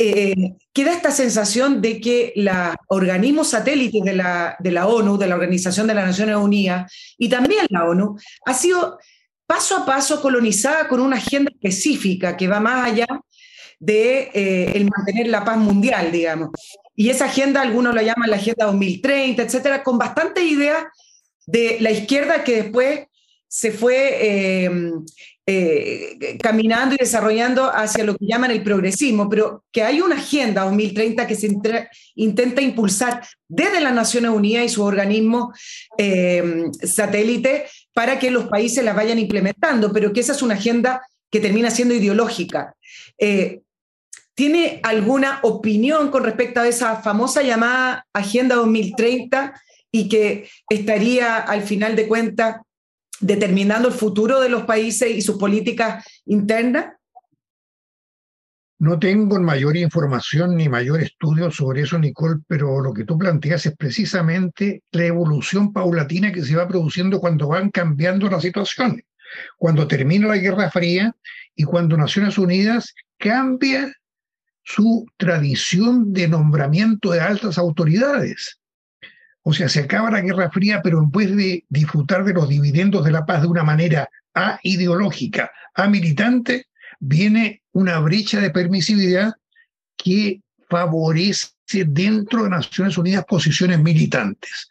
eh, 0.02 0.54
queda 0.72 0.94
esta 0.94 1.10
sensación 1.10 1.82
de 1.82 2.00
que 2.00 2.32
los 2.34 2.56
organismos 2.88 3.48
satélites 3.48 4.02
de 4.02 4.14
la, 4.14 4.56
de 4.58 4.70
la 4.70 4.86
ONU, 4.86 5.18
de 5.18 5.26
la 5.26 5.34
Organización 5.34 5.86
de 5.86 5.92
las 5.92 6.06
Naciones 6.06 6.36
Unidas, 6.36 6.90
y 7.18 7.28
también 7.28 7.66
la 7.68 7.84
ONU, 7.84 8.16
ha 8.46 8.54
sido 8.54 8.98
paso 9.46 9.76
a 9.76 9.84
paso 9.84 10.22
colonizada 10.22 10.88
con 10.88 11.00
una 11.00 11.16
agenda 11.16 11.50
específica 11.50 12.34
que 12.34 12.48
va 12.48 12.60
más 12.60 12.90
allá 12.90 13.06
de 13.78 14.30
eh, 14.32 14.72
el 14.74 14.88
mantener 14.88 15.26
la 15.26 15.44
paz 15.44 15.58
mundial, 15.58 16.10
digamos. 16.10 16.48
Y 16.96 17.10
esa 17.10 17.26
agenda, 17.26 17.60
algunos 17.60 17.94
la 17.94 18.02
llaman 18.02 18.30
la 18.30 18.36
Agenda 18.36 18.64
2030, 18.64 19.42
etcétera, 19.42 19.82
con 19.82 19.98
bastantes 19.98 20.44
ideas 20.44 20.82
de 21.44 21.76
la 21.80 21.90
izquierda 21.90 22.42
que 22.42 22.62
después 22.62 23.00
se 23.46 23.70
fue 23.70 24.64
eh, 24.64 24.70
eh, 25.52 26.38
caminando 26.40 26.94
y 26.94 26.98
desarrollando 26.98 27.68
hacia 27.74 28.04
lo 28.04 28.14
que 28.16 28.24
llaman 28.24 28.52
el 28.52 28.62
progresismo, 28.62 29.28
pero 29.28 29.64
que 29.72 29.82
hay 29.82 30.00
una 30.00 30.14
agenda 30.14 30.62
2030 30.62 31.26
que 31.26 31.34
se 31.34 31.48
intenta 32.14 32.62
impulsar 32.62 33.26
desde 33.48 33.80
las 33.80 33.92
Naciones 33.92 34.30
Unidas 34.30 34.64
y 34.64 34.68
sus 34.68 34.84
organismos 34.84 35.58
eh, 35.98 36.66
satélites 36.84 37.88
para 37.92 38.20
que 38.20 38.30
los 38.30 38.44
países 38.44 38.84
la 38.84 38.92
vayan 38.92 39.18
implementando, 39.18 39.92
pero 39.92 40.12
que 40.12 40.20
esa 40.20 40.34
es 40.34 40.42
una 40.42 40.54
agenda 40.54 41.02
que 41.28 41.40
termina 41.40 41.70
siendo 41.70 41.94
ideológica. 41.94 42.76
¿Tiene 44.36 44.78
alguna 44.84 45.40
opinión 45.42 46.12
con 46.12 46.22
respecto 46.22 46.60
a 46.60 46.68
esa 46.68 47.02
famosa 47.02 47.42
llamada 47.42 48.06
Agenda 48.12 48.54
2030 48.54 49.60
y 49.90 50.08
que 50.08 50.48
estaría 50.68 51.38
al 51.38 51.62
final 51.62 51.96
de 51.96 52.06
cuentas 52.06 52.56
determinando 53.20 53.88
el 53.88 53.94
futuro 53.94 54.40
de 54.40 54.48
los 54.48 54.64
países 54.64 55.10
y 55.10 55.22
sus 55.22 55.36
políticas 55.36 56.04
internas? 56.26 56.94
No 58.78 58.98
tengo 58.98 59.38
mayor 59.38 59.76
información 59.76 60.56
ni 60.56 60.70
mayor 60.70 61.02
estudio 61.02 61.50
sobre 61.50 61.82
eso, 61.82 61.98
Nicole, 61.98 62.40
pero 62.48 62.80
lo 62.80 62.94
que 62.94 63.04
tú 63.04 63.18
planteas 63.18 63.66
es 63.66 63.76
precisamente 63.76 64.82
la 64.92 65.04
evolución 65.04 65.70
paulatina 65.70 66.32
que 66.32 66.42
se 66.42 66.56
va 66.56 66.66
produciendo 66.66 67.20
cuando 67.20 67.48
van 67.48 67.70
cambiando 67.70 68.30
las 68.30 68.40
situaciones. 68.40 69.04
Cuando 69.58 69.86
termina 69.86 70.28
la 70.28 70.38
Guerra 70.38 70.70
Fría 70.70 71.14
y 71.54 71.64
cuando 71.64 71.96
Naciones 71.98 72.38
Unidas 72.38 72.94
cambia 73.18 73.92
su 74.62 75.06
tradición 75.18 76.14
de 76.14 76.28
nombramiento 76.28 77.10
de 77.10 77.20
altas 77.20 77.58
autoridades. 77.58 78.59
O 79.50 79.52
sea, 79.52 79.68
se 79.68 79.80
acaba 79.80 80.12
la 80.12 80.20
Guerra 80.20 80.48
Fría, 80.48 80.80
pero 80.80 80.98
en 80.98 81.10
vez 81.10 81.34
de 81.34 81.64
disfrutar 81.68 82.22
de 82.22 82.32
los 82.32 82.48
dividendos 82.48 83.04
de 83.04 83.10
la 83.10 83.26
paz 83.26 83.42
de 83.42 83.48
una 83.48 83.64
manera 83.64 84.08
a 84.32 84.60
ideológica, 84.62 85.50
a 85.74 85.88
militante, 85.88 86.66
viene 87.00 87.64
una 87.72 87.98
brecha 87.98 88.40
de 88.40 88.50
permisividad 88.50 89.32
que 89.96 90.40
favorece 90.68 91.50
dentro 91.84 92.44
de 92.44 92.50
Naciones 92.50 92.96
Unidas 92.96 93.24
posiciones 93.24 93.80
militantes. 93.80 94.70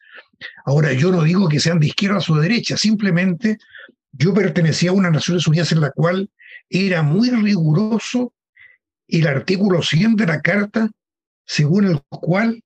Ahora, 0.64 0.94
yo 0.94 1.12
no 1.12 1.24
digo 1.24 1.50
que 1.50 1.60
sean 1.60 1.82
de 1.82 1.88
izquierda 1.88 2.20
o 2.26 2.36
de 2.36 2.44
derecha, 2.44 2.78
simplemente 2.78 3.58
yo 4.14 4.34
pertenecía 4.34 4.92
a 4.92 4.94
una 4.94 5.12
Naciones 5.12 5.46
Unidas 5.46 5.74
en 5.74 5.82
la 5.82 5.92
cual 5.92 6.30
era 6.70 7.04
muy 7.04 7.32
riguroso 7.32 8.32
el 9.10 9.28
artículo 9.28 9.82
100 9.82 10.16
de 10.16 10.26
la 10.26 10.40
Carta, 10.40 10.90
según 11.46 11.84
el 11.84 12.00
cual 12.08 12.64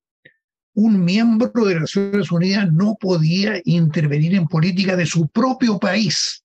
un 0.73 1.03
miembro 1.03 1.65
de 1.65 1.79
Naciones 1.79 2.31
Unidas 2.31 2.71
no 2.71 2.95
podía 2.99 3.61
intervenir 3.65 4.35
en 4.35 4.47
política 4.47 4.95
de 4.95 5.05
su 5.05 5.27
propio 5.27 5.79
país 5.79 6.43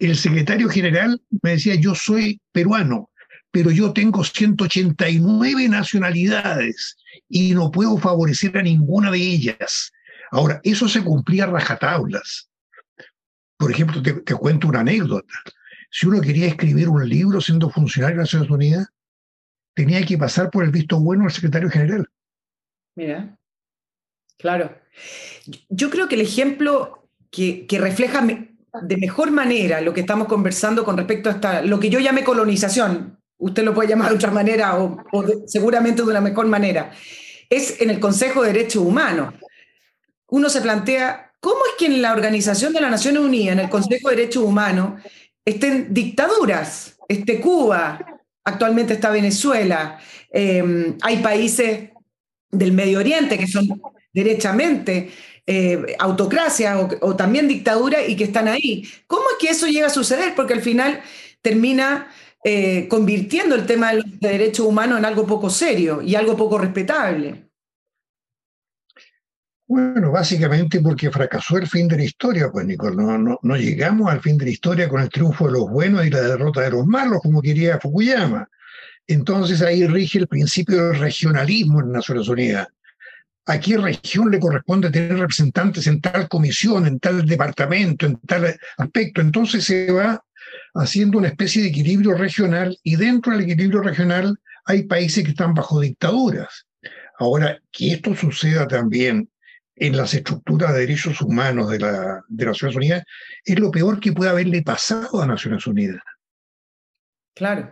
el 0.00 0.16
secretario 0.16 0.68
general 0.68 1.20
me 1.42 1.52
decía, 1.52 1.74
yo 1.74 1.94
soy 1.94 2.40
peruano, 2.52 3.10
pero 3.50 3.70
yo 3.70 3.92
tengo 3.92 4.24
189 4.24 5.68
nacionalidades 5.68 6.96
y 7.28 7.52
no 7.52 7.70
puedo 7.70 7.98
favorecer 7.98 8.56
a 8.56 8.62
ninguna 8.62 9.10
de 9.10 9.18
ellas. 9.18 9.92
Ahora, 10.30 10.60
eso 10.64 10.88
se 10.88 11.04
cumplía 11.04 11.44
a 11.44 11.48
rajatablas. 11.48 12.48
Por 13.58 13.70
ejemplo, 13.70 14.02
te, 14.02 14.34
cuento 14.34 14.68
una 14.68 14.80
anécdota. 14.80 15.34
Si 15.90 16.06
uno 16.06 16.20
quería 16.22 16.46
escribir 16.46 16.88
un 16.88 17.06
libro 17.06 17.40
siendo 17.40 17.68
funcionario 17.68 18.16
de 18.16 18.22
Naciones 18.22 18.48
Unidas, 18.48 18.86
tenía 19.74 20.04
que 20.04 20.18
pasar 20.18 20.50
por 20.50 20.64
el 20.64 20.70
visto 20.70 20.98
bueno 21.00 21.24
del 21.24 21.32
secretario 21.32 21.70
general. 21.70 22.06
Mira, 22.96 23.36
claro. 24.38 24.74
Yo 25.68 25.90
creo 25.90 26.08
que 26.08 26.16
el 26.16 26.20
ejemplo 26.22 27.08
que, 27.30 27.66
refleja 27.70 28.26
de 28.82 28.96
mejor 28.96 29.30
manera 29.30 29.80
lo 29.80 29.94
que 29.94 30.00
estamos 30.00 30.28
conversando 30.28 30.84
con 30.84 30.96
respecto 30.96 31.30
a 31.42 31.62
lo 31.62 31.80
que 31.80 31.90
yo 31.90 32.00
llamé 32.00 32.24
colonización, 32.24 33.18
usted 33.38 33.64
lo 33.64 33.74
puede 33.74 33.88
llamar 33.88 34.10
de 34.10 34.16
otra 34.16 34.30
manera 34.30 34.78
o, 34.78 35.04
seguramente 35.46 36.02
de 36.02 36.08
una 36.08 36.20
mejor 36.20 36.46
manera, 36.46 36.92
es 37.48 37.80
en 37.80 37.90
el 37.90 37.98
Consejo 37.98 38.42
de 38.42 38.52
Derechos 38.52 38.82
Humanos. 38.84 39.34
Uno 40.28 40.48
se 40.48 40.60
plantea, 40.60 41.32
¿cómo 41.40 41.60
es 41.66 41.74
que 41.78 41.86
en 41.86 42.02
la 42.02 42.12
Organización 42.12 42.72
de 42.72 42.80
las 42.80 42.90
Naciones 42.90 43.22
Unidas, 43.22 43.54
en 43.54 43.60
el 43.60 43.70
Consejo 43.70 44.10
de 44.10 44.16
Derechos 44.16 44.44
Humanos, 44.44 45.02
estén 45.44 45.92
dictaduras? 45.92 46.96
Este 47.08 47.40
Cuba, 47.40 48.09
actualmente 48.44 48.94
está 48.94 49.10
Venezuela, 49.10 49.98
eh, 50.32 50.94
hay 51.02 51.16
países 51.18 51.90
del 52.50 52.72
Medio 52.72 52.98
Oriente 52.98 53.38
que 53.38 53.46
son 53.46 53.80
derechamente 54.12 55.10
eh, 55.46 55.96
autocracia 55.98 56.78
o, 56.78 57.16
también 57.16 57.48
dictadura 57.48 58.06
y 58.06 58.16
que 58.16 58.24
están 58.24 58.48
ahí. 58.48 58.86
¿Cómo 59.06 59.24
es 59.30 59.36
que 59.40 59.52
eso 59.52 59.66
llega 59.66 59.86
a 59.86 59.90
suceder? 59.90 60.34
Porque 60.34 60.54
al 60.54 60.62
final 60.62 61.00
termina 61.42 62.08
eh, 62.44 62.86
convirtiendo 62.88 63.54
el 63.54 63.66
tema 63.66 63.90
de 63.90 63.96
los 63.96 64.20
derechos 64.20 64.66
humanos 64.66 64.98
en 64.98 65.04
algo 65.04 65.26
poco 65.26 65.50
serio 65.50 66.02
y 66.02 66.14
algo 66.14 66.36
poco 66.36 66.58
respetable. 66.58 67.49
Bueno, 69.70 70.10
básicamente 70.10 70.80
porque 70.80 71.12
fracasó 71.12 71.56
el 71.56 71.68
fin 71.68 71.86
de 71.86 71.96
la 71.96 72.02
historia, 72.02 72.50
pues 72.50 72.66
Nicole, 72.66 72.96
no, 72.96 73.16
no, 73.16 73.38
no, 73.40 73.56
llegamos 73.56 74.10
al 74.10 74.20
fin 74.20 74.36
de 74.36 74.46
la 74.46 74.50
historia 74.50 74.88
con 74.88 75.00
el 75.00 75.08
triunfo 75.08 75.46
de 75.46 75.52
los 75.52 75.70
buenos 75.70 76.04
y 76.04 76.10
la 76.10 76.22
derrota 76.22 76.62
de 76.62 76.70
los 76.70 76.84
malos, 76.86 77.20
como 77.22 77.40
quería 77.40 77.78
Fukuyama. 77.78 78.48
Entonces 79.06 79.62
ahí 79.62 79.86
rige 79.86 80.18
el 80.18 80.26
principio 80.26 80.88
del 80.88 80.98
regionalismo 80.98 81.82
en 81.82 81.92
Naciones 81.92 82.26
Unidas 82.26 82.66
a 83.46 83.60
qué 83.60 83.76
región 83.76 84.32
le 84.32 84.40
corresponde 84.40 84.90
tener 84.90 85.16
representantes 85.16 85.86
en 85.86 86.00
tal 86.00 86.26
comisión, 86.26 86.88
en 86.88 86.98
tal 86.98 87.24
departamento, 87.24 88.06
en 88.06 88.16
tal 88.26 88.58
aspecto. 88.76 89.20
Entonces 89.20 89.62
se 89.62 89.92
va 89.92 90.20
haciendo 90.74 91.18
una 91.18 91.28
especie 91.28 91.62
de 91.62 91.68
equilibrio 91.68 92.14
regional 92.14 92.76
y 92.82 92.96
dentro 92.96 93.30
del 93.30 93.42
equilibrio 93.42 93.82
regional 93.82 94.36
hay 94.64 94.82
países 94.82 95.22
que 95.22 95.30
están 95.30 95.54
bajo 95.54 95.78
dictaduras. 95.78 96.66
Ahora, 97.20 97.60
que 97.70 97.92
esto 97.92 98.16
suceda 98.16 98.66
también 98.66 99.28
en 99.80 99.96
las 99.96 100.12
estructuras 100.12 100.74
de 100.74 100.80
derechos 100.80 101.20
humanos 101.22 101.70
de, 101.70 101.78
la, 101.78 102.22
de 102.28 102.46
Naciones 102.46 102.76
Unidas 102.76 103.02
es 103.44 103.58
lo 103.58 103.70
peor 103.70 103.98
que 103.98 104.12
puede 104.12 104.30
haberle 104.30 104.62
pasado 104.62 105.22
a 105.22 105.26
Naciones 105.26 105.66
Unidas. 105.66 106.02
Claro. 107.34 107.70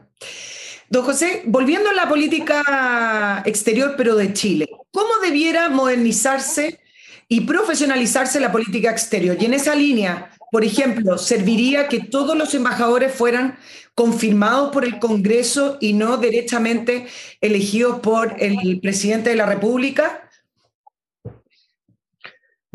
Don 0.88 1.04
José, 1.04 1.42
volviendo 1.44 1.90
a 1.90 1.92
la 1.92 2.09
política 2.09 3.42
exterior, 3.44 3.94
pero 3.96 4.16
de 4.16 4.32
Chile, 4.32 4.66
¿cómo 4.90 5.11
debiera 5.22 5.68
modernizarse 5.68 6.80
y 7.28 7.42
profesionalizarse 7.42 8.40
la 8.40 8.50
política 8.50 8.90
exterior? 8.90 9.36
Y 9.38 9.44
en 9.44 9.52
esa 9.52 9.74
línea, 9.74 10.30
por 10.50 10.64
ejemplo, 10.64 11.18
¿serviría 11.18 11.88
que 11.88 12.00
todos 12.00 12.38
los 12.38 12.54
embajadores 12.54 13.12
fueran 13.12 13.59
confirmados 13.94 14.72
por 14.72 14.86
el 14.86 14.98
Congreso 14.98 15.76
y 15.78 15.92
no 15.92 16.16
derechamente 16.16 17.06
elegidos 17.42 18.00
por 18.00 18.36
el 18.38 18.80
presidente 18.80 19.28
de 19.28 19.36
la 19.36 19.44
República? 19.44 20.27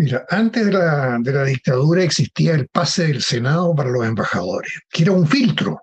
Mira, 0.03 0.25
antes 0.29 0.65
de 0.65 0.71
la, 0.73 1.17
la 1.23 1.43
dictadura 1.45 2.03
existía 2.03 2.55
el 2.55 2.67
pase 2.67 3.07
del 3.07 3.21
Senado 3.21 3.73
para 3.73 3.89
los 3.89 4.05
embajadores, 4.05 4.81
que 4.89 5.03
era 5.03 5.13
un 5.13 5.25
filtro 5.25 5.81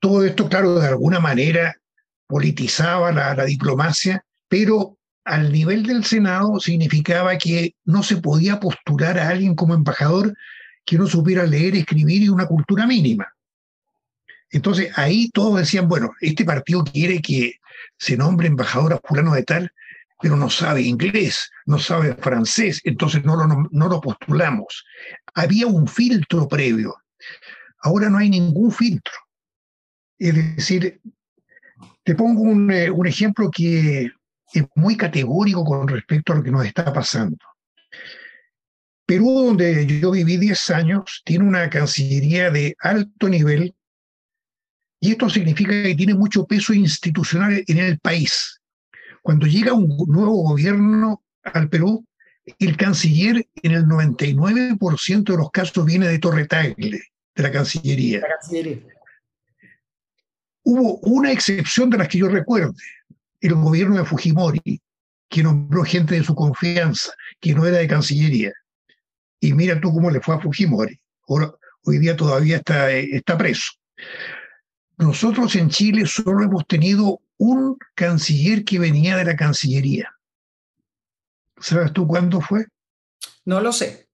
todo 0.00 0.22
esto, 0.22 0.50
claro, 0.50 0.80
de 0.80 0.88
alguna 0.88 1.20
manera 1.20 1.76
politizaba 2.26 3.10
la, 3.10 3.42
diplomacia, 3.46 4.22
pero 4.48 4.98
al 5.24 5.50
nivel 5.50 5.84
del 5.84 6.04
Senado 6.04 6.60
significaba 6.60 7.38
que 7.38 7.76
no 7.86 8.02
se 8.02 8.16
podía 8.18 8.60
postular 8.60 9.18
a 9.18 9.28
alguien 9.30 9.54
como 9.54 9.72
embajador 9.72 10.36
que 10.84 10.98
no 10.98 11.06
supiera 11.06 11.46
leer, 11.46 11.76
escribir 11.76 12.22
y 12.22 12.28
una 12.28 12.46
cultura 12.46 12.86
mínima. 12.86 13.32
Entonces 14.50 14.90
ahí 14.96 15.30
todos 15.30 15.56
decían, 15.60 15.88
bueno, 15.88 16.10
este 16.20 16.44
partido 16.44 16.82
quiere 16.84 17.22
que 17.22 17.60
se 17.96 18.18
nombre 18.18 18.48
embajador 18.48 18.92
a 18.92 19.00
fulano 19.02 19.32
de 19.32 19.44
tal, 19.44 19.72
pero 20.24 20.38
no 20.38 20.48
sabe 20.48 20.80
inglés, 20.80 21.50
no 21.66 21.78
sabe 21.78 22.14
francés, 22.14 22.80
entonces 22.84 23.22
no 23.26 23.36
lo, 23.36 24.00
postulamos. 24.00 24.86
Había 25.34 25.66
un 25.66 25.86
filtro 25.86 26.48
previo. 26.48 26.96
Ahora 27.82 28.08
no 28.08 28.16
hay 28.16 28.30
ningún 28.30 28.72
filtro. 28.72 29.12
Es 30.18 30.34
decir, 30.56 30.98
te 32.02 32.14
pongo 32.14 32.40
un, 32.40 32.70
eh, 32.70 32.90
un 32.90 33.06
ejemplo 33.06 33.50
que 33.50 34.12
es 34.54 34.64
muy 34.76 34.96
categórico 34.96 35.62
con 35.62 35.86
respecto 35.86 36.32
a 36.32 36.36
lo 36.36 36.42
que 36.42 36.50
nos 36.50 36.64
está 36.64 36.90
pasando. 36.90 37.36
Perú, 39.04 39.44
donde 39.48 40.00
yo 40.00 40.10
viví 40.10 40.38
10 40.38 40.70
años, 40.70 41.20
tiene 41.26 41.44
una 41.44 41.68
cancillería 41.68 42.50
de 42.50 42.74
alto 42.80 43.28
nivel 43.28 43.74
y 45.00 45.10
esto 45.10 45.28
significa 45.28 45.82
que 45.82 45.94
tiene 45.94 46.14
mucho 46.14 46.46
peso 46.46 46.72
institucional 46.72 47.62
en 47.66 47.76
el 47.76 47.98
país. 47.98 48.62
Cuando 49.24 49.46
llega 49.46 49.72
un 49.72 49.88
nuevo 50.06 50.42
gobierno 50.42 51.24
al 51.44 51.70
Perú, 51.70 52.04
el 52.58 52.76
canciller 52.76 53.48
en 53.62 53.72
el 53.72 53.86
99% 53.86 55.24
de 55.24 55.36
los 55.38 55.50
casos 55.50 55.86
viene 55.86 56.08
de 56.08 56.18
Torre 56.18 56.44
Tagle, 56.44 57.00
de 57.34 57.42
la 57.42 57.50
Cancillería. 57.50 58.20
La 58.20 58.28
Cancillería. 58.38 58.82
Hubo 60.64 60.98
una 60.98 61.32
excepción 61.32 61.88
de 61.88 61.96
las 61.96 62.08
que 62.08 62.18
yo 62.18 62.28
recuerde, 62.28 62.74
el 63.40 63.54
gobierno 63.54 63.96
de 63.96 64.04
Fujimori, 64.04 64.82
que 65.30 65.42
nombró 65.42 65.84
gente 65.84 66.16
de 66.16 66.22
su 66.22 66.34
confianza, 66.34 67.10
que 67.40 67.54
no 67.54 67.64
era 67.64 67.78
de 67.78 67.88
Cancillería. 67.88 68.52
Y 69.40 69.54
mira 69.54 69.80
tú 69.80 69.90
cómo 69.90 70.10
le 70.10 70.20
fue 70.20 70.34
a 70.34 70.40
Fujimori. 70.40 71.00
hoy 71.28 71.98
día 71.98 72.14
todavía 72.14 72.58
está, 72.58 72.90
está 72.90 73.38
preso. 73.38 73.72
Nosotros 74.98 75.56
en 75.56 75.70
Chile 75.70 76.04
solo 76.04 76.44
hemos 76.44 76.66
tenido 76.66 77.22
un 77.38 77.78
canciller 77.94 78.64
que 78.64 78.78
venía 78.78 79.16
de 79.16 79.24
la 79.24 79.36
Cancillería. 79.36 80.14
¿Sabes 81.58 81.92
tú 81.92 82.06
cuándo 82.06 82.40
fue? 82.40 82.66
No 83.44 83.60
lo 83.60 83.72
sé. 83.72 84.08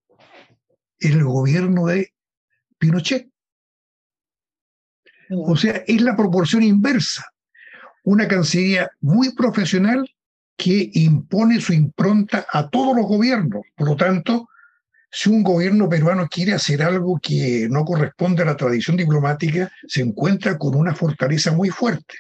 El 0.99 1.25
gobierno 1.25 1.87
de 1.87 2.13
Pinochet. 2.79 3.31
O 5.31 5.57
sea, 5.57 5.83
es 5.87 6.01
la 6.01 6.17
proporción 6.17 6.63
inversa. 6.63 7.25
Una 8.05 8.27
Cancillería 8.27 8.91
muy 9.01 9.33
profesional 9.35 10.09
que 10.57 10.91
impone 10.95 11.61
su 11.61 11.73
impronta 11.73 12.47
a 12.53 12.69
todos 12.69 12.97
los 12.97 13.07
gobiernos. 13.07 13.63
Por 13.77 13.89
lo 13.89 13.97
tanto, 13.97 14.49
si 15.11 15.31
un 15.31 15.43
gobierno 15.43 15.89
peruano 15.89 16.29
quiere 16.29 16.53
hacer 16.53 16.83
algo 16.83 17.19
que 17.21 17.67
no 17.71 17.85
corresponde 17.85 18.43
a 18.43 18.47
la 18.47 18.57
tradición 18.57 18.97
diplomática, 18.97 19.71
se 19.89 20.03
encuentra 20.03 20.59
con 20.59 20.75
una 20.75 20.95
fortaleza 20.95 21.53
muy 21.53 21.71
fuerte. 21.71 22.15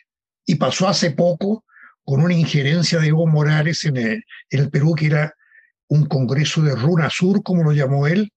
Y 0.51 0.57
pasó 0.57 0.88
hace 0.88 1.12
poco 1.12 1.64
con 2.03 2.24
una 2.24 2.34
injerencia 2.34 2.98
de 2.98 3.07
Evo 3.07 3.24
Morales 3.24 3.84
en 3.84 3.96
el, 3.96 4.68
Perú, 4.68 4.96
que 4.96 5.07
era 5.07 5.32
un 5.86 6.07
congreso 6.07 6.61
de 6.61 6.74
Runa 6.74 7.09
Sur, 7.09 7.44
como 7.44 7.62
lo 7.62 7.70
llamó 7.70 8.09
él, 8.09 8.32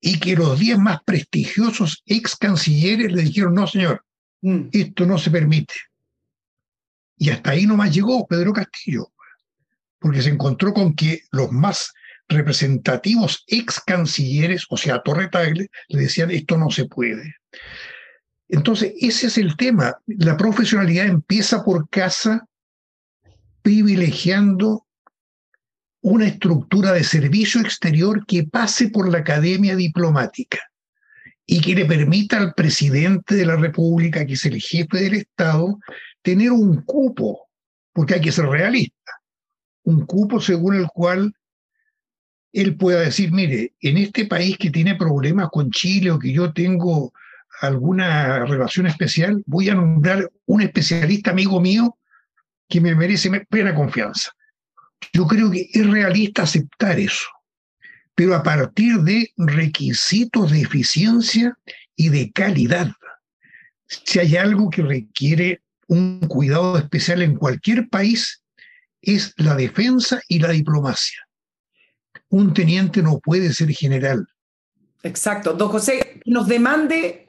y 0.00 0.18
que 0.20 0.34
los 0.34 0.58
diez 0.58 0.78
más 0.78 1.00
prestigiosos 1.04 2.02
ex 2.06 2.34
cancilleres 2.34 3.12
le 3.12 3.24
dijeron, 3.24 3.52
no, 3.52 3.66
señor, 3.66 4.06
mm. 4.40 4.68
esto 4.72 5.04
no 5.04 5.18
se 5.18 5.30
permite. 5.30 5.74
Y 7.18 7.28
hasta 7.28 7.50
ahí 7.50 7.66
nomás 7.66 7.94
llegó 7.94 8.26
Pedro 8.26 8.54
Castillo, 8.54 9.12
porque 9.98 10.22
se 10.22 10.30
encontró 10.30 10.72
con 10.72 10.94
que 10.94 11.24
los 11.30 11.52
más 11.52 11.92
representativos 12.26 13.44
ex 13.48 13.80
cancilleres, 13.80 14.64
o 14.70 14.78
sea, 14.78 15.02
Torre 15.02 15.28
Tagle, 15.28 15.68
le 15.88 16.00
decían, 16.00 16.30
esto 16.30 16.56
no 16.56 16.70
se 16.70 16.86
puede. 16.86 17.34
Entonces, 18.48 18.94
ese 19.00 19.26
es 19.26 19.38
el 19.38 19.56
tema. 19.56 19.98
La 20.06 20.36
profesionalidad 20.36 21.06
empieza 21.06 21.64
por 21.64 21.88
casa 21.90 22.46
privilegiando 23.62 24.86
una 26.00 26.26
estructura 26.26 26.92
de 26.92 27.04
servicio 27.04 27.60
exterior 27.60 28.24
que 28.24 28.44
pase 28.44 28.88
por 28.88 29.10
la 29.10 29.18
academia 29.18 29.76
diplomática 29.76 30.58
y 31.44 31.60
que 31.60 31.74
le 31.74 31.84
permita 31.84 32.38
al 32.38 32.54
presidente 32.54 33.34
de 33.34 33.46
la 33.46 33.56
República, 33.56 34.24
que 34.24 34.34
es 34.34 34.44
el 34.46 34.60
jefe 34.60 34.98
del 34.98 35.14
Estado, 35.14 35.78
tener 36.22 36.52
un 36.52 36.82
cupo, 36.82 37.48
porque 37.92 38.14
hay 38.14 38.20
que 38.20 38.32
ser 38.32 38.46
realista, 38.46 39.12
un 39.84 40.06
cupo 40.06 40.40
según 40.40 40.76
el 40.76 40.86
cual 40.88 41.32
él 42.52 42.76
pueda 42.76 43.00
decir, 43.00 43.32
mire, 43.32 43.74
en 43.80 43.98
este 43.98 44.26
país 44.26 44.56
que 44.56 44.70
tiene 44.70 44.94
problemas 44.94 45.48
con 45.50 45.70
Chile 45.70 46.10
o 46.10 46.18
que 46.18 46.32
yo 46.32 46.52
tengo 46.52 47.12
alguna 47.60 48.44
relación 48.46 48.86
especial, 48.86 49.42
voy 49.46 49.68
a 49.68 49.74
nombrar 49.74 50.30
un 50.46 50.62
especialista 50.62 51.30
amigo 51.30 51.60
mío 51.60 51.98
que 52.68 52.80
me 52.80 52.94
merece 52.94 53.30
plena 53.48 53.74
confianza. 53.74 54.32
Yo 55.12 55.26
creo 55.26 55.50
que 55.50 55.68
es 55.72 55.86
realista 55.86 56.42
aceptar 56.42 56.98
eso, 56.98 57.26
pero 58.14 58.34
a 58.34 58.42
partir 58.42 58.98
de 58.98 59.32
requisitos 59.36 60.50
de 60.50 60.62
eficiencia 60.62 61.56
y 61.96 62.08
de 62.10 62.30
calidad. 62.32 62.92
Si 63.86 64.18
hay 64.18 64.36
algo 64.36 64.70
que 64.70 64.82
requiere 64.82 65.62
un 65.86 66.20
cuidado 66.20 66.78
especial 66.78 67.22
en 67.22 67.36
cualquier 67.36 67.88
país, 67.88 68.42
es 69.00 69.32
la 69.36 69.54
defensa 69.54 70.20
y 70.28 70.38
la 70.38 70.50
diplomacia. 70.50 71.26
Un 72.28 72.52
teniente 72.52 73.02
no 73.02 73.20
puede 73.20 73.52
ser 73.54 73.70
general. 73.70 74.26
Exacto. 75.02 75.54
Don 75.54 75.68
José, 75.70 76.20
nos 76.26 76.46
demande 76.46 77.27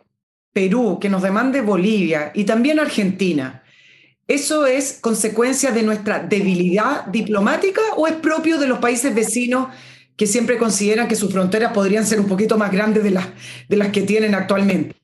Perú, 0.54 0.98
que 1.00 1.10
nos 1.10 1.22
demande 1.22 1.62
Bolivia 1.62 2.32
y 2.34 2.44
también 2.44 2.80
Argentina 2.80 3.64
¿Eso 4.30 4.68
es 4.68 5.00
consecuencia 5.02 5.72
de 5.72 5.82
nuestra 5.82 6.20
debilidad 6.20 7.08
diplomática 7.08 7.82
o 7.98 8.06
es 8.06 8.14
propio 8.14 8.60
de 8.60 8.68
los 8.68 8.78
países 8.78 9.14
vecinos 9.16 9.70
que 10.16 10.28
siempre 10.28 10.60
consideran 10.60 11.08
que 11.08 11.16
sus 11.16 11.34
fronteras 11.34 11.74
podrían 11.74 12.06
ser 12.06 12.20
un 12.20 12.28
poquito 12.28 12.56
más 12.56 12.72
grandes 12.72 13.04
de 13.04 13.10
las, 13.10 13.28
de 13.68 13.78
las 13.78 13.88
que 13.88 14.04
tienen 14.04 14.36
actualmente? 14.36 14.96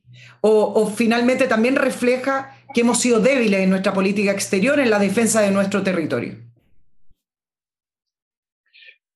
O, 0.42 0.94
finalmente 0.96 1.48
también 1.48 1.76
refleja 1.76 2.56
que 2.72 2.82
hemos 2.82 3.02
sido 3.02 3.20
débiles 3.20 3.62
en 3.62 3.72
nuestra 3.72 3.96
política 3.96 4.30
exterior 4.30 4.80
en 4.80 4.92
la 4.92 5.00
defensa 5.00 5.42
de 5.42 5.50
nuestro 5.50 5.82
territorio? 5.82 6.36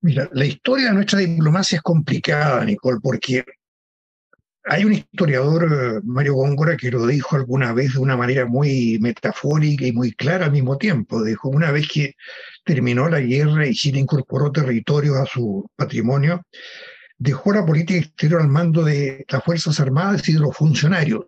Mira, 0.01 0.27
la 0.33 0.45
historia 0.45 0.87
de 0.87 0.93
nuestra 0.93 1.19
diplomacia 1.19 1.75
es 1.75 1.83
complicada, 1.83 2.65
Nicole, 2.65 2.97
porque 2.99 3.45
hay 4.71 4.85
un 4.85 4.93
historiador, 4.93 5.63
eh, 5.63 5.99
Mario 6.03 6.35
Góngora, 6.35 6.77
que 6.77 6.91
lo 6.91 7.07
dijo 7.07 7.35
alguna 7.35 7.73
vez 7.73 7.93
de 7.93 7.99
una 7.99 8.15
manera 8.15 8.45
muy 8.45 8.99
metafórica 9.01 9.87
y 9.87 9.91
muy 9.91 10.11
clara 10.11 10.45
al 10.45 10.51
mismo 10.51 10.77
tiempo. 10.77 11.23
Dijo, 11.23 11.49
una 11.49 11.71
vez 11.71 11.87
que 11.91 12.13
terminó 12.63 13.09
la 13.09 13.19
guerra 13.19 13.65
y 13.65 13.73
Chile 13.73 13.99
incorporó 13.99 14.51
territorios 14.51 15.17
a 15.17 15.25
su 15.25 15.67
patrimonio, 15.75 16.43
dejó 17.17 17.51
la 17.51 17.65
política 17.65 17.99
exterior 17.99 18.43
al 18.43 18.47
mando 18.47 18.83
de 18.83 19.25
las 19.27 19.43
Fuerzas 19.43 19.79
Armadas 19.79 20.29
y 20.29 20.33
de 20.33 20.39
los 20.39 20.55
funcionarios. 20.55 21.25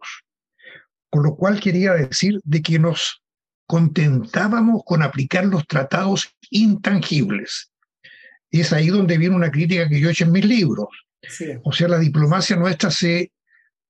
Con 1.09 1.23
lo 1.23 1.35
cual 1.35 1.59
quería 1.59 1.93
decir 1.93 2.39
de 2.43 2.61
que 2.61 2.77
nos 2.77 3.23
contentábamos 3.65 4.83
con 4.85 5.01
aplicar 5.01 5.45
los 5.45 5.65
tratados 5.65 6.29
intangibles. 6.51 7.71
Es 8.51 8.71
ahí 8.71 8.89
donde 8.89 9.17
viene 9.17 9.35
una 9.35 9.49
crítica 9.49 9.89
que 9.89 9.99
yo 9.99 10.09
he 10.09 10.11
hecho 10.11 10.25
en 10.25 10.31
mis 10.31 10.45
libros 10.45 10.89
o 11.63 11.71
sea, 11.71 11.87
la 11.87 11.99
diplomacia 11.99 12.55
nuestra 12.55 12.91
se 12.91 13.31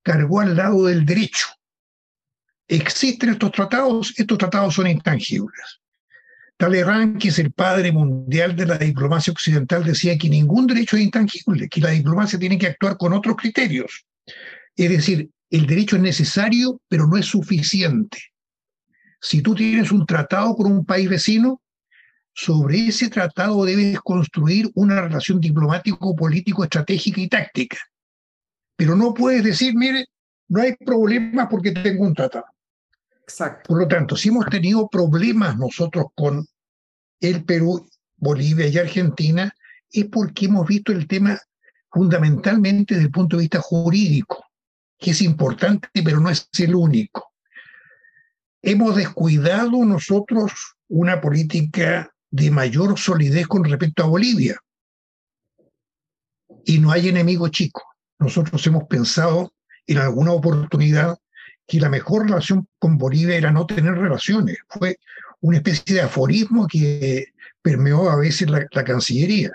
cargó 0.04 0.42
al 0.42 0.56
lado 0.56 0.86
del 0.86 1.06
derecho. 1.06 1.48
Existen 2.68 3.30
estos 3.30 3.52
tratados, 3.52 4.14
estos 4.18 4.38
tratados 4.38 4.76
son 4.76 4.88
intangibles. 4.88 5.82
Talleyrand, 6.58 7.20
que 7.20 7.30
es 7.30 7.40
el 7.40 7.52
padre 7.52 7.92
mundial 7.92 8.56
de 8.56 8.68
la 8.68 8.78
diplomacia 8.78 9.34
occidental, 9.34 9.84
decía 9.84 10.18
que 10.18 10.30
ningún 10.30 10.68
derecho 10.68 10.96
es 10.96 11.04
intangible, 11.04 11.68
que 11.68 11.82
la 11.82 11.90
diplomacia 11.90 12.38
tiene 12.38 12.58
que 12.58 12.68
actuar 12.68 12.98
con 12.98 13.14
otros 13.14 13.36
criterios. 13.36 14.06
Es 14.76 14.90
decir, 14.90 15.30
el 15.50 15.66
derecho 15.66 15.96
es 15.96 16.02
necesario, 16.02 16.80
pero 16.88 17.08
no 17.08 17.18
es 17.18 17.26
suficiente. 17.26 18.20
Si 19.20 19.42
tú 19.42 19.56
tienes 19.56 19.92
un 19.92 20.06
tratado 20.06 20.56
con 20.56 20.72
un 20.72 20.86
país 20.86 21.10
vecino, 21.10 21.62
sobre 22.34 22.88
ese 22.88 23.10
tratado 23.10 23.66
debes 23.66 24.00
construir 24.00 24.70
una 24.76 25.02
relación 25.02 25.40
diplomático, 25.40 26.16
político, 26.16 26.64
estratégica 26.64 27.22
y 27.22 27.28
táctica. 27.28 27.78
Pero 28.76 28.96
no 28.96 29.14
puedes 29.14 29.44
decir, 29.44 29.76
mire, 29.76 30.06
no 30.48 30.62
hay 30.62 30.76
problemas 30.76 31.48
porque 31.50 31.72
tengo 31.72 32.04
un 32.04 32.14
tratado. 32.14 32.46
Exacto. 33.22 33.68
Por 33.68 33.80
lo 33.80 33.88
tanto, 33.88 34.16
si 34.16 34.30
hemos 34.30 34.46
tenido 34.48 34.90
problemas 34.90 35.58
nosotros 35.58 36.06
con 36.16 36.46
el 37.20 37.44
Perú, 37.46 37.88
Bolivia 38.18 38.68
y 38.68 38.78
Argentina, 38.78 39.54
es 39.92 40.06
porque 40.06 40.46
hemos 40.46 40.68
visto 40.68 40.92
el 40.92 41.08
tema 41.08 41.40
fundamentalmente 41.92 42.96
desde 42.96 43.08
el 43.08 43.12
punto 43.12 43.38
de 43.38 43.42
vista 43.42 43.60
jurídico, 43.60 44.46
que 44.98 45.12
es 45.12 45.22
importante, 45.22 45.90
pero 46.04 46.20
no 46.20 46.30
es 46.30 46.48
el 46.60 46.76
único. 46.76 47.34
Hemos 48.62 48.96
descuidado 48.96 49.84
nosotros 49.86 50.52
una 50.88 51.20
política 51.20 52.11
de 52.32 52.50
mayor 52.50 52.98
solidez 52.98 53.48
con 53.48 53.64
respecto 53.64 54.04
a 54.04 54.08
Bolivia. 54.08 54.58
Y 56.66 56.80
no 56.80 56.92
hay 56.92 57.10
enemigo 57.10 57.50
chico. 57.50 57.84
Nosotros 58.20 58.66
hemos 58.66 58.86
pensado 58.86 59.54
en 59.86 59.98
alguna 59.98 60.32
oportunidad 60.32 61.18
que 61.68 61.80
la 61.80 61.90
mejor 61.90 62.24
relación 62.24 62.68
con 62.80 62.98
Bolivia 62.98 63.36
era 63.36 63.52
no 63.52 63.66
tener 63.66 63.94
relaciones. 63.94 64.58
Fue 64.68 64.98
una 65.42 65.58
especie 65.58 65.96
de 65.96 66.02
aforismo 66.02 66.68
que 66.68 67.28
permeó 67.62 68.10
a 68.10 68.16
veces 68.16 68.50
la, 68.50 68.66
la 68.72 68.84
Cancillería. 68.84 69.52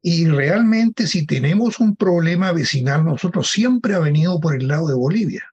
Y 0.00 0.26
realmente 0.26 1.06
si 1.06 1.26
tenemos 1.26 1.80
un 1.80 1.96
problema 1.96 2.52
vecinal, 2.52 3.04
nosotros 3.04 3.50
siempre 3.50 3.94
ha 3.94 3.98
venido 3.98 4.38
por 4.40 4.54
el 4.54 4.68
lado 4.68 4.88
de 4.88 4.94
Bolivia. 4.94 5.52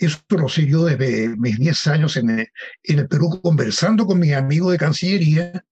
Eso 0.00 0.18
lo 0.30 0.48
sé 0.48 0.66
yo 0.66 0.86
desde 0.86 1.36
mis 1.36 1.58
10 1.58 1.86
años 1.88 2.16
en 2.16 2.30
el, 2.30 2.48
en 2.84 2.98
el 3.00 3.06
Perú 3.06 3.38
conversando 3.42 4.06
con 4.06 4.18
mis 4.18 4.32
amigos 4.32 4.72
de 4.72 4.78
Cancillería, 4.78 5.64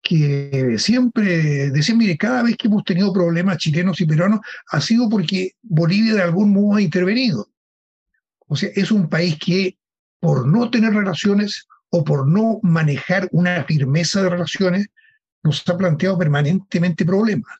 que 0.00 0.76
siempre 0.78 1.70
decían, 1.72 1.98
mire, 1.98 2.16
cada 2.16 2.44
vez 2.44 2.56
que 2.56 2.68
hemos 2.68 2.84
tenido 2.84 3.12
problemas 3.12 3.58
chilenos 3.58 4.00
y 4.00 4.06
peruanos 4.06 4.38
ha 4.68 4.80
sido 4.80 5.08
porque 5.08 5.56
Bolivia 5.62 6.14
de 6.14 6.22
algún 6.22 6.52
modo 6.52 6.76
ha 6.76 6.80
intervenido. 6.80 7.48
O 8.46 8.54
sea, 8.54 8.70
es 8.72 8.92
un 8.92 9.08
país 9.08 9.36
que 9.44 9.78
por 10.20 10.46
no 10.46 10.70
tener 10.70 10.94
relaciones 10.94 11.66
o 11.90 12.04
por 12.04 12.28
no 12.28 12.60
manejar 12.62 13.28
una 13.32 13.64
firmeza 13.64 14.22
de 14.22 14.30
relaciones, 14.30 14.86
nos 15.42 15.68
ha 15.68 15.76
planteado 15.76 16.16
permanentemente 16.16 17.04
problemas. 17.04 17.50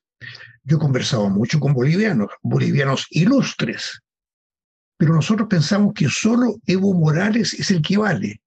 Yo 0.63 0.77
he 0.77 0.81
conversado 0.81 1.29
mucho 1.31 1.59
con 1.59 1.73
bolivianos, 1.73 2.31
bolivianos 2.43 3.07
ilustres, 3.11 4.04
pero 5.05 5.17
nosotros 5.17 5.49
pensamos 5.51 5.93
que 5.93 6.09
solo 6.09 6.57
Evo 6.65 6.95
Morales 6.95 7.53
es 7.53 7.71
el 7.71 7.83
que 7.83 7.99
vale. 7.99 8.41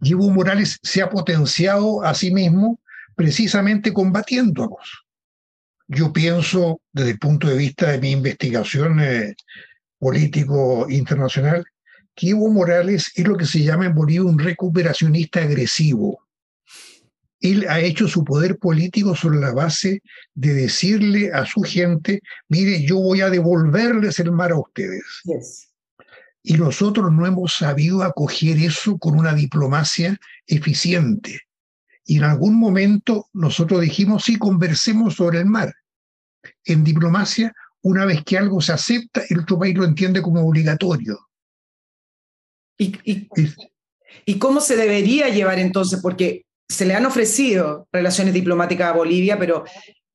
Y 0.00 0.12
Evo 0.12 0.30
Morales 0.30 0.78
se 0.80 1.02
ha 1.02 1.10
potenciado 1.10 2.04
a 2.04 2.14
sí 2.14 2.32
mismo 2.32 2.78
precisamente 3.16 3.92
combatiéndonos. 3.92 5.06
Yo 5.88 6.12
pienso, 6.12 6.80
desde 6.92 7.10
el 7.10 7.18
punto 7.18 7.48
de 7.48 7.56
vista 7.56 7.90
de 7.90 7.98
mi 7.98 8.12
investigación 8.12 9.00
eh, 9.00 9.34
político 9.98 10.86
internacional, 10.88 11.64
que 12.14 12.30
Evo 12.30 12.48
Morales 12.48 13.10
es 13.16 13.26
lo 13.26 13.36
que 13.36 13.44
se 13.44 13.64
llama 13.64 13.86
en 13.86 13.94
Bolivia 13.96 14.22
un 14.22 14.38
recuperacionista 14.38 15.40
agresivo 15.42 16.25
él 17.50 17.66
ha 17.68 17.80
hecho 17.80 18.08
su 18.08 18.24
poder 18.24 18.58
político 18.58 19.14
sobre 19.14 19.38
la 19.38 19.52
base 19.52 20.02
de 20.34 20.54
decirle 20.54 21.32
a 21.32 21.46
su 21.46 21.62
gente, 21.62 22.20
mire, 22.48 22.84
yo 22.84 22.96
voy 22.98 23.20
a 23.20 23.30
devolverles 23.30 24.18
el 24.20 24.32
mar 24.32 24.52
a 24.52 24.58
ustedes. 24.58 25.02
Y 26.42 26.54
nosotros 26.54 27.12
no 27.12 27.26
hemos 27.26 27.54
sabido 27.54 28.02
acoger 28.02 28.58
eso 28.58 28.98
con 28.98 29.18
una 29.18 29.34
diplomacia 29.34 30.18
eficiente. 30.46 31.40
Y 32.04 32.18
en 32.18 32.24
algún 32.24 32.54
momento 32.54 33.26
nosotros 33.32 33.80
dijimos, 33.80 34.24
sí, 34.24 34.38
conversemos 34.38 35.14
sobre 35.14 35.40
el 35.40 35.46
mar. 35.46 35.74
en 36.64 36.84
diplomacia, 36.84 37.52
una 37.82 38.04
vez 38.04 38.22
que 38.24 38.38
algo 38.38 38.60
se 38.60 38.72
acepta, 38.72 39.22
el 39.28 39.40
otro 39.40 39.58
país 39.58 39.76
lo 39.76 39.84
entiende 39.84 40.22
como 40.22 40.46
obligatorio. 40.46 41.18
¿Y, 42.78 43.28
y, 44.24 44.38
cómo 44.38 44.60
se 44.60 44.76
debería 44.76 45.28
llevar 45.28 45.58
entonces? 45.58 46.00
Porque 46.00 46.45
se 46.68 46.84
le 46.84 46.94
han 46.94 47.06
ofrecido 47.06 47.88
relaciones 47.92 48.34
diplomáticas 48.34 48.88
a 48.88 48.92
Bolivia, 48.92 49.38
pero 49.38 49.64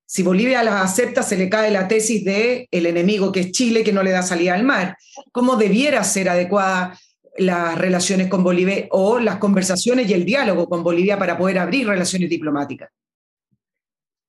si 0.05 0.23
Bolivia 0.23 0.63
las 0.63 0.83
acepta, 0.83 1.23
se 1.23 1.37
le 1.37 1.49
cae 1.49 1.71
la 1.71 1.87
tesis 1.87 2.25
de 2.25 2.67
el 2.69 2.85
enemigo, 2.85 3.31
que 3.31 3.39
es 3.39 3.51
Chile, 3.51 3.83
que 3.83 3.93
no 3.93 4.03
le 4.03 4.11
da 4.11 4.21
salida 4.21 4.53
al 4.53 4.63
mar. 4.63 4.97
¿Cómo 5.31 5.55
debiera 5.55 6.03
ser 6.03 6.27
adecuada 6.27 6.99
las 7.37 7.77
relaciones 7.77 8.27
con 8.27 8.43
Bolivia 8.43 8.87
o 8.91 9.19
las 9.19 9.37
conversaciones 9.37 10.09
y 10.09 10.13
el 10.13 10.25
diálogo 10.25 10.67
con 10.67 10.83
Bolivia 10.83 11.17
para 11.17 11.37
poder 11.37 11.59
abrir 11.59 11.87
relaciones 11.87 12.29
diplomáticas? 12.29 12.89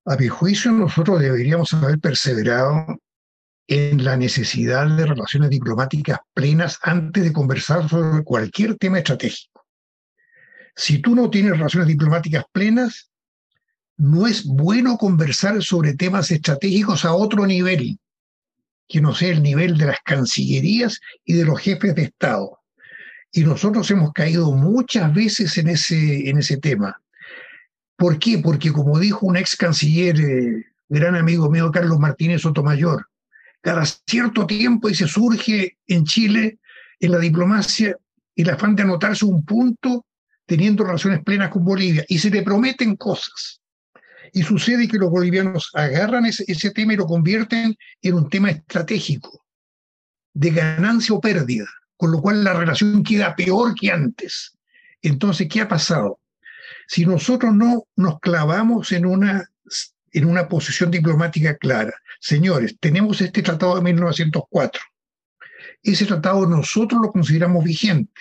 A 0.04 0.16
mi 0.16 0.28
juicio, 0.28 0.70
nosotros 0.70 1.20
deberíamos 1.20 1.74
haber 1.74 1.98
perseverado 1.98 2.86
en 3.68 4.04
la 4.04 4.16
necesidad 4.16 4.86
de 4.96 5.06
relaciones 5.06 5.50
diplomáticas 5.50 6.18
plenas 6.34 6.78
antes 6.82 7.22
de 7.24 7.32
conversar 7.32 7.88
sobre 7.88 8.22
cualquier 8.22 8.76
tema 8.76 8.98
estratégico. 8.98 9.51
Si 10.74 10.98
tú 10.98 11.14
no 11.14 11.30
tienes 11.30 11.52
relaciones 11.52 11.88
diplomáticas 11.88 12.44
plenas, 12.52 13.10
no 13.96 14.26
es 14.26 14.44
bueno 14.44 14.96
conversar 14.96 15.62
sobre 15.62 15.94
temas 15.94 16.30
estratégicos 16.30 17.04
a 17.04 17.14
otro 17.14 17.46
nivel, 17.46 17.98
que 18.88 19.00
no 19.00 19.14
sea 19.14 19.30
el 19.30 19.42
nivel 19.42 19.76
de 19.76 19.86
las 19.86 19.98
cancillerías 20.04 21.00
y 21.24 21.34
de 21.34 21.44
los 21.44 21.60
jefes 21.60 21.94
de 21.94 22.02
Estado. 22.04 22.58
Y 23.30 23.44
nosotros 23.44 23.90
hemos 23.90 24.12
caído 24.12 24.52
muchas 24.52 25.12
veces 25.14 25.56
en 25.58 25.68
ese, 25.68 26.28
en 26.28 26.38
ese 26.38 26.56
tema. 26.56 27.00
¿Por 27.96 28.18
qué? 28.18 28.38
Porque 28.38 28.72
como 28.72 28.98
dijo 28.98 29.26
un 29.26 29.36
ex 29.36 29.56
canciller, 29.56 30.20
eh, 30.20 30.64
gran 30.88 31.14
amigo 31.14 31.48
mío, 31.50 31.70
Carlos 31.70 31.98
Martínez 31.98 32.42
Sotomayor, 32.42 33.06
cada 33.60 33.84
cierto 33.86 34.46
tiempo 34.46 34.88
y 34.88 34.94
se 34.94 35.06
surge 35.06 35.78
en 35.86 36.04
Chile, 36.04 36.58
en 36.98 37.12
la 37.12 37.18
diplomacia, 37.18 37.96
el 38.34 38.50
afán 38.50 38.74
de 38.74 38.82
anotarse 38.82 39.24
un 39.24 39.44
punto 39.44 40.04
teniendo 40.46 40.84
relaciones 40.84 41.22
plenas 41.22 41.50
con 41.50 41.64
Bolivia 41.64 42.04
y 42.08 42.18
se 42.18 42.30
le 42.30 42.42
prometen 42.42 42.96
cosas. 42.96 43.60
Y 44.32 44.42
sucede 44.42 44.88
que 44.88 44.98
los 44.98 45.10
bolivianos 45.10 45.70
agarran 45.74 46.26
ese, 46.26 46.44
ese 46.46 46.70
tema 46.70 46.94
y 46.94 46.96
lo 46.96 47.06
convierten 47.06 47.76
en 48.00 48.14
un 48.14 48.30
tema 48.30 48.50
estratégico, 48.50 49.44
de 50.32 50.50
ganancia 50.50 51.14
o 51.14 51.20
pérdida, 51.20 51.66
con 51.96 52.12
lo 52.12 52.20
cual 52.20 52.42
la 52.42 52.54
relación 52.54 53.02
queda 53.02 53.36
peor 53.36 53.74
que 53.74 53.90
antes. 53.90 54.56
Entonces, 55.02 55.48
¿qué 55.50 55.60
ha 55.60 55.68
pasado? 55.68 56.20
Si 56.86 57.04
nosotros 57.04 57.54
no 57.54 57.86
nos 57.96 58.20
clavamos 58.20 58.92
en 58.92 59.06
una, 59.06 59.48
en 60.12 60.24
una 60.24 60.48
posición 60.48 60.90
diplomática 60.90 61.56
clara, 61.56 61.94
señores, 62.20 62.76
tenemos 62.80 63.20
este 63.20 63.42
tratado 63.42 63.76
de 63.76 63.82
1904. 63.82 64.82
Ese 65.82 66.06
tratado 66.06 66.46
nosotros 66.46 67.00
lo 67.02 67.10
consideramos 67.10 67.64
vigente. 67.64 68.20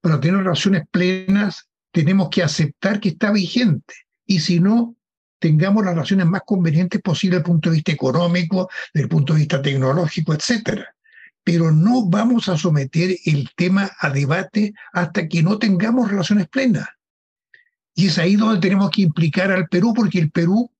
Para 0.00 0.20
tener 0.20 0.38
relaciones 0.38 0.84
plenas 0.90 1.68
tenemos 1.90 2.28
que 2.30 2.42
aceptar 2.42 3.00
que 3.00 3.10
está 3.10 3.32
vigente. 3.32 3.94
Y 4.26 4.40
si 4.40 4.60
no, 4.60 4.96
tengamos 5.38 5.84
las 5.84 5.94
relaciones 5.94 6.26
más 6.26 6.42
convenientes 6.46 7.00
posibles 7.00 7.38
desde 7.38 7.48
el 7.48 7.52
punto 7.52 7.70
de 7.70 7.76
vista 7.76 7.92
económico, 7.92 8.68
desde 8.92 9.04
el 9.04 9.08
punto 9.08 9.32
de 9.32 9.40
vista 9.40 9.62
tecnológico, 9.62 10.34
etcétera. 10.34 10.94
Pero 11.42 11.70
no 11.70 12.06
vamos 12.08 12.48
a 12.48 12.58
someter 12.58 13.16
el 13.24 13.50
tema 13.56 13.90
a 13.98 14.10
debate 14.10 14.74
hasta 14.92 15.26
que 15.28 15.42
no 15.42 15.58
tengamos 15.58 16.10
relaciones 16.10 16.48
plenas. 16.48 16.88
Y 17.94 18.06
es 18.06 18.18
ahí 18.18 18.36
donde 18.36 18.60
tenemos 18.60 18.90
que 18.90 19.02
implicar 19.02 19.50
al 19.50 19.66
Perú, 19.68 19.92
porque 19.94 20.18
el 20.18 20.30
Perú 20.30 20.70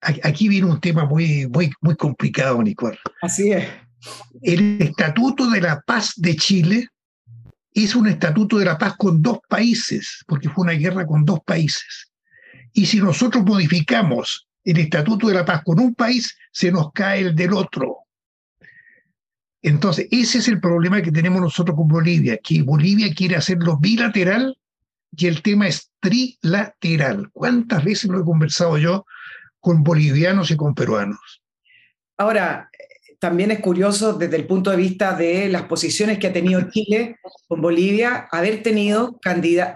aquí 0.00 0.48
viene 0.48 0.66
un 0.66 0.80
tema 0.80 1.04
muy, 1.04 1.46
muy, 1.46 1.72
muy 1.80 1.96
complicado, 1.96 2.62
Nicole. 2.62 2.98
Así 3.22 3.52
es. 3.52 3.68
El 4.42 4.82
Estatuto 4.82 5.48
de 5.50 5.60
la 5.60 5.80
Paz 5.80 6.14
de 6.16 6.36
Chile 6.36 6.88
es 7.82 7.94
un 7.94 8.06
Estatuto 8.06 8.58
de 8.58 8.64
la 8.64 8.78
Paz 8.78 8.94
con 8.96 9.20
dos 9.20 9.40
países, 9.48 10.24
porque 10.26 10.48
fue 10.48 10.64
una 10.64 10.72
guerra 10.72 11.06
con 11.06 11.24
dos 11.24 11.40
países. 11.44 12.10
Y 12.72 12.86
si 12.86 13.00
nosotros 13.00 13.44
modificamos 13.44 14.46
el 14.62 14.78
Estatuto 14.78 15.28
de 15.28 15.34
la 15.34 15.44
Paz 15.44 15.62
con 15.64 15.80
un 15.80 15.94
país, 15.94 16.36
se 16.52 16.70
nos 16.70 16.92
cae 16.92 17.20
el 17.20 17.34
del 17.34 17.52
otro. 17.52 17.98
Entonces, 19.60 20.08
ese 20.10 20.38
es 20.38 20.48
el 20.48 20.60
problema 20.60 21.02
que 21.02 21.12
tenemos 21.12 21.40
nosotros 21.40 21.76
con 21.76 21.88
Bolivia, 21.88 22.38
que 22.42 22.62
Bolivia 22.62 23.12
quiere 23.14 23.36
hacerlo 23.36 23.78
bilateral 23.78 24.56
y 25.16 25.26
el 25.26 25.42
tema 25.42 25.68
es 25.68 25.90
trilateral. 26.00 27.30
¿Cuántas 27.32 27.84
veces 27.84 28.10
lo 28.10 28.20
he 28.20 28.24
conversado 28.24 28.78
yo 28.78 29.06
con 29.64 29.82
bolivianos 29.82 30.50
y 30.50 30.56
con 30.56 30.74
peruanos. 30.74 31.42
Ahora, 32.18 32.68
también 33.24 33.50
es 33.52 33.60
curioso 33.60 34.12
desde 34.12 34.36
el 34.36 34.46
punto 34.46 34.70
de 34.70 34.76
vista 34.76 35.14
de 35.14 35.48
las 35.48 35.62
posiciones 35.62 36.18
que 36.18 36.26
ha 36.26 36.32
tenido 36.34 36.60
Chile 36.68 37.16
con 37.48 37.62
Bolivia, 37.62 38.28
haber 38.30 38.62
tenido 38.62 39.18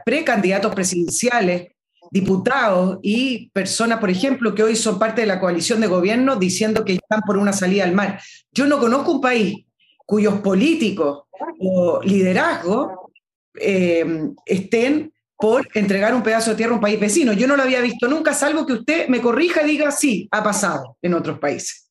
precandidatos 0.05 0.75
presidenciales, 0.75 1.69
diputados 2.11 2.99
y 3.01 3.49
personas, 3.49 4.01
por 4.01 4.11
ejemplo, 4.11 4.55
que 4.55 4.63
hoy 4.63 4.77
son 4.77 4.99
parte 4.99 5.23
de 5.23 5.27
la 5.27 5.41
coalición 5.41 5.81
de 5.81 5.87
gobierno 5.87 6.37
diciendo 6.37 6.85
que 6.85 6.93
están 6.93 7.23
por 7.23 7.39
una 7.39 7.55
salida 7.55 7.85
al 7.85 7.95
mar. 7.95 8.21
Yo 8.53 8.67
no 8.67 8.79
conozco 8.79 9.13
un 9.13 9.23
país 9.23 9.65
cuyos 10.05 10.41
políticos 10.41 11.23
o 11.59 12.03
liderazgo 12.03 13.13
eh, 13.59 14.29
estén 14.45 15.11
por 15.39 15.67
entregar 15.73 16.15
un 16.15 16.23
pedazo 16.23 16.51
de 16.51 16.57
tierra 16.57 16.73
a 16.73 16.75
un 16.75 16.83
país 16.83 17.01
vecino. 17.01 17.33
Yo 17.33 17.47
no 17.47 17.57
lo 17.57 17.63
había 17.63 17.81
visto 17.81 18.09
nunca, 18.09 18.35
salvo 18.35 18.67
que 18.67 18.75
usted 18.75 19.09
me 19.09 19.23
corrija 19.23 19.63
y 19.63 19.69
diga, 19.69 19.91
sí, 19.91 20.29
ha 20.33 20.45
pasado 20.45 20.99
en 21.01 21.15
otros 21.15 21.39
países. 21.39 21.91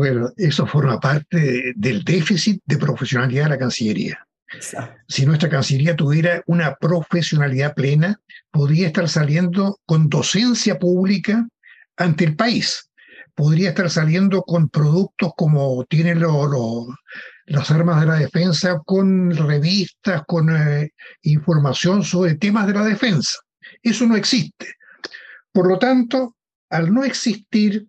Bueno, 0.00 0.32
eso 0.38 0.66
forma 0.66 0.98
parte 0.98 1.74
del 1.76 2.02
déficit 2.02 2.62
de 2.64 2.78
profesionalidad 2.78 3.44
de 3.44 3.50
la 3.50 3.58
Cancillería. 3.58 4.26
Si 5.06 5.26
nuestra 5.26 5.50
Cancillería 5.50 5.94
tuviera 5.94 6.42
una 6.46 6.74
profesionalidad 6.76 7.74
plena, 7.74 8.18
podría 8.50 8.86
estar 8.86 9.10
saliendo 9.10 9.78
con 9.84 10.08
docencia 10.08 10.78
pública 10.78 11.46
ante 11.98 12.24
el 12.24 12.34
país. 12.34 12.88
Podría 13.34 13.68
estar 13.68 13.90
saliendo 13.90 14.40
con 14.40 14.70
productos 14.70 15.32
como 15.36 15.84
tienen 15.84 16.18
los 16.18 16.86
las 17.44 17.70
armas 17.70 18.00
de 18.00 18.06
la 18.06 18.14
defensa 18.14 18.80
con 18.86 19.30
revistas, 19.36 20.22
con 20.26 20.48
eh, 20.48 20.94
información 21.24 22.04
sobre 22.04 22.36
temas 22.36 22.66
de 22.66 22.72
la 22.72 22.86
defensa. 22.86 23.38
Eso 23.82 24.06
no 24.06 24.16
existe. 24.16 24.76
Por 25.52 25.68
lo 25.68 25.78
tanto, 25.78 26.36
al 26.70 26.90
no 26.90 27.04
existir 27.04 27.86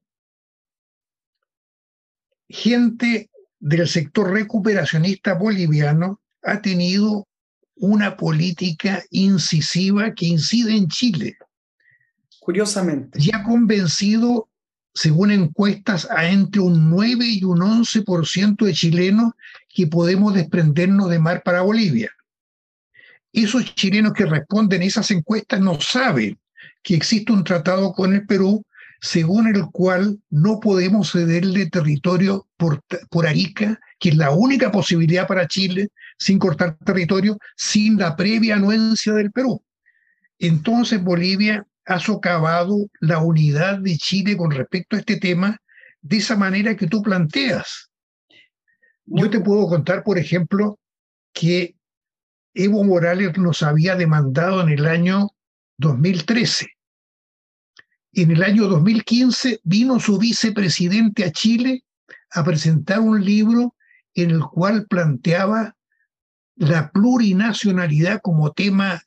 gente 2.51 3.29
del 3.59 3.87
sector 3.87 4.31
recuperacionista 4.31 5.33
boliviano, 5.33 6.19
ha 6.43 6.61
tenido 6.61 7.27
una 7.75 8.17
política 8.17 9.03
incisiva 9.11 10.13
que 10.13 10.27
incide 10.27 10.75
en 10.75 10.87
Chile. 10.87 11.37
Curiosamente. 12.39 13.19
Y 13.21 13.33
ha 13.33 13.43
convencido 13.43 14.49
según 14.93 15.31
encuestas, 15.31 16.07
a 16.09 16.27
entre 16.29 16.61
un 16.61 16.89
9 16.89 17.25
y 17.25 17.43
un 17.43 17.59
11% 17.59 18.65
de 18.65 18.73
chilenos 18.73 19.33
que 19.69 19.87
podemos 19.87 20.33
desprendernos 20.33 21.09
de 21.09 21.19
mar 21.19 21.43
para 21.43 21.61
Bolivia. 21.61 22.11
Esos 23.31 23.73
chilenos 23.75 24.13
que 24.13 24.25
responden 24.25 24.81
a 24.81 24.85
esas 24.85 25.09
encuestas 25.11 25.61
no 25.61 25.79
saben 25.79 26.37
que 26.83 26.95
existe 26.95 27.31
un 27.31 27.43
tratado 27.43 27.93
con 27.93 28.13
el 28.13 28.25
Perú 28.25 28.65
según 29.01 29.47
el 29.47 29.65
cual 29.71 30.21
no 30.29 30.59
podemos 30.59 31.11
cederle 31.11 31.69
territorio 31.71 32.47
por, 32.55 32.83
por 33.09 33.25
Arica, 33.25 33.79
que 33.99 34.09
es 34.09 34.15
la 34.15 34.29
única 34.29 34.71
posibilidad 34.71 35.27
para 35.27 35.47
Chile, 35.47 35.89
sin 36.19 36.37
cortar 36.37 36.77
territorio, 36.85 37.37
sin 37.57 37.97
la 37.97 38.15
previa 38.15 38.55
anuencia 38.55 39.13
del 39.13 39.31
Perú. 39.31 39.63
Entonces 40.37 41.03
Bolivia 41.03 41.65
ha 41.85 41.99
socavado 41.99 42.77
la 42.99 43.17
unidad 43.17 43.79
de 43.79 43.97
Chile 43.97 44.37
con 44.37 44.51
respecto 44.51 44.95
a 44.95 44.99
este 44.99 45.17
tema 45.17 45.57
de 46.01 46.17
esa 46.17 46.35
manera 46.35 46.75
que 46.75 46.85
tú 46.85 47.01
planteas. 47.01 47.89
Yo 49.05 49.31
te 49.31 49.39
puedo 49.39 49.67
contar, 49.67 50.03
por 50.03 50.19
ejemplo, 50.19 50.79
que 51.33 51.75
Evo 52.53 52.83
Morales 52.83 53.35
nos 53.37 53.63
había 53.63 53.95
demandado 53.95 54.61
en 54.61 54.69
el 54.69 54.85
año 54.85 55.29
2013. 55.77 56.67
En 58.13 58.31
el 58.31 58.43
año 58.43 58.67
2015 58.67 59.61
vino 59.63 59.99
su 59.99 60.17
vicepresidente 60.17 61.23
a 61.23 61.31
Chile 61.31 61.83
a 62.31 62.43
presentar 62.43 62.99
un 62.99 63.23
libro 63.23 63.75
en 64.13 64.31
el 64.31 64.41
cual 64.41 64.85
planteaba 64.87 65.77
la 66.55 66.91
plurinacionalidad 66.91 68.19
como 68.21 68.51
tema 68.51 69.01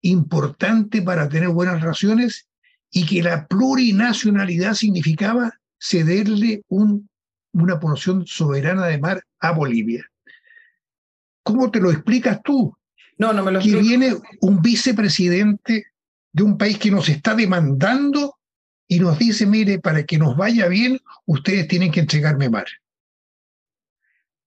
importante 0.00 1.02
para 1.02 1.28
tener 1.28 1.50
buenas 1.50 1.80
relaciones 1.80 2.48
y 2.90 3.04
que 3.04 3.22
la 3.22 3.46
plurinacionalidad 3.46 4.72
significaba 4.74 5.52
cederle 5.78 6.62
un, 6.68 7.08
una 7.52 7.78
porción 7.78 8.26
soberana 8.26 8.86
de 8.86 8.98
mar 8.98 9.22
a 9.40 9.52
Bolivia. 9.52 10.06
¿Cómo 11.42 11.70
te 11.70 11.80
lo 11.80 11.90
explicas 11.90 12.40
tú? 12.42 12.74
No, 13.18 13.32
no 13.34 13.44
me 13.44 13.52
lo 13.52 13.60
Que 13.60 13.76
viene 13.76 14.14
un 14.40 14.62
vicepresidente 14.62 15.86
de 16.32 16.42
un 16.42 16.56
país 16.56 16.78
que 16.78 16.90
nos 16.90 17.08
está 17.08 17.34
demandando 17.34 18.37
y 18.88 18.98
nos 18.98 19.18
dice, 19.18 19.46
mire, 19.46 19.78
para 19.78 20.04
que 20.04 20.18
nos 20.18 20.36
vaya 20.36 20.66
bien, 20.66 20.98
ustedes 21.26 21.68
tienen 21.68 21.92
que 21.92 22.00
entregarme 22.00 22.48
mar. 22.48 22.66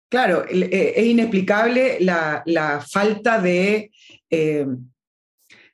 Claro, 0.08 0.44
eh, 0.48 0.94
es 0.96 1.06
inexplicable 1.06 1.98
la, 2.00 2.84
falta 2.88 3.40
de, 3.40 3.90
eh, 4.28 4.66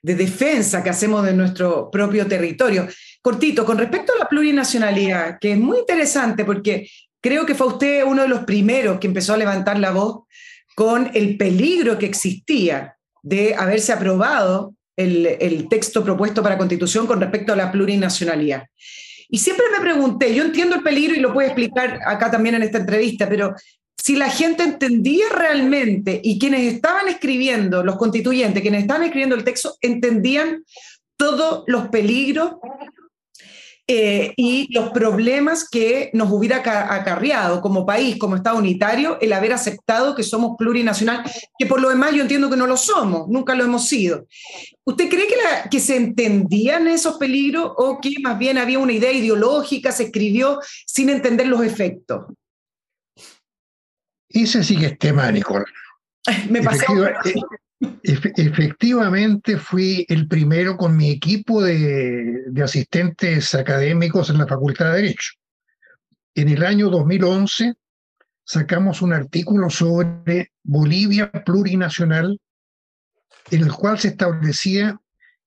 de 0.01 0.15
defensa 0.15 0.83
que 0.83 0.91
hacemos 0.91 1.25
de 1.25 1.33
nuestro 1.33 1.89
propio 1.91 2.27
territorio. 2.27 2.87
Cortito, 3.21 3.65
con 3.65 3.77
respecto 3.77 4.13
a 4.13 4.19
la 4.19 4.29
plurinacionalidad, 4.29 5.37
que 5.39 5.53
es 5.53 5.57
muy 5.57 5.79
interesante 5.79 6.45
porque 6.45 6.89
creo 7.19 7.45
que 7.45 7.55
fue 7.55 7.67
usted 7.67 8.03
uno 8.03 8.23
de 8.23 8.27
los 8.27 8.43
primeros 8.45 8.99
que 8.99 9.07
empezó 9.07 9.33
a 9.33 9.37
levantar 9.37 9.79
la 9.79 9.91
voz 9.91 10.23
con 10.75 11.11
el 11.13 11.37
peligro 11.37 11.97
que 11.97 12.05
existía 12.05 12.97
de 13.21 13.55
haberse 13.55 13.93
aprobado 13.93 14.75
el, 15.03 15.67
texto 15.69 16.03
propuesto 16.03 16.43
para 16.43 16.57
constitución 16.57 17.07
con 17.07 17.19
respecto 17.19 17.53
a 17.53 17.55
la 17.55 17.71
plurinacionalidad. 17.71 18.65
Y 19.29 19.37
siempre 19.37 19.65
me 19.71 19.79
pregunté, 19.79 20.33
yo 20.35 20.43
entiendo 20.43 20.75
el 20.75 20.83
peligro 20.83 21.15
y 21.15 21.19
lo 21.19 21.33
puedo 21.33 21.47
explicar 21.47 21.99
acá 22.05 22.29
también 22.29 22.55
en 22.55 22.63
esta 22.63 22.79
entrevista, 22.79 23.29
pero 23.29 23.55
si 23.97 24.15
la 24.15 24.29
gente 24.29 24.63
entendía 24.63 25.25
realmente 25.29 26.19
y 26.23 26.39
quienes 26.39 26.73
estaban 26.73 27.07
escribiendo, 27.07 27.83
los 27.83 27.97
constituyentes, 27.97 28.61
quienes 28.61 28.81
estaban 28.81 29.03
escribiendo 29.03 29.35
el 29.35 29.43
texto, 29.43 29.75
entendían 29.81 30.63
todos 31.17 31.63
los 31.67 31.87
peligros 31.89 32.55
eh, 33.87 34.33
y 34.37 34.73
los 34.73 34.91
problemas 34.91 35.67
que 35.69 36.11
nos 36.13 36.31
hubiera 36.31 36.57
acarreado 36.95 37.61
como 37.61 37.85
país, 37.85 38.17
como 38.17 38.35
Estado 38.35 38.57
unitario, 38.57 39.17
el 39.19 39.33
haber 39.33 39.53
aceptado 39.53 40.15
que 40.15 40.23
somos 40.23 40.55
plurinacional, 40.57 41.23
que 41.59 41.65
por 41.65 41.81
lo 41.81 41.89
demás 41.89 42.13
yo 42.13 42.21
entiendo 42.21 42.49
que 42.49 42.55
no 42.55 42.67
lo 42.67 42.77
somos, 42.77 43.27
nunca 43.27 43.53
lo 43.53 43.65
hemos 43.65 43.87
sido. 43.87 44.27
¿Usted 44.85 45.09
cree 45.09 45.27
que, 45.27 45.35
que 45.69 45.79
se 45.79 45.95
entendían 45.95 46.87
esos 46.87 47.17
peligros 47.17 47.71
o 47.77 47.99
que 48.01 48.15
más 48.21 48.37
bien 48.39 48.57
había 48.57 48.79
una 48.79 48.93
idea 48.93 49.11
ideológica, 49.11 49.91
se 49.91 50.05
escribió 50.05 50.59
sin 50.85 51.09
entender 51.09 51.47
los 51.47 51.63
efectos? 51.63 52.25
Ese 54.27 54.63
sí 54.63 54.77
que 54.77 54.87
es 54.87 54.97
tema, 54.97 55.31
Nicole. 55.31 55.65
Me 56.49 56.61
pasé 56.61 56.85
efectivamente 58.03 59.57
fui 59.57 60.05
el 60.07 60.27
primero 60.27 60.77
con 60.77 60.95
mi 60.95 61.09
equipo 61.09 61.63
de, 61.63 62.43
asistentes 62.63 63.55
académicos 63.55 64.29
en 64.29 64.37
la 64.37 64.47
Facultad 64.47 64.91
de 64.91 65.01
Derecho. 65.01 65.31
En 66.35 66.49
el 66.49 66.63
año 66.63 66.89
2011 66.89 67.73
sacamos 68.43 69.01
un 69.01 69.13
artículo 69.13 69.69
sobre 69.69 70.51
Bolivia 70.63 71.31
plurinacional 71.31 72.39
en 73.51 73.61
el 73.61 73.71
cual 73.71 73.99
se 73.99 74.09
establecía 74.09 74.99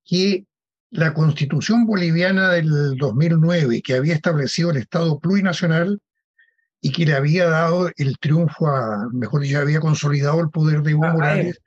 que 0.04 0.46
la 0.90 1.12
constitución 1.12 1.86
boliviana 1.86 2.50
del 2.50 2.96
2009, 2.96 3.82
que 3.82 3.94
había 3.94 4.14
establecido 4.14 4.70
el 4.70 4.76
Estado 4.76 5.18
plurinacional 5.18 6.00
y 6.80 6.92
que 6.92 7.06
le 7.06 7.14
había 7.14 7.48
dado 7.48 7.90
el 7.96 8.18
triunfo 8.18 8.68
a, 8.68 9.08
mejor 9.12 9.40
dicho, 9.40 9.58
había 9.58 9.80
consolidado 9.80 10.40
el 10.40 10.50
poder 10.50 10.82
de 10.82 10.92
Evo 10.92 11.08
Morales, 11.08 11.60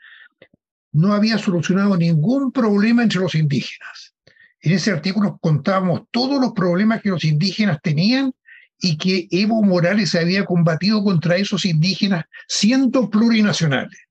no 0.93 1.13
había 1.13 1.37
solucionado 1.37 1.97
ningún 1.97 2.51
problema 2.51 3.03
entre 3.03 3.19
los 3.19 3.35
indígenas. 3.35 4.13
En 4.61 4.71
ese 4.71 4.91
artículo 4.91 5.37
contábamos 5.41 6.03
todos 6.11 6.39
los 6.39 6.53
problemas 6.53 7.01
que 7.01 7.09
los 7.09 7.23
indígenas 7.23 7.79
tenían 7.81 8.31
y 8.79 8.97
que 8.97 9.27
Evo 9.31 9.63
Morales 9.63 10.13
había 10.15 10.45
combatido 10.45 11.03
contra 11.03 11.35
esos 11.35 11.65
indígenas 11.65 12.25
siendo 12.47 13.09
plurinacionales. 13.09 14.06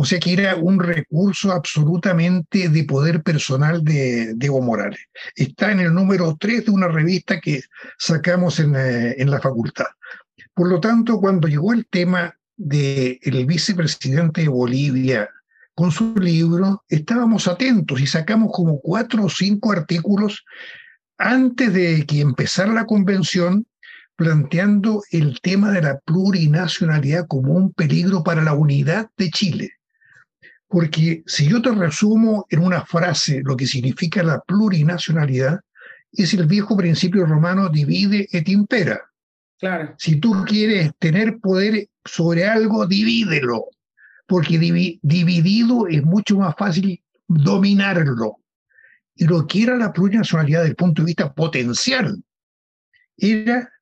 O 0.00 0.04
sea 0.04 0.20
que 0.20 0.32
era 0.32 0.54
un 0.54 0.78
recurso 0.78 1.50
absolutamente 1.50 2.68
de 2.68 2.84
poder 2.84 3.20
personal 3.20 3.82
de, 3.82 4.32
Evo 4.40 4.62
Morales. 4.62 5.00
Está 5.34 5.72
en 5.72 5.80
el 5.80 5.92
número 5.92 6.36
3 6.38 6.66
de 6.66 6.70
una 6.70 6.86
revista 6.86 7.40
que 7.40 7.62
sacamos 7.98 8.60
en, 8.60 8.76
eh, 8.76 9.16
en 9.18 9.28
la 9.28 9.40
facultad. 9.40 9.86
Por 10.54 10.68
lo 10.68 10.78
tanto, 10.78 11.18
cuando 11.18 11.48
llegó 11.48 11.72
el 11.72 11.84
tema 11.88 12.32
del 12.56 13.44
vicepresidente 13.44 14.42
de 14.42 14.48
Bolivia, 14.48 15.28
con 15.74 15.90
su 15.90 16.14
libro, 16.14 16.84
estábamos 16.88 17.48
atentos 17.48 18.00
y 18.00 18.06
sacamos 18.06 18.52
como 18.52 18.78
cuatro 18.78 19.24
o 19.24 19.28
cinco 19.28 19.72
artículos 19.72 20.44
antes 21.18 21.72
de 21.72 22.06
que 22.06 22.20
empezara 22.20 22.72
la 22.72 22.86
convención, 22.86 23.66
planteando 24.14 25.02
el 25.10 25.40
tema 25.40 25.72
de 25.72 25.82
la 25.82 25.98
plurinacionalidad 25.98 27.26
como 27.26 27.54
un 27.54 27.72
peligro 27.72 28.22
para 28.22 28.42
la 28.42 28.52
unidad 28.52 29.10
de 29.16 29.30
Chile. 29.30 29.72
Porque 30.68 31.22
si 31.26 31.48
yo 31.48 31.62
te 31.62 31.70
resumo 31.70 32.46
en 32.50 32.60
una 32.60 32.84
frase 32.84 33.42
lo 33.42 33.56
que 33.56 33.66
significa 33.66 34.22
la 34.22 34.40
plurinacionalidad, 34.40 35.60
es 36.12 36.34
el 36.34 36.46
viejo 36.46 36.76
principio 36.76 37.24
romano 37.26 37.68
divide 37.68 38.28
et 38.32 38.48
impera. 38.48 39.00
Claro. 39.58 39.94
Si 39.98 40.16
tú 40.16 40.44
quieres 40.46 40.92
tener 40.98 41.38
poder 41.38 41.88
sobre 42.04 42.46
algo, 42.46 42.86
divídelo 42.86 43.66
porque 44.28 44.58
dividido 44.58 45.88
es 45.88 46.04
mucho 46.04 46.36
más 46.36 46.54
fácil 46.56 47.02
dominarlo. 47.26 48.36
Y 49.14 49.24
lo 49.24 49.46
que 49.46 49.62
era 49.62 49.74
la 49.74 49.90
plurinacionalidad 49.90 50.60
desde 50.60 50.70
el 50.70 50.76
punto 50.76 51.02
de 51.02 51.06
vista 51.06 51.32
potencial 51.32 52.22
era 53.16 53.72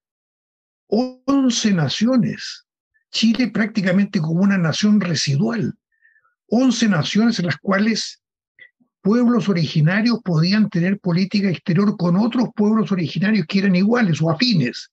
11 0.87 1.73
naciones. 1.73 2.65
Chile 3.11 3.49
prácticamente 3.49 4.21
como 4.21 4.41
una 4.43 4.57
nación 4.57 5.01
residual. 5.01 5.75
11 6.49 6.89
naciones 6.89 7.39
en 7.39 7.47
las 7.47 7.57
cuales 7.57 8.23
pueblos 9.01 9.49
originarios 9.49 10.19
podían 10.25 10.69
tener 10.69 10.99
política 10.99 11.49
exterior 11.49 11.97
con 11.97 12.17
otros 12.17 12.49
pueblos 12.55 12.91
originarios 12.91 13.47
que 13.47 13.61
eran 13.61 13.77
iguales 13.77 14.21
o 14.21 14.31
afines. 14.31 14.91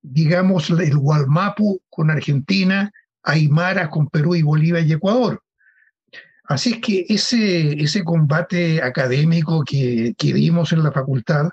Digamos, 0.00 0.68
el 0.70 0.96
Gualmapu 0.96 1.80
con 1.88 2.10
Argentina, 2.10 2.90
Aymara 3.22 3.88
con 3.88 4.08
Perú 4.08 4.34
y 4.34 4.42
Bolivia 4.42 4.80
y 4.80 4.92
Ecuador. 4.92 5.42
Así 6.44 6.72
es 6.72 6.78
que 6.80 7.06
ese, 7.08 7.80
ese 7.80 8.02
combate 8.02 8.82
académico 8.82 9.62
que, 9.64 10.12
que 10.18 10.32
vimos 10.32 10.72
en 10.72 10.82
la 10.82 10.90
facultad 10.90 11.48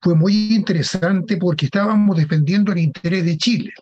fue 0.00 0.14
muy 0.16 0.54
interesante 0.54 1.36
porque 1.36 1.66
estábamos 1.66 2.16
defendiendo 2.16 2.72
el 2.72 2.78
interés 2.78 3.24
de 3.24 3.38
Chile. 3.38 3.72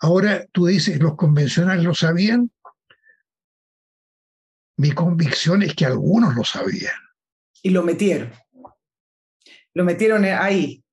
Ahora 0.00 0.44
tú 0.52 0.66
dices, 0.66 0.98
¿los 1.00 1.16
convencionales 1.16 1.84
lo 1.84 1.94
sabían? 1.94 2.50
Mi 4.76 4.92
convicción 4.92 5.62
es 5.62 5.74
que 5.74 5.86
algunos 5.86 6.34
lo 6.34 6.44
sabían. 6.44 6.92
Y 7.62 7.70
lo 7.70 7.82
metieron. 7.82 8.32
Lo 9.72 9.84
metieron 9.84 10.24
ahí, 10.24 10.84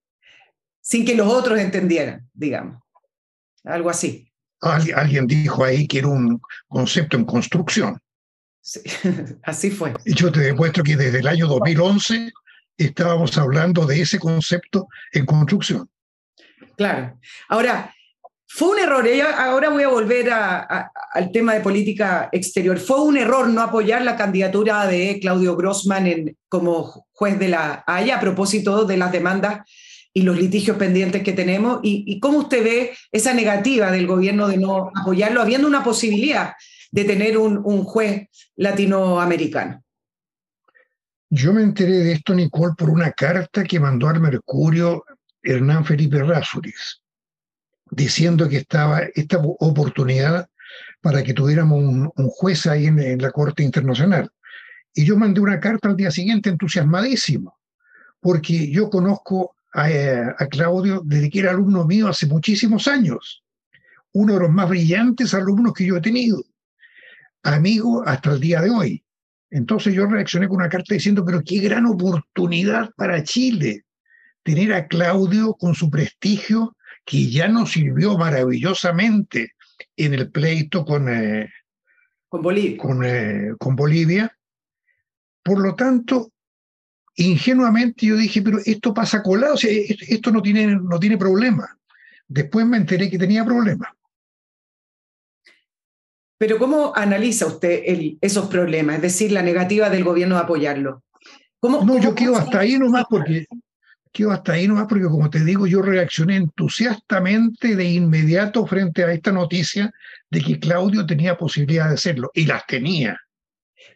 sin 0.82 1.06
que 1.06 1.16
los 1.16 1.28
otros 1.28 1.60
entendieran, 1.60 2.30
digamos. 2.34 2.82
Algo 3.64 3.90
así. 3.90 4.32
Alguien 4.62 5.28
dijo 5.28 5.64
ahí 5.64 5.88
que 5.88 6.00
era 6.00 6.08
un 6.08 6.42
concepto 6.68 7.18
en 7.18 7.26
construcción. 7.26 8.00
Sí, 8.62 8.82
así 9.44 9.72
fue. 9.72 9.94
Yo 10.06 10.32
te 10.32 10.40
demuestro 10.40 10.84
que 10.84 10.96
desde 10.96 11.20
el 11.20 11.28
año 11.28 11.48
2011 11.48 12.32
estábamos 12.78 13.38
hablando 13.38 13.86
de 13.86 14.02
ese 14.02 14.20
concepto 14.20 14.88
en 15.12 15.26
construcción. 15.26 15.90
Claro. 16.78 17.20
Ahora, 17.50 17.94
fue 18.54 18.72
un 18.72 18.80
error, 18.80 19.06
ahora 19.38 19.70
voy 19.70 19.84
a 19.84 19.88
volver 19.88 20.30
al 20.30 21.32
tema 21.32 21.54
de 21.54 21.62
política 21.62 22.28
exterior. 22.34 22.78
Fue 22.80 23.02
un 23.02 23.16
error 23.16 23.48
no 23.48 23.62
apoyar 23.62 24.02
la 24.02 24.18
candidatura 24.18 24.86
de 24.88 25.20
Claudio 25.22 25.56
Grossman 25.56 26.36
como 26.50 27.08
juez 27.14 27.40
de 27.40 27.48
la 27.48 27.82
Haya 27.88 28.18
a 28.18 28.20
propósito 28.20 28.84
de 28.84 28.98
las 28.98 29.14
demandas 29.14 29.62
y 30.14 30.24
los 30.24 30.38
litigios 30.38 30.76
pendientes 30.76 31.24
que 31.24 31.32
tenemos 31.32 31.80
y, 31.82 32.20
cómo 32.20 32.40
usted 32.40 32.62
ve 32.62 32.92
esa 33.14 33.34
negativa 33.34 33.90
del 33.90 34.06
gobierno 34.06 34.50
de 34.50 34.58
no 34.58 34.92
apoyarlo, 34.94 35.42
habiendo 35.42 35.66
una 35.66 35.82
posibilidad 35.82 36.54
de 36.92 37.06
tener 37.06 37.38
un, 37.38 37.84
juez 37.86 38.28
latinoamericano. 38.58 39.82
Yo 41.30 41.54
me 41.54 41.64
enteré 41.64 42.00
de 42.00 42.12
esto, 42.12 42.36
Nicole, 42.36 42.74
por 42.78 42.90
una 42.90 43.12
carta 43.14 43.64
que 43.64 43.80
mandó 43.80 44.10
al 44.10 44.20
Mercurio 44.20 45.06
Hernán 45.42 45.86
Felipe 45.86 46.22
Rázuriz, 46.22 47.01
diciendo 47.92 48.48
que 48.48 48.58
estaba 48.58 49.02
esta 49.14 49.38
oportunidad 49.38 50.50
para 51.02 51.24
que 51.24 51.34
tuviéramos 51.34 51.84
un, 51.84 52.30
juez 52.30 52.66
ahí 52.66 52.88
en, 52.88 53.22
la 53.22 53.32
Corte 53.32 53.64
Internacional. 53.64 54.32
Y 54.94 55.06
yo 55.06 55.18
mandé 55.18 55.42
una 55.42 55.60
carta 55.60 55.90
al 55.90 55.98
día 55.98 56.10
siguiente 56.10 56.50
entusiasmadísimo, 56.50 57.60
porque 58.20 58.72
yo 58.72 58.90
conozco 58.90 59.56
a, 59.74 60.48
Claudio 60.50 61.02
desde 61.06 61.30
que 61.30 61.40
era 61.40 61.52
alumno 61.52 61.86
mío 61.86 62.08
hace 62.08 62.28
muchísimos 62.28 62.88
años, 62.88 63.44
uno 64.14 64.34
de 64.34 64.40
los 64.42 64.50
más 64.50 64.70
brillantes 64.70 65.34
alumnos 65.34 65.74
que 65.74 65.86
yo 65.86 65.98
he 65.98 66.02
tenido, 66.02 66.42
amigo 67.44 68.04
hasta 68.06 68.32
el 68.32 68.40
día 68.40 68.62
de 68.62 68.70
hoy. 68.70 69.04
Entonces 69.50 69.94
yo 69.94 70.06
reaccioné 70.06 70.48
con 70.48 70.58
una 70.58 70.70
carta 70.70 70.94
diciendo, 70.94 71.26
pero 71.26 71.42
qué 71.46 71.60
gran 71.60 71.86
oportunidad 71.86 72.90
para 72.96 73.22
Chile 73.24 73.84
tener 74.44 74.74
a 74.74 74.88
Claudio 74.88 75.54
con 75.56 75.76
su 75.76 75.90
prestigio 75.90 76.76
que 77.06 77.30
ya 77.30 77.48
nos 77.48 77.72
sirvió 77.72 78.18
maravillosamente 78.18 79.54
en 79.96 80.14
el 80.14 80.32
pleito 80.32 80.86
con, 80.86 81.10
eh, 81.10 81.50
con 82.30 82.42
Bolivia. 82.42 82.78
Con, 82.78 83.06
eh, 83.06 83.54
con 83.58 83.76
Bolivia. 83.76 84.38
Por 85.44 85.60
lo 85.60 85.76
tanto, 85.76 86.32
ingenuamente 87.16 88.06
yo 88.06 88.16
dije, 88.16 88.42
pero 88.42 88.60
esto 88.66 88.94
pasa 88.94 89.24
colado, 89.24 89.56
o 89.56 89.58
sea, 89.58 89.72
esto 89.72 90.32
no 90.32 90.42
tiene, 90.42 90.68
no 90.68 91.00
tiene 91.00 91.18
problema. 91.18 91.78
Después 92.28 92.66
me 92.66 92.78
enteré 92.78 93.10
que 93.10 93.18
tenía 93.18 93.44
problemas. 93.44 93.90
Pero 96.38 96.58
¿cómo 96.58 96.94
analiza 96.96 97.46
usted 97.46 97.84
esos 98.20 98.48
problemas? 98.48 98.96
Es 98.96 99.02
decir, 99.02 99.32
la 99.32 99.44
negativa 99.44 99.90
del 99.90 100.04
gobierno 100.04 100.36
de 100.36 100.42
apoyarlo. 100.42 101.04
¿Cómo, 101.60 101.84
no, 101.84 102.00
yo 102.00 102.16
quedo 102.16 102.36
hasta 102.36 102.62
ahí 102.62 102.80
nomás 102.80 103.06
porque 103.08 103.46
quedo 104.12 104.32
hasta 104.32 104.54
ahí 104.54 104.68
nomás 104.68 104.88
porque 104.88 105.06
como 105.06 105.30
te 105.30 105.44
digo, 105.44 105.68
yo 105.68 105.82
reaccioné 105.82 106.36
entusiastamente 106.36 107.76
de 107.76 107.86
inmediato 107.86 108.66
frente 108.66 109.04
a 109.04 109.12
esta 109.12 109.32
noticia 109.32 109.92
de 110.30 110.42
que 110.42 110.60
Claudio 110.60 111.06
tenía 111.06 111.38
posibilidad 111.38 111.88
de 111.88 111.96
hacerlo 111.96 112.32
y 112.34 112.46
las 112.46 112.66
tenía. 112.66 113.20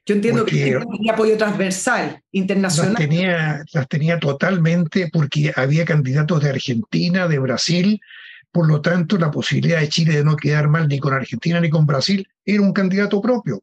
Yo 0.06 0.16
entiendo 0.16 0.46
que 0.46 0.80
tenía 0.80 1.14
apoyo 1.14 1.36
transversal, 1.36 2.22
internacional. 2.32 2.94
Las 2.94 3.02
tenía, 3.02 3.64
las 3.74 3.88
tenía 3.88 4.20
totalmente 4.20 5.10
porque 5.12 5.52
había 5.56 5.84
candidatos 5.84 6.44
de 6.44 6.50
Argentina, 6.50 7.28
de 7.28 7.40
Brasil, 7.40 8.00
por 8.52 8.68
lo 8.68 8.82
tanto 8.82 9.18
la 9.18 9.32
posibilidad 9.32 9.80
de 9.80 9.90
Chile 9.90 10.18
de 10.18 10.24
no 10.24 10.36
quedar 10.36 10.70
mal 10.70 10.88
ni 10.88 11.00
con 11.00 11.14
Argentina 11.14 11.60
ni 11.60 11.70
con 11.70 11.86
Brasil 11.86 12.28
era 12.46 12.62
un 12.62 12.72
candidato 12.72 13.20
propio. 13.20 13.62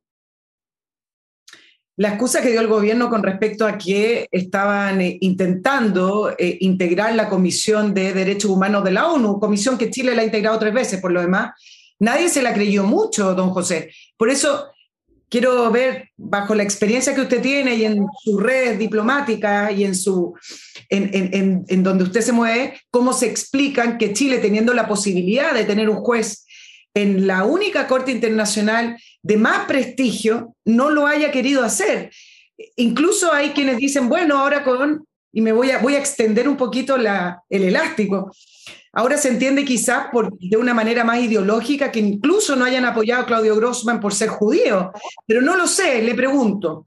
La 1.97 2.09
excusa 2.09 2.41
que 2.41 2.51
dio 2.51 2.61
el 2.61 2.69
gobierno 2.69 3.11
con 3.11 3.23
respecto 3.23 3.67
a 3.67 3.77
que 3.77 4.27
estaban 4.31 5.01
eh, 5.03 5.19
intentando 5.21 6.35
eh, 6.39 6.57
integrar 6.61 7.15
la 7.15 7.29
Comisión 7.29 7.93
de 7.93 8.15
Derechos 8.15 8.51
Humanos 8.51 8.83
de 8.83 8.93
la 8.93 9.09
ONU, 9.09 9.39
comisión 9.39 9.77
que 9.77 9.91
Chile 9.91 10.15
la 10.15 10.23
ha 10.23 10.25
integrado 10.25 10.59
tres 10.59 10.73
veces, 10.73 11.01
por 11.01 11.13
lo 11.13 11.21
demás, 11.21 11.53
nadie 11.99 12.31
se 12.31 12.43
la 12.43 12.55
creyó 12.55 12.85
mucho, 12.85 13.35
don 13.35 13.51
José. 13.51 13.91
Por 14.17 14.31
eso 14.31 14.73
quiero 15.29 15.71
ver, 15.71 16.11
bajo 16.17 16.55
la 16.55 16.63
experiencia 16.63 17.15
que 17.15 17.23
usted 17.23 17.41
tiene 17.41 17.75
y 17.75 17.85
en 17.85 18.07
su 18.23 18.39
red 18.39 18.79
diplomática 18.79 19.71
y 19.73 19.85
en, 19.85 19.95
su, 19.95 20.35
en, 20.91 21.65
en, 21.69 21.83
donde 21.83 22.05
usted 22.05 22.21
se 22.21 22.33
mueve, 22.33 22.81
cómo 22.91 23.15
se 23.15 23.27
explican 23.27 23.97
que 23.97 24.13
Chile, 24.13 24.39
teniendo 24.39 24.75
la 24.75 24.87
posibilidad 24.87 25.55
de 25.55 25.65
tener 25.65 25.89
un 25.89 25.97
juez 25.97 26.45
en 26.95 27.27
la 27.27 27.45
única 27.45 27.87
Corte 27.87 28.13
Internacional 28.13 28.97
de 29.23 29.37
más 29.37 29.67
prestigio, 29.67 30.55
no 30.65 30.91
lo 30.91 31.07
haya 31.07 31.31
querido 31.31 31.65
hacer. 31.65 32.11
Incluso 32.77 33.33
hay 33.33 33.51
quienes 33.51 33.77
dicen, 33.79 34.09
bueno, 34.09 34.39
ahora 34.39 34.63
con, 34.63 35.07
y 35.33 35.41
me 35.41 35.53
voy 35.53 35.71
a, 35.71 35.79
voy 35.79 35.95
a 35.95 35.99
extender 35.99 36.49
un 36.49 36.57
poquito 36.57 36.97
el 36.97 37.63
elástico, 37.63 38.31
Ahora 38.95 39.17
se 39.17 39.29
entiende 39.29 39.65
quizás 39.65 40.09
por, 40.13 40.37
de 40.39 40.57
una 40.59 40.75
manera 40.75 41.03
más 41.03 41.19
ideológica 41.19 41.91
que 41.91 42.01
incluso 42.01 42.57
no 42.57 42.67
hayan 42.67 42.85
apoyado 42.85 43.23
a 43.23 43.27
Claudio 43.27 43.57
Grossman 43.57 44.01
por 44.01 44.13
ser 44.13 44.29
judío, 44.29 44.93
pero 45.27 45.41
no 45.41 45.57
lo 45.57 45.67
sé, 45.67 46.03
le 46.03 46.15
pregunto. 46.15 46.85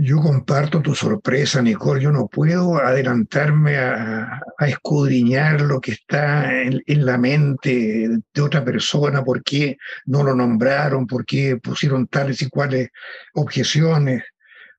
Yo 0.00 0.20
comparto 0.20 0.80
tu 0.80 0.94
sorpresa, 0.94 1.60
Nicole. 1.60 2.00
Yo 2.00 2.12
no 2.12 2.28
puedo 2.28 2.76
adelantarme 2.76 3.78
a, 3.78 4.40
escudriñar 4.60 5.60
lo 5.60 5.80
que 5.80 5.90
está 5.90 6.62
en, 6.62 6.82
la 6.86 7.18
mente 7.18 8.08
de 8.32 8.40
otra 8.40 8.64
persona, 8.64 9.24
por 9.24 9.42
qué 9.42 9.76
no 10.06 10.22
lo 10.22 10.36
nombraron, 10.36 11.04
por 11.04 11.26
qué 11.26 11.56
pusieron 11.56 12.06
tales 12.06 12.40
y 12.42 12.48
cuales 12.48 12.90
objeciones. 13.34 14.22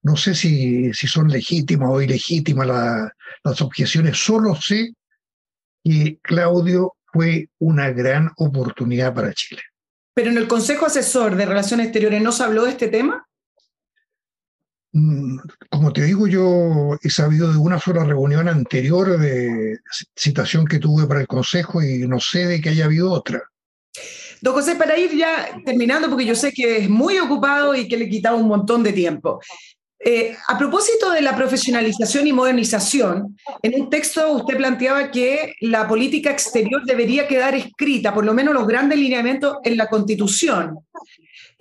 No 0.04 0.16
sé 0.16 0.34
si, 0.34 0.94
si 0.94 1.08
son 1.08 1.28
legítimas 1.28 1.90
o 1.92 2.02
ilegítimas 2.02 2.68
las 3.44 3.62
objeciones, 3.62 4.18
solo 4.18 4.56
sé 4.56 4.94
que 5.84 6.18
Claudio 6.22 6.94
fue 7.12 7.50
una 7.60 7.90
gran 7.90 8.32
oportunidad 8.38 9.14
para 9.14 9.34
Chile. 9.34 9.64
Pero 10.14 10.32
en 10.32 10.38
el 10.38 10.48
Consejo 10.48 10.86
Asesor 10.86 11.36
de 11.36 11.46
Relaciones 11.46 11.88
Exteriores 11.88 12.22
no 12.22 12.32
se 12.32 12.44
habló 12.44 12.64
de 12.64 12.72
este 12.72 12.88
tema. 12.88 13.26
Mm, 14.92 15.38
como 15.70 15.94
te 15.94 16.04
digo, 16.04 16.28
yo 16.28 16.98
he 17.02 17.10
sabido 17.10 17.52
de 17.52 17.58
una 17.58 17.80
sola 17.80 18.04
reunión 18.04 18.48
anterior 18.48 19.20
de 19.20 19.78
citación 20.16 20.66
que 20.66 20.80
tuve 20.80 21.06
para 21.06 21.22
el 21.22 21.28
Consejo 21.28 21.84
y 21.84 22.08
no 22.08 22.20
sé 22.20 22.48
de 22.48 22.62
que 22.62 22.70
haya 22.70 22.86
habido 22.86 23.12
otra. 23.12 23.44
Don 24.42 24.54
José, 24.54 24.76
para 24.76 24.98
ir 24.98 25.16
ya 25.16 25.50
terminando, 25.66 26.10
porque 26.10 26.26
yo 26.26 26.36
sé 26.36 26.52
que 26.54 26.78
es 26.78 26.90
muy 26.90 27.20
ocupado 27.20 27.76
y 27.76 27.88
que 27.88 27.98
le 27.98 28.06
he 28.06 28.10
quitado 28.10 28.38
un 28.38 28.48
montón 28.48 28.82
de 28.82 28.94
tiempo. 28.94 29.40
Eh, 30.02 30.34
a 30.48 30.58
propósito 30.58 31.12
de 31.12 31.22
la 31.22 31.36
profesionalización 31.36 32.26
y 32.26 32.32
modernización, 32.32 33.38
en 33.62 33.82
un 33.82 33.90
texto 33.90 34.32
usted 34.32 34.56
planteaba 34.56 35.12
que 35.12 35.56
la 35.60 35.90
política 35.90 36.32
exterior 36.32 36.84
debería 36.86 37.28
quedar 37.28 37.54
escrita, 37.54 38.14
por 38.14 38.24
lo 38.24 38.34
menos 38.34 38.54
los 38.54 38.66
grandes 38.66 38.98
lineamientos, 38.98 39.58
en 39.62 39.76
la 39.76 39.88
Constitución. 39.88 40.80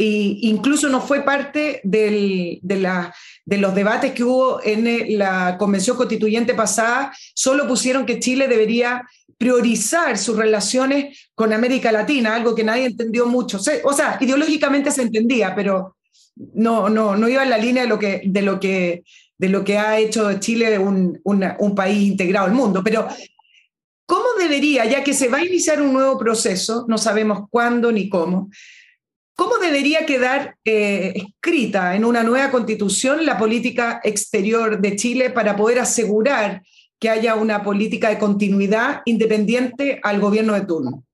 E 0.00 0.38
incluso 0.42 0.88
no 0.88 1.00
fue 1.00 1.22
parte 1.22 1.80
de, 1.82 2.60
de 2.62 3.58
los 3.58 3.74
debates 3.74 4.12
que 4.12 4.22
hubo 4.22 4.60
en 4.62 5.18
la 5.18 5.56
Convención 5.58 5.96
Constituyente 5.96 6.54
pasada, 6.54 7.12
solo 7.34 7.66
pusieron 7.66 8.06
que 8.06 8.20
Chile 8.20 8.46
debería 8.46 9.02
priorizar 9.36 10.16
sus 10.16 10.36
relaciones 10.36 11.30
con 11.34 11.52
América 11.52 11.90
Latina, 11.90 12.34
algo 12.34 12.54
que 12.54 12.64
nadie 12.64 12.86
entendió 12.86 13.26
mucho. 13.26 13.58
O 13.84 13.92
sea, 13.92 14.18
ideológicamente 14.20 14.90
se 14.90 15.02
entendía, 15.02 15.54
pero 15.54 15.96
no, 16.54 16.88
no, 16.88 17.16
no 17.16 17.28
iba 17.28 17.42
en 17.42 17.50
la 17.50 17.58
línea 17.58 17.82
de 17.82 17.88
lo 17.88 17.98
que, 17.98 18.22
de 18.24 18.42
lo 18.42 18.60
que, 18.60 19.02
de 19.36 19.48
lo 19.48 19.64
que 19.64 19.78
ha 19.78 19.98
hecho 19.98 20.38
Chile 20.38 20.78
un, 20.78 21.20
un 21.24 21.74
país 21.74 22.08
integrado 22.08 22.46
al 22.46 22.52
mundo. 22.52 22.82
Pero, 22.84 23.08
¿cómo 24.06 24.26
debería, 24.38 24.84
ya 24.84 25.02
que 25.02 25.14
se 25.14 25.28
va 25.28 25.38
a 25.38 25.44
iniciar 25.44 25.82
un 25.82 25.92
nuevo 25.92 26.18
proceso, 26.18 26.84
no 26.88 26.98
sabemos 26.98 27.48
cuándo 27.50 27.90
ni 27.92 28.08
cómo, 28.08 28.50
¿Cómo 29.38 29.58
debería 29.58 30.04
quedar 30.04 30.56
eh, 30.64 31.12
escrita 31.14 31.94
en 31.94 32.04
una 32.04 32.24
nueva 32.24 32.50
constitución 32.50 33.24
la 33.24 33.38
política 33.38 34.00
exterior 34.02 34.80
de 34.80 34.96
Chile 34.96 35.30
para 35.30 35.54
poder 35.54 35.78
asegurar 35.78 36.60
que 36.98 37.08
haya 37.08 37.36
una 37.36 37.62
política 37.62 38.08
de 38.08 38.18
continuidad 38.18 39.00
independiente 39.04 40.00
al 40.02 40.18
gobierno 40.18 40.54
de 40.54 40.62
turno? 40.62 41.04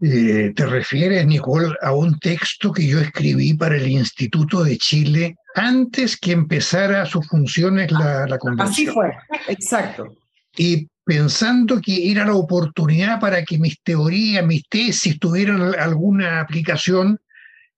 Eh, 0.00 0.52
te 0.56 0.66
refieres, 0.66 1.24
Nicole, 1.24 1.72
a 1.80 1.94
un 1.94 2.18
texto 2.18 2.72
que 2.72 2.84
yo 2.84 2.98
escribí 2.98 3.54
para 3.54 3.76
el 3.76 3.86
Instituto 3.86 4.64
de 4.64 4.76
Chile 4.76 5.36
antes 5.54 6.16
que 6.16 6.32
empezara 6.32 7.06
sus 7.06 7.28
funciones 7.28 7.92
la, 7.92 8.26
la 8.26 8.38
convención. 8.38 8.72
Así 8.72 8.86
fue, 8.88 9.12
exacto. 9.46 10.16
Y 10.56 10.88
pensando 11.04 11.80
que 11.80 12.10
era 12.10 12.24
la 12.24 12.34
oportunidad 12.34 13.20
para 13.20 13.44
que 13.44 13.58
mis 13.58 13.80
teorías, 13.82 14.44
mis 14.44 14.68
tesis 14.68 15.18
tuvieran 15.18 15.74
alguna 15.78 16.40
aplicación, 16.40 17.20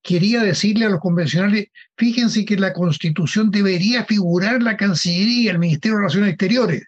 quería 0.03 0.43
decirle 0.43 0.87
a 0.87 0.91
los 0.91 1.01
convencionales, 1.01 1.67
fíjense 1.97 2.45
que 2.45 2.57
la 2.57 2.73
Constitución 2.73 3.51
debería 3.51 4.05
figurar 4.05 4.63
la 4.63 4.77
Cancillería 4.77 5.51
el 5.51 5.59
Ministerio 5.59 5.97
de 5.97 6.03
Relaciones 6.03 6.31
Exteriores 6.31 6.83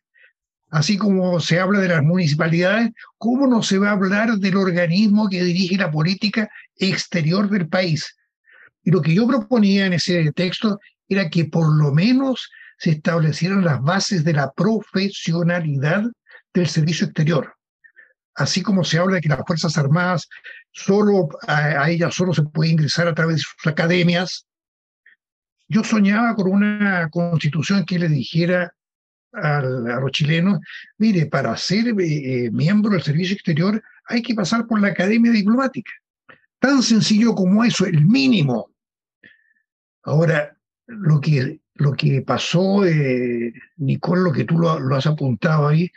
así 0.71 0.97
como 0.97 1.41
se 1.41 1.59
habla 1.59 1.81
de 1.81 1.89
las 1.89 2.03
municipalidades, 2.03 2.91
¿cómo 3.17 3.47
no 3.47 3.63
se 3.63 3.79
va 3.79 3.91
a 3.91 3.93
hablar 3.93 4.37
del 4.39 4.57
organismo 4.57 5.29
que 5.29 5.43
dirige 5.43 5.77
la 5.77 5.91
política 5.91 6.51
exterior 6.77 7.49
del 7.49 7.69
país? 7.69 8.17
Y 8.83 8.91
lo 8.91 9.03
que 9.03 9.15
yo 9.15 9.27
proponía 9.27 9.87
en 9.87 9.95
ese 9.95 10.31
texto 10.33 10.79
era 11.09 11.31
que 11.31 11.47
por 11.47 11.75
lo 11.77 11.93
menos 11.93 12.51
se 12.79 12.91
establecieran 12.91 13.65
las 13.65 13.81
bases 13.83 14.25
de 14.25 14.35
la 14.35 14.53
profesionalidad 14.53 16.05
del 16.55 16.69
servicio 16.69 17.07
exterior. 17.07 17.55
Así 18.35 18.63
como 18.63 18.85
se 18.85 18.99
habla 18.99 19.17
de 19.17 19.21
que 19.21 19.29
las 19.29 19.43
Fuerzas 19.47 19.77
Armadas 19.77 20.29
solo 20.71 21.29
a, 21.47 21.83
a 21.83 21.91
ellas 21.91 22.15
solo 22.15 22.33
se 22.33 22.43
puede 22.43 22.71
ingresar 22.71 23.09
a 23.09 23.15
través 23.15 23.37
de 23.37 23.43
sus 23.43 23.67
academias, 23.67 24.47
yo 25.69 25.85
soñaba 25.85 26.35
con 26.35 26.51
una 26.51 27.09
constitución 27.11 27.85
que 27.85 27.99
le 27.99 28.09
dijera 28.09 28.73
a 29.33 29.61
los 29.61 30.11
chilenos, 30.13 30.59
mire, 30.97 31.27
para 31.27 31.57
ser 31.57 31.89
eh, 31.89 32.47
eh, 32.47 32.51
miembro 32.51 32.93
del 32.93 33.03
servicio 33.03 33.35
exterior 33.35 33.83
hay 34.07 34.23
que 34.23 34.35
pasar 34.35 34.67
por 34.67 34.81
la 34.81 34.89
academia 34.89 35.31
diplomática. 35.31 35.93
Tan 36.59 36.83
sencillo 36.83 37.35
como 37.35 37.63
eso, 37.63 37.85
el 37.85 38.05
mínimo. 38.07 38.71
Ahora, 40.03 40.57
lo 40.87 41.21
que, 41.21 41.61
lo 41.75 41.93
que 41.93 42.23
pasó, 42.23 42.87
eh, 42.87 43.53
Nicole, 43.77 44.23
lo 44.23 44.33
que 44.33 44.45
tú 44.45 44.59
lo, 44.59 44.97
has 44.97 45.07
apuntado 45.07 45.69
ahí, 45.69 45.91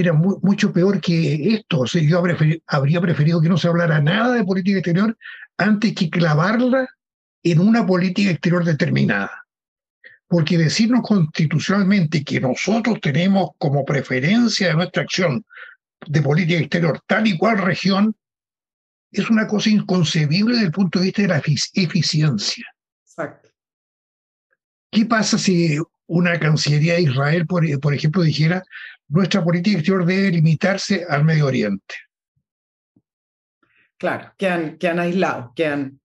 era 0.00 0.12
mucho 0.12 0.72
peor 0.72 1.00
que 1.00 1.54
esto. 1.54 1.80
O 1.80 1.86
sea, 1.86 2.02
yo 2.02 2.22
habría 2.66 3.00
preferido 3.00 3.40
que 3.40 3.48
no 3.48 3.56
se 3.56 3.66
hablara 3.66 4.00
nada 4.00 4.34
de 4.34 4.44
política 4.44 4.78
exterior 4.78 5.16
antes 5.56 5.94
que 5.94 6.10
clavarla 6.10 6.86
en 7.42 7.60
una 7.60 7.86
política 7.86 8.30
exterior 8.30 8.62
determinada. 8.62 9.46
Porque 10.28 10.58
decirnos 10.58 11.00
constitucionalmente 11.02 12.22
que 12.24 12.40
nosotros 12.40 13.00
tenemos 13.00 13.50
como 13.56 13.86
preferencia 13.86 14.68
de 14.68 14.74
nuestra 14.74 15.04
acción 15.04 15.46
de 16.06 16.20
política 16.20 16.60
exterior 16.60 17.00
tal 17.06 17.26
y 17.26 17.38
cual 17.38 17.58
región 17.58 18.14
es 19.10 19.30
una 19.30 19.46
cosa 19.46 19.70
inconcebible 19.70 20.56
desde 20.56 20.66
el 20.66 20.72
punto 20.72 20.98
de 20.98 21.06
vista 21.06 21.22
de 21.22 21.28
la 21.28 21.38
eficiencia. 21.38 22.66
Exacto. 23.02 23.48
¿Qué 24.90 25.06
pasa 25.06 25.38
si 25.38 25.78
una 26.06 26.38
Cancillería 26.38 26.94
de 26.94 27.02
Israel, 27.02 27.46
por, 27.46 27.64
por 27.80 27.94
ejemplo, 27.94 28.22
dijera 28.22 28.62
nuestra 29.08 29.42
política 29.42 29.78
exterior 29.78 30.04
debe 30.04 30.30
limitarse 30.30 31.04
al 31.08 31.24
Medio 31.24 31.46
Oriente? 31.46 31.94
Claro, 33.98 34.32
que 34.36 34.48
han, 34.48 34.78
que 34.78 34.88
han 34.88 34.98
aislado, 34.98 35.52
que 35.54 35.66
han, 35.66 36.00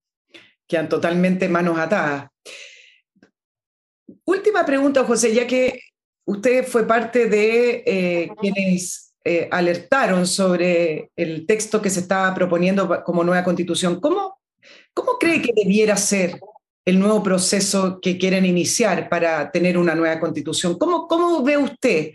quedan 0.68 0.88
totalmente 0.88 1.50
manos 1.50 1.78
atadas. 1.78 2.30
Última 4.24 4.66
pregunta, 4.66 5.04
José, 5.04 5.34
ya 5.34 5.46
que 5.46 5.80
usted 6.26 6.66
fue 6.66 6.88
parte 6.88 7.28
de 7.28 7.84
eh, 7.86 8.30
quienes 8.40 9.14
eh, 9.26 9.50
alertaron 9.52 10.26
sobre 10.26 11.12
el 11.16 11.46
texto 11.46 11.82
que 11.82 11.90
se 11.90 12.00
estaba 12.00 12.34
proponiendo 12.34 13.04
como 13.04 13.24
nueva 13.24 13.44
constitución. 13.44 14.00
¿Cómo, 14.00 14.40
¿Cómo 14.94 15.14
cree 15.20 15.42
que 15.42 15.52
debiera 15.56 15.98
ser 15.98 16.40
el 16.86 16.98
nuevo 16.98 17.22
proceso 17.22 18.00
que 18.02 18.18
quieren 18.18 18.46
iniciar 18.46 19.10
para 19.10 19.52
tener 19.52 19.78
una 19.78 19.96
nueva 19.96 20.20
constitución? 20.20 20.78
¿Cómo, 20.78 21.08
cómo 21.08 21.44
ve 21.44 21.58
usted 21.58 22.12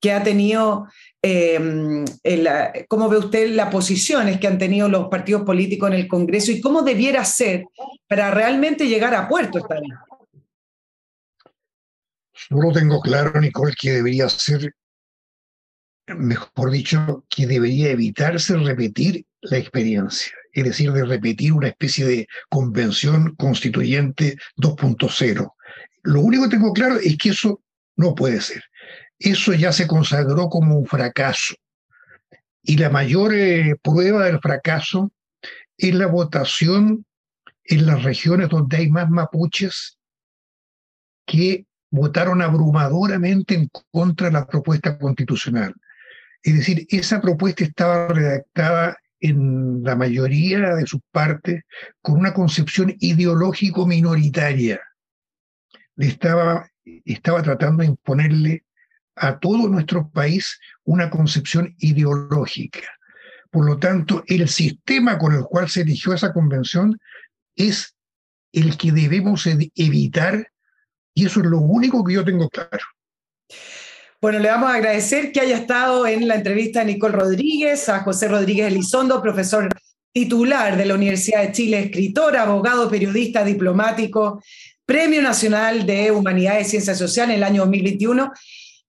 que 0.00 0.12
ha 0.12 0.22
tenido, 0.22 0.88
em, 1.22 2.04
cómo 2.88 3.08
ve 3.08 3.18
usted 3.18 3.50
las 3.50 3.70
posiciones 3.70 4.40
que 4.40 4.46
han 4.46 4.58
tenido 4.58 4.88
los 4.88 5.08
partidos 5.08 5.42
políticos 5.42 5.90
en 5.90 5.96
el 5.96 6.08
Congreso 6.08 6.50
y 6.52 6.60
cómo 6.60 6.82
debiera 6.82 7.24
ser 7.24 7.66
para 8.08 8.30
realmente 8.30 8.88
llegar 8.88 9.14
a 9.14 9.28
puerto 9.28 9.58
esta 9.58 9.74
vez? 9.74 9.90
No 12.48 12.62
lo 12.62 12.72
tengo 12.72 13.00
claro, 13.00 13.38
Nicole, 13.40 13.74
que 13.78 13.92
debería 13.92 14.28
ser, 14.28 14.74
mejor 16.06 16.70
dicho, 16.70 17.24
que 17.28 17.46
debería 17.46 17.90
evitarse 17.90 18.56
repetir 18.56 19.26
la 19.42 19.58
experiencia, 19.58 20.32
es 20.52 20.64
decir, 20.64 20.92
de 20.92 21.04
repetir 21.04 21.52
una 21.52 21.68
especie 21.68 22.06
de 22.06 22.26
convención 22.48 23.34
constituyente 23.36 24.36
2.0. 24.56 25.54
Lo 26.02 26.20
único 26.22 26.44
que 26.44 26.56
tengo 26.56 26.72
claro 26.72 26.96
es 26.96 27.16
que 27.18 27.28
eso 27.28 27.62
no 27.96 28.14
puede 28.14 28.40
ser. 28.40 28.62
Eso 29.20 29.52
ya 29.52 29.70
se 29.70 29.86
consagró 29.86 30.48
como 30.48 30.78
un 30.78 30.86
fracaso. 30.86 31.54
Y 32.62 32.78
la 32.78 32.88
mayor 32.88 33.34
eh, 33.34 33.76
prueba 33.82 34.24
del 34.24 34.40
fracaso 34.40 35.12
es 35.76 35.94
la 35.94 36.06
votación 36.06 37.04
en 37.64 37.86
las 37.86 38.02
regiones 38.02 38.48
donde 38.48 38.78
hay 38.78 38.90
más 38.90 39.10
mapuches 39.10 39.98
que 41.26 41.66
votaron 41.90 42.40
abrumadoramente 42.40 43.54
en 43.54 43.68
contra 43.90 44.28
de 44.28 44.32
la 44.32 44.46
propuesta 44.46 44.98
constitucional. 44.98 45.74
Es 46.42 46.54
decir, 46.54 46.86
esa 46.88 47.20
propuesta 47.20 47.64
estaba 47.64 48.08
redactada 48.08 48.96
en 49.20 49.82
la 49.82 49.96
mayoría 49.96 50.74
de 50.76 50.86
sus 50.86 51.02
partes 51.12 51.62
con 52.00 52.18
una 52.18 52.32
concepción 52.32 52.96
ideológico 53.00 53.86
minoritaria. 53.86 54.80
Le 55.96 56.06
estaba, 56.06 56.70
estaba 57.04 57.42
tratando 57.42 57.82
de 57.82 57.88
imponerle 57.88 58.64
a 59.16 59.38
todo 59.38 59.68
nuestro 59.68 60.08
país 60.10 60.58
una 60.84 61.10
concepción 61.10 61.74
ideológica. 61.78 62.88
Por 63.50 63.66
lo 63.66 63.78
tanto, 63.78 64.22
el 64.26 64.48
sistema 64.48 65.18
con 65.18 65.34
el 65.34 65.44
cual 65.44 65.68
se 65.68 65.82
eligió 65.82 66.12
esa 66.12 66.32
convención 66.32 66.98
es 67.56 67.94
el 68.52 68.76
que 68.76 68.92
debemos 68.92 69.46
evitar 69.46 70.48
y 71.14 71.26
eso 71.26 71.40
es 71.40 71.46
lo 71.46 71.58
único 71.58 72.04
que 72.04 72.14
yo 72.14 72.24
tengo 72.24 72.48
claro. 72.48 72.84
Bueno, 74.20 74.38
le 74.38 74.48
vamos 74.48 74.70
a 74.70 74.74
agradecer 74.74 75.32
que 75.32 75.40
haya 75.40 75.56
estado 75.56 76.06
en 76.06 76.28
la 76.28 76.36
entrevista 76.36 76.82
a 76.82 76.84
Nicole 76.84 77.16
Rodríguez, 77.16 77.88
a 77.88 78.00
José 78.00 78.28
Rodríguez 78.28 78.68
Elizondo, 78.68 79.22
profesor 79.22 79.68
titular 80.12 80.76
de 80.76 80.86
la 80.86 80.94
Universidad 80.94 81.42
de 81.42 81.52
Chile, 81.52 81.80
escritor, 81.80 82.36
abogado, 82.36 82.90
periodista, 82.90 83.44
diplomático, 83.44 84.42
Premio 84.84 85.22
Nacional 85.22 85.86
de 85.86 86.10
Humanidades 86.10 86.66
y 86.66 86.70
Ciencias 86.70 86.98
Sociales 86.98 87.34
en 87.34 87.38
el 87.38 87.44
año 87.44 87.62
2021. 87.62 88.32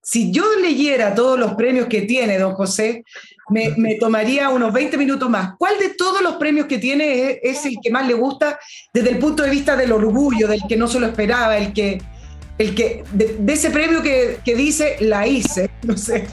Si 0.03 0.31
yo 0.31 0.43
leyera 0.61 1.13
todos 1.13 1.39
los 1.39 1.53
premios 1.53 1.87
que 1.87 2.01
tiene 2.01 2.39
don 2.39 2.53
José, 2.53 3.03
me, 3.51 3.95
tomaría 3.99 4.49
unos 4.49 4.73
20 4.73 4.97
minutos 4.97 5.29
más. 5.29 5.53
¿Cuál 5.57 5.77
de 5.77 5.89
todos 5.89 6.21
los 6.21 6.35
premios 6.35 6.65
que 6.65 6.77
tiene 6.79 7.39
es, 7.43 7.65
el 7.65 7.75
que 7.81 7.91
más 7.91 8.07
le 8.07 8.13
gusta 8.13 8.57
desde 8.93 9.11
el 9.11 9.19
punto 9.19 9.43
de 9.43 9.49
vista 9.49 9.75
del 9.75 9.91
orgullo, 9.91 10.47
del 10.47 10.61
que 10.67 10.77
no 10.77 10.87
se 10.87 10.99
lo 10.99 11.07
esperaba, 11.07 11.57
el 11.57 11.73
que, 11.73 12.01
el 12.57 12.73
que 12.73 13.03
de, 13.11 13.53
ese 13.53 13.69
premio 13.69 14.01
que, 14.01 14.39
dice 14.43 14.97
la 15.01 15.27
hice, 15.27 15.69
no 15.83 15.97
sé. 15.97 16.27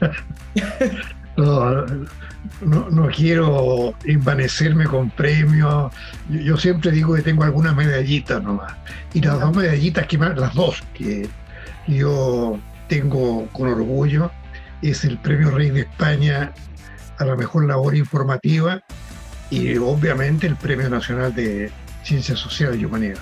No, 1.36 2.88
no, 2.90 3.08
quiero 3.08 3.94
envanecerme 4.04 4.86
con 4.86 5.10
premios. 5.10 5.92
Yo, 6.30 6.56
siempre 6.56 6.90
digo 6.90 7.14
que 7.14 7.20
tengo 7.20 7.44
algunas 7.44 7.76
medallitas 7.76 8.42
nomás. 8.42 8.72
Y 9.12 9.20
las 9.20 9.38
dos 9.38 9.54
medallitas 9.54 10.06
que 10.06 10.16
más, 10.16 10.38
las 10.38 10.54
dos 10.54 10.82
que 10.94 11.28
yo 11.86 12.58
tengo 12.88 13.46
con 13.52 13.68
orgullo, 13.68 14.30
es 14.82 15.04
el 15.04 15.18
Premio 15.18 15.50
Rey 15.50 15.70
de 15.70 15.80
España 15.80 16.52
a 17.18 17.24
la 17.24 17.36
mejor 17.36 17.66
labor 17.66 17.96
informativa 17.96 18.80
y 19.50 19.76
obviamente 19.76 20.46
el 20.46 20.56
Premio 20.56 20.88
Nacional 20.88 21.34
de 21.34 21.70
Ciencias 22.02 22.38
Sociales 22.38 22.80
y 22.80 22.84
Humanidades. 22.84 23.20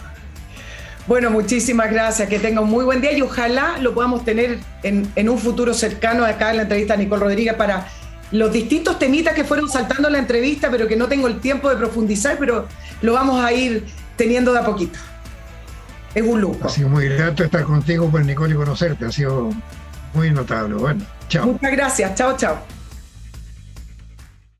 Bueno, 1.07 1.31
muchísimas 1.31 1.91
gracias, 1.91 2.28
que 2.31 2.39
tenga 2.39 2.62
un 2.62 2.70
muy 2.70 2.85
buen 2.85 3.03
día 3.03 3.12
y 3.12 3.20
ojalá 3.20 3.77
lo 3.78 3.93
podamos 3.93 4.24
tener 4.24 4.59
en, 4.82 5.28
un 5.28 5.39
futuro 5.39 5.74
cercano 5.74 6.24
acá 6.24 6.51
en 6.51 6.57
la 6.57 6.62
entrevista 6.62 6.95
a 6.95 6.97
Nicole 6.97 7.23
Rodríguez 7.23 7.55
para 7.55 7.89
los 8.31 8.51
distintos 8.51 8.99
temitas 8.99 9.35
que 9.35 9.45
fueron 9.45 9.69
saltando 9.69 10.09
en 10.09 10.15
la 10.15 10.19
entrevista, 10.19 10.70
pero 10.70 10.89
que 10.89 10.97
no 10.97 11.07
tengo 11.07 11.28
el 11.28 11.41
tiempo 11.41 11.69
de 11.69 11.77
profundizar, 11.77 12.39
pero 12.39 12.69
lo 13.03 13.12
vamos 13.12 13.45
a 13.45 13.53
ir 13.53 13.85
teniendo 14.16 14.55
de 14.55 14.61
a 14.61 14.65
poquito. 14.65 14.99
Es 16.15 16.23
un 16.23 16.41
lujo. 16.41 16.61
Ha 16.65 16.69
sido 16.69 16.89
muy 16.89 17.09
grato 17.09 17.45
estar 17.45 17.65
contigo, 17.65 18.09
pues 18.11 18.24
Nicole, 18.24 18.55
y 18.55 18.57
conocerte. 18.57 19.07
Ha 19.07 19.12
sido 19.12 19.51
muy 20.12 20.31
notable. 20.31 20.74
Bueno, 20.74 21.05
chao. 21.28 21.47
Muchas 21.47 21.73
gracias. 21.73 22.15
Chao, 22.15 22.36
chao. 22.36 22.74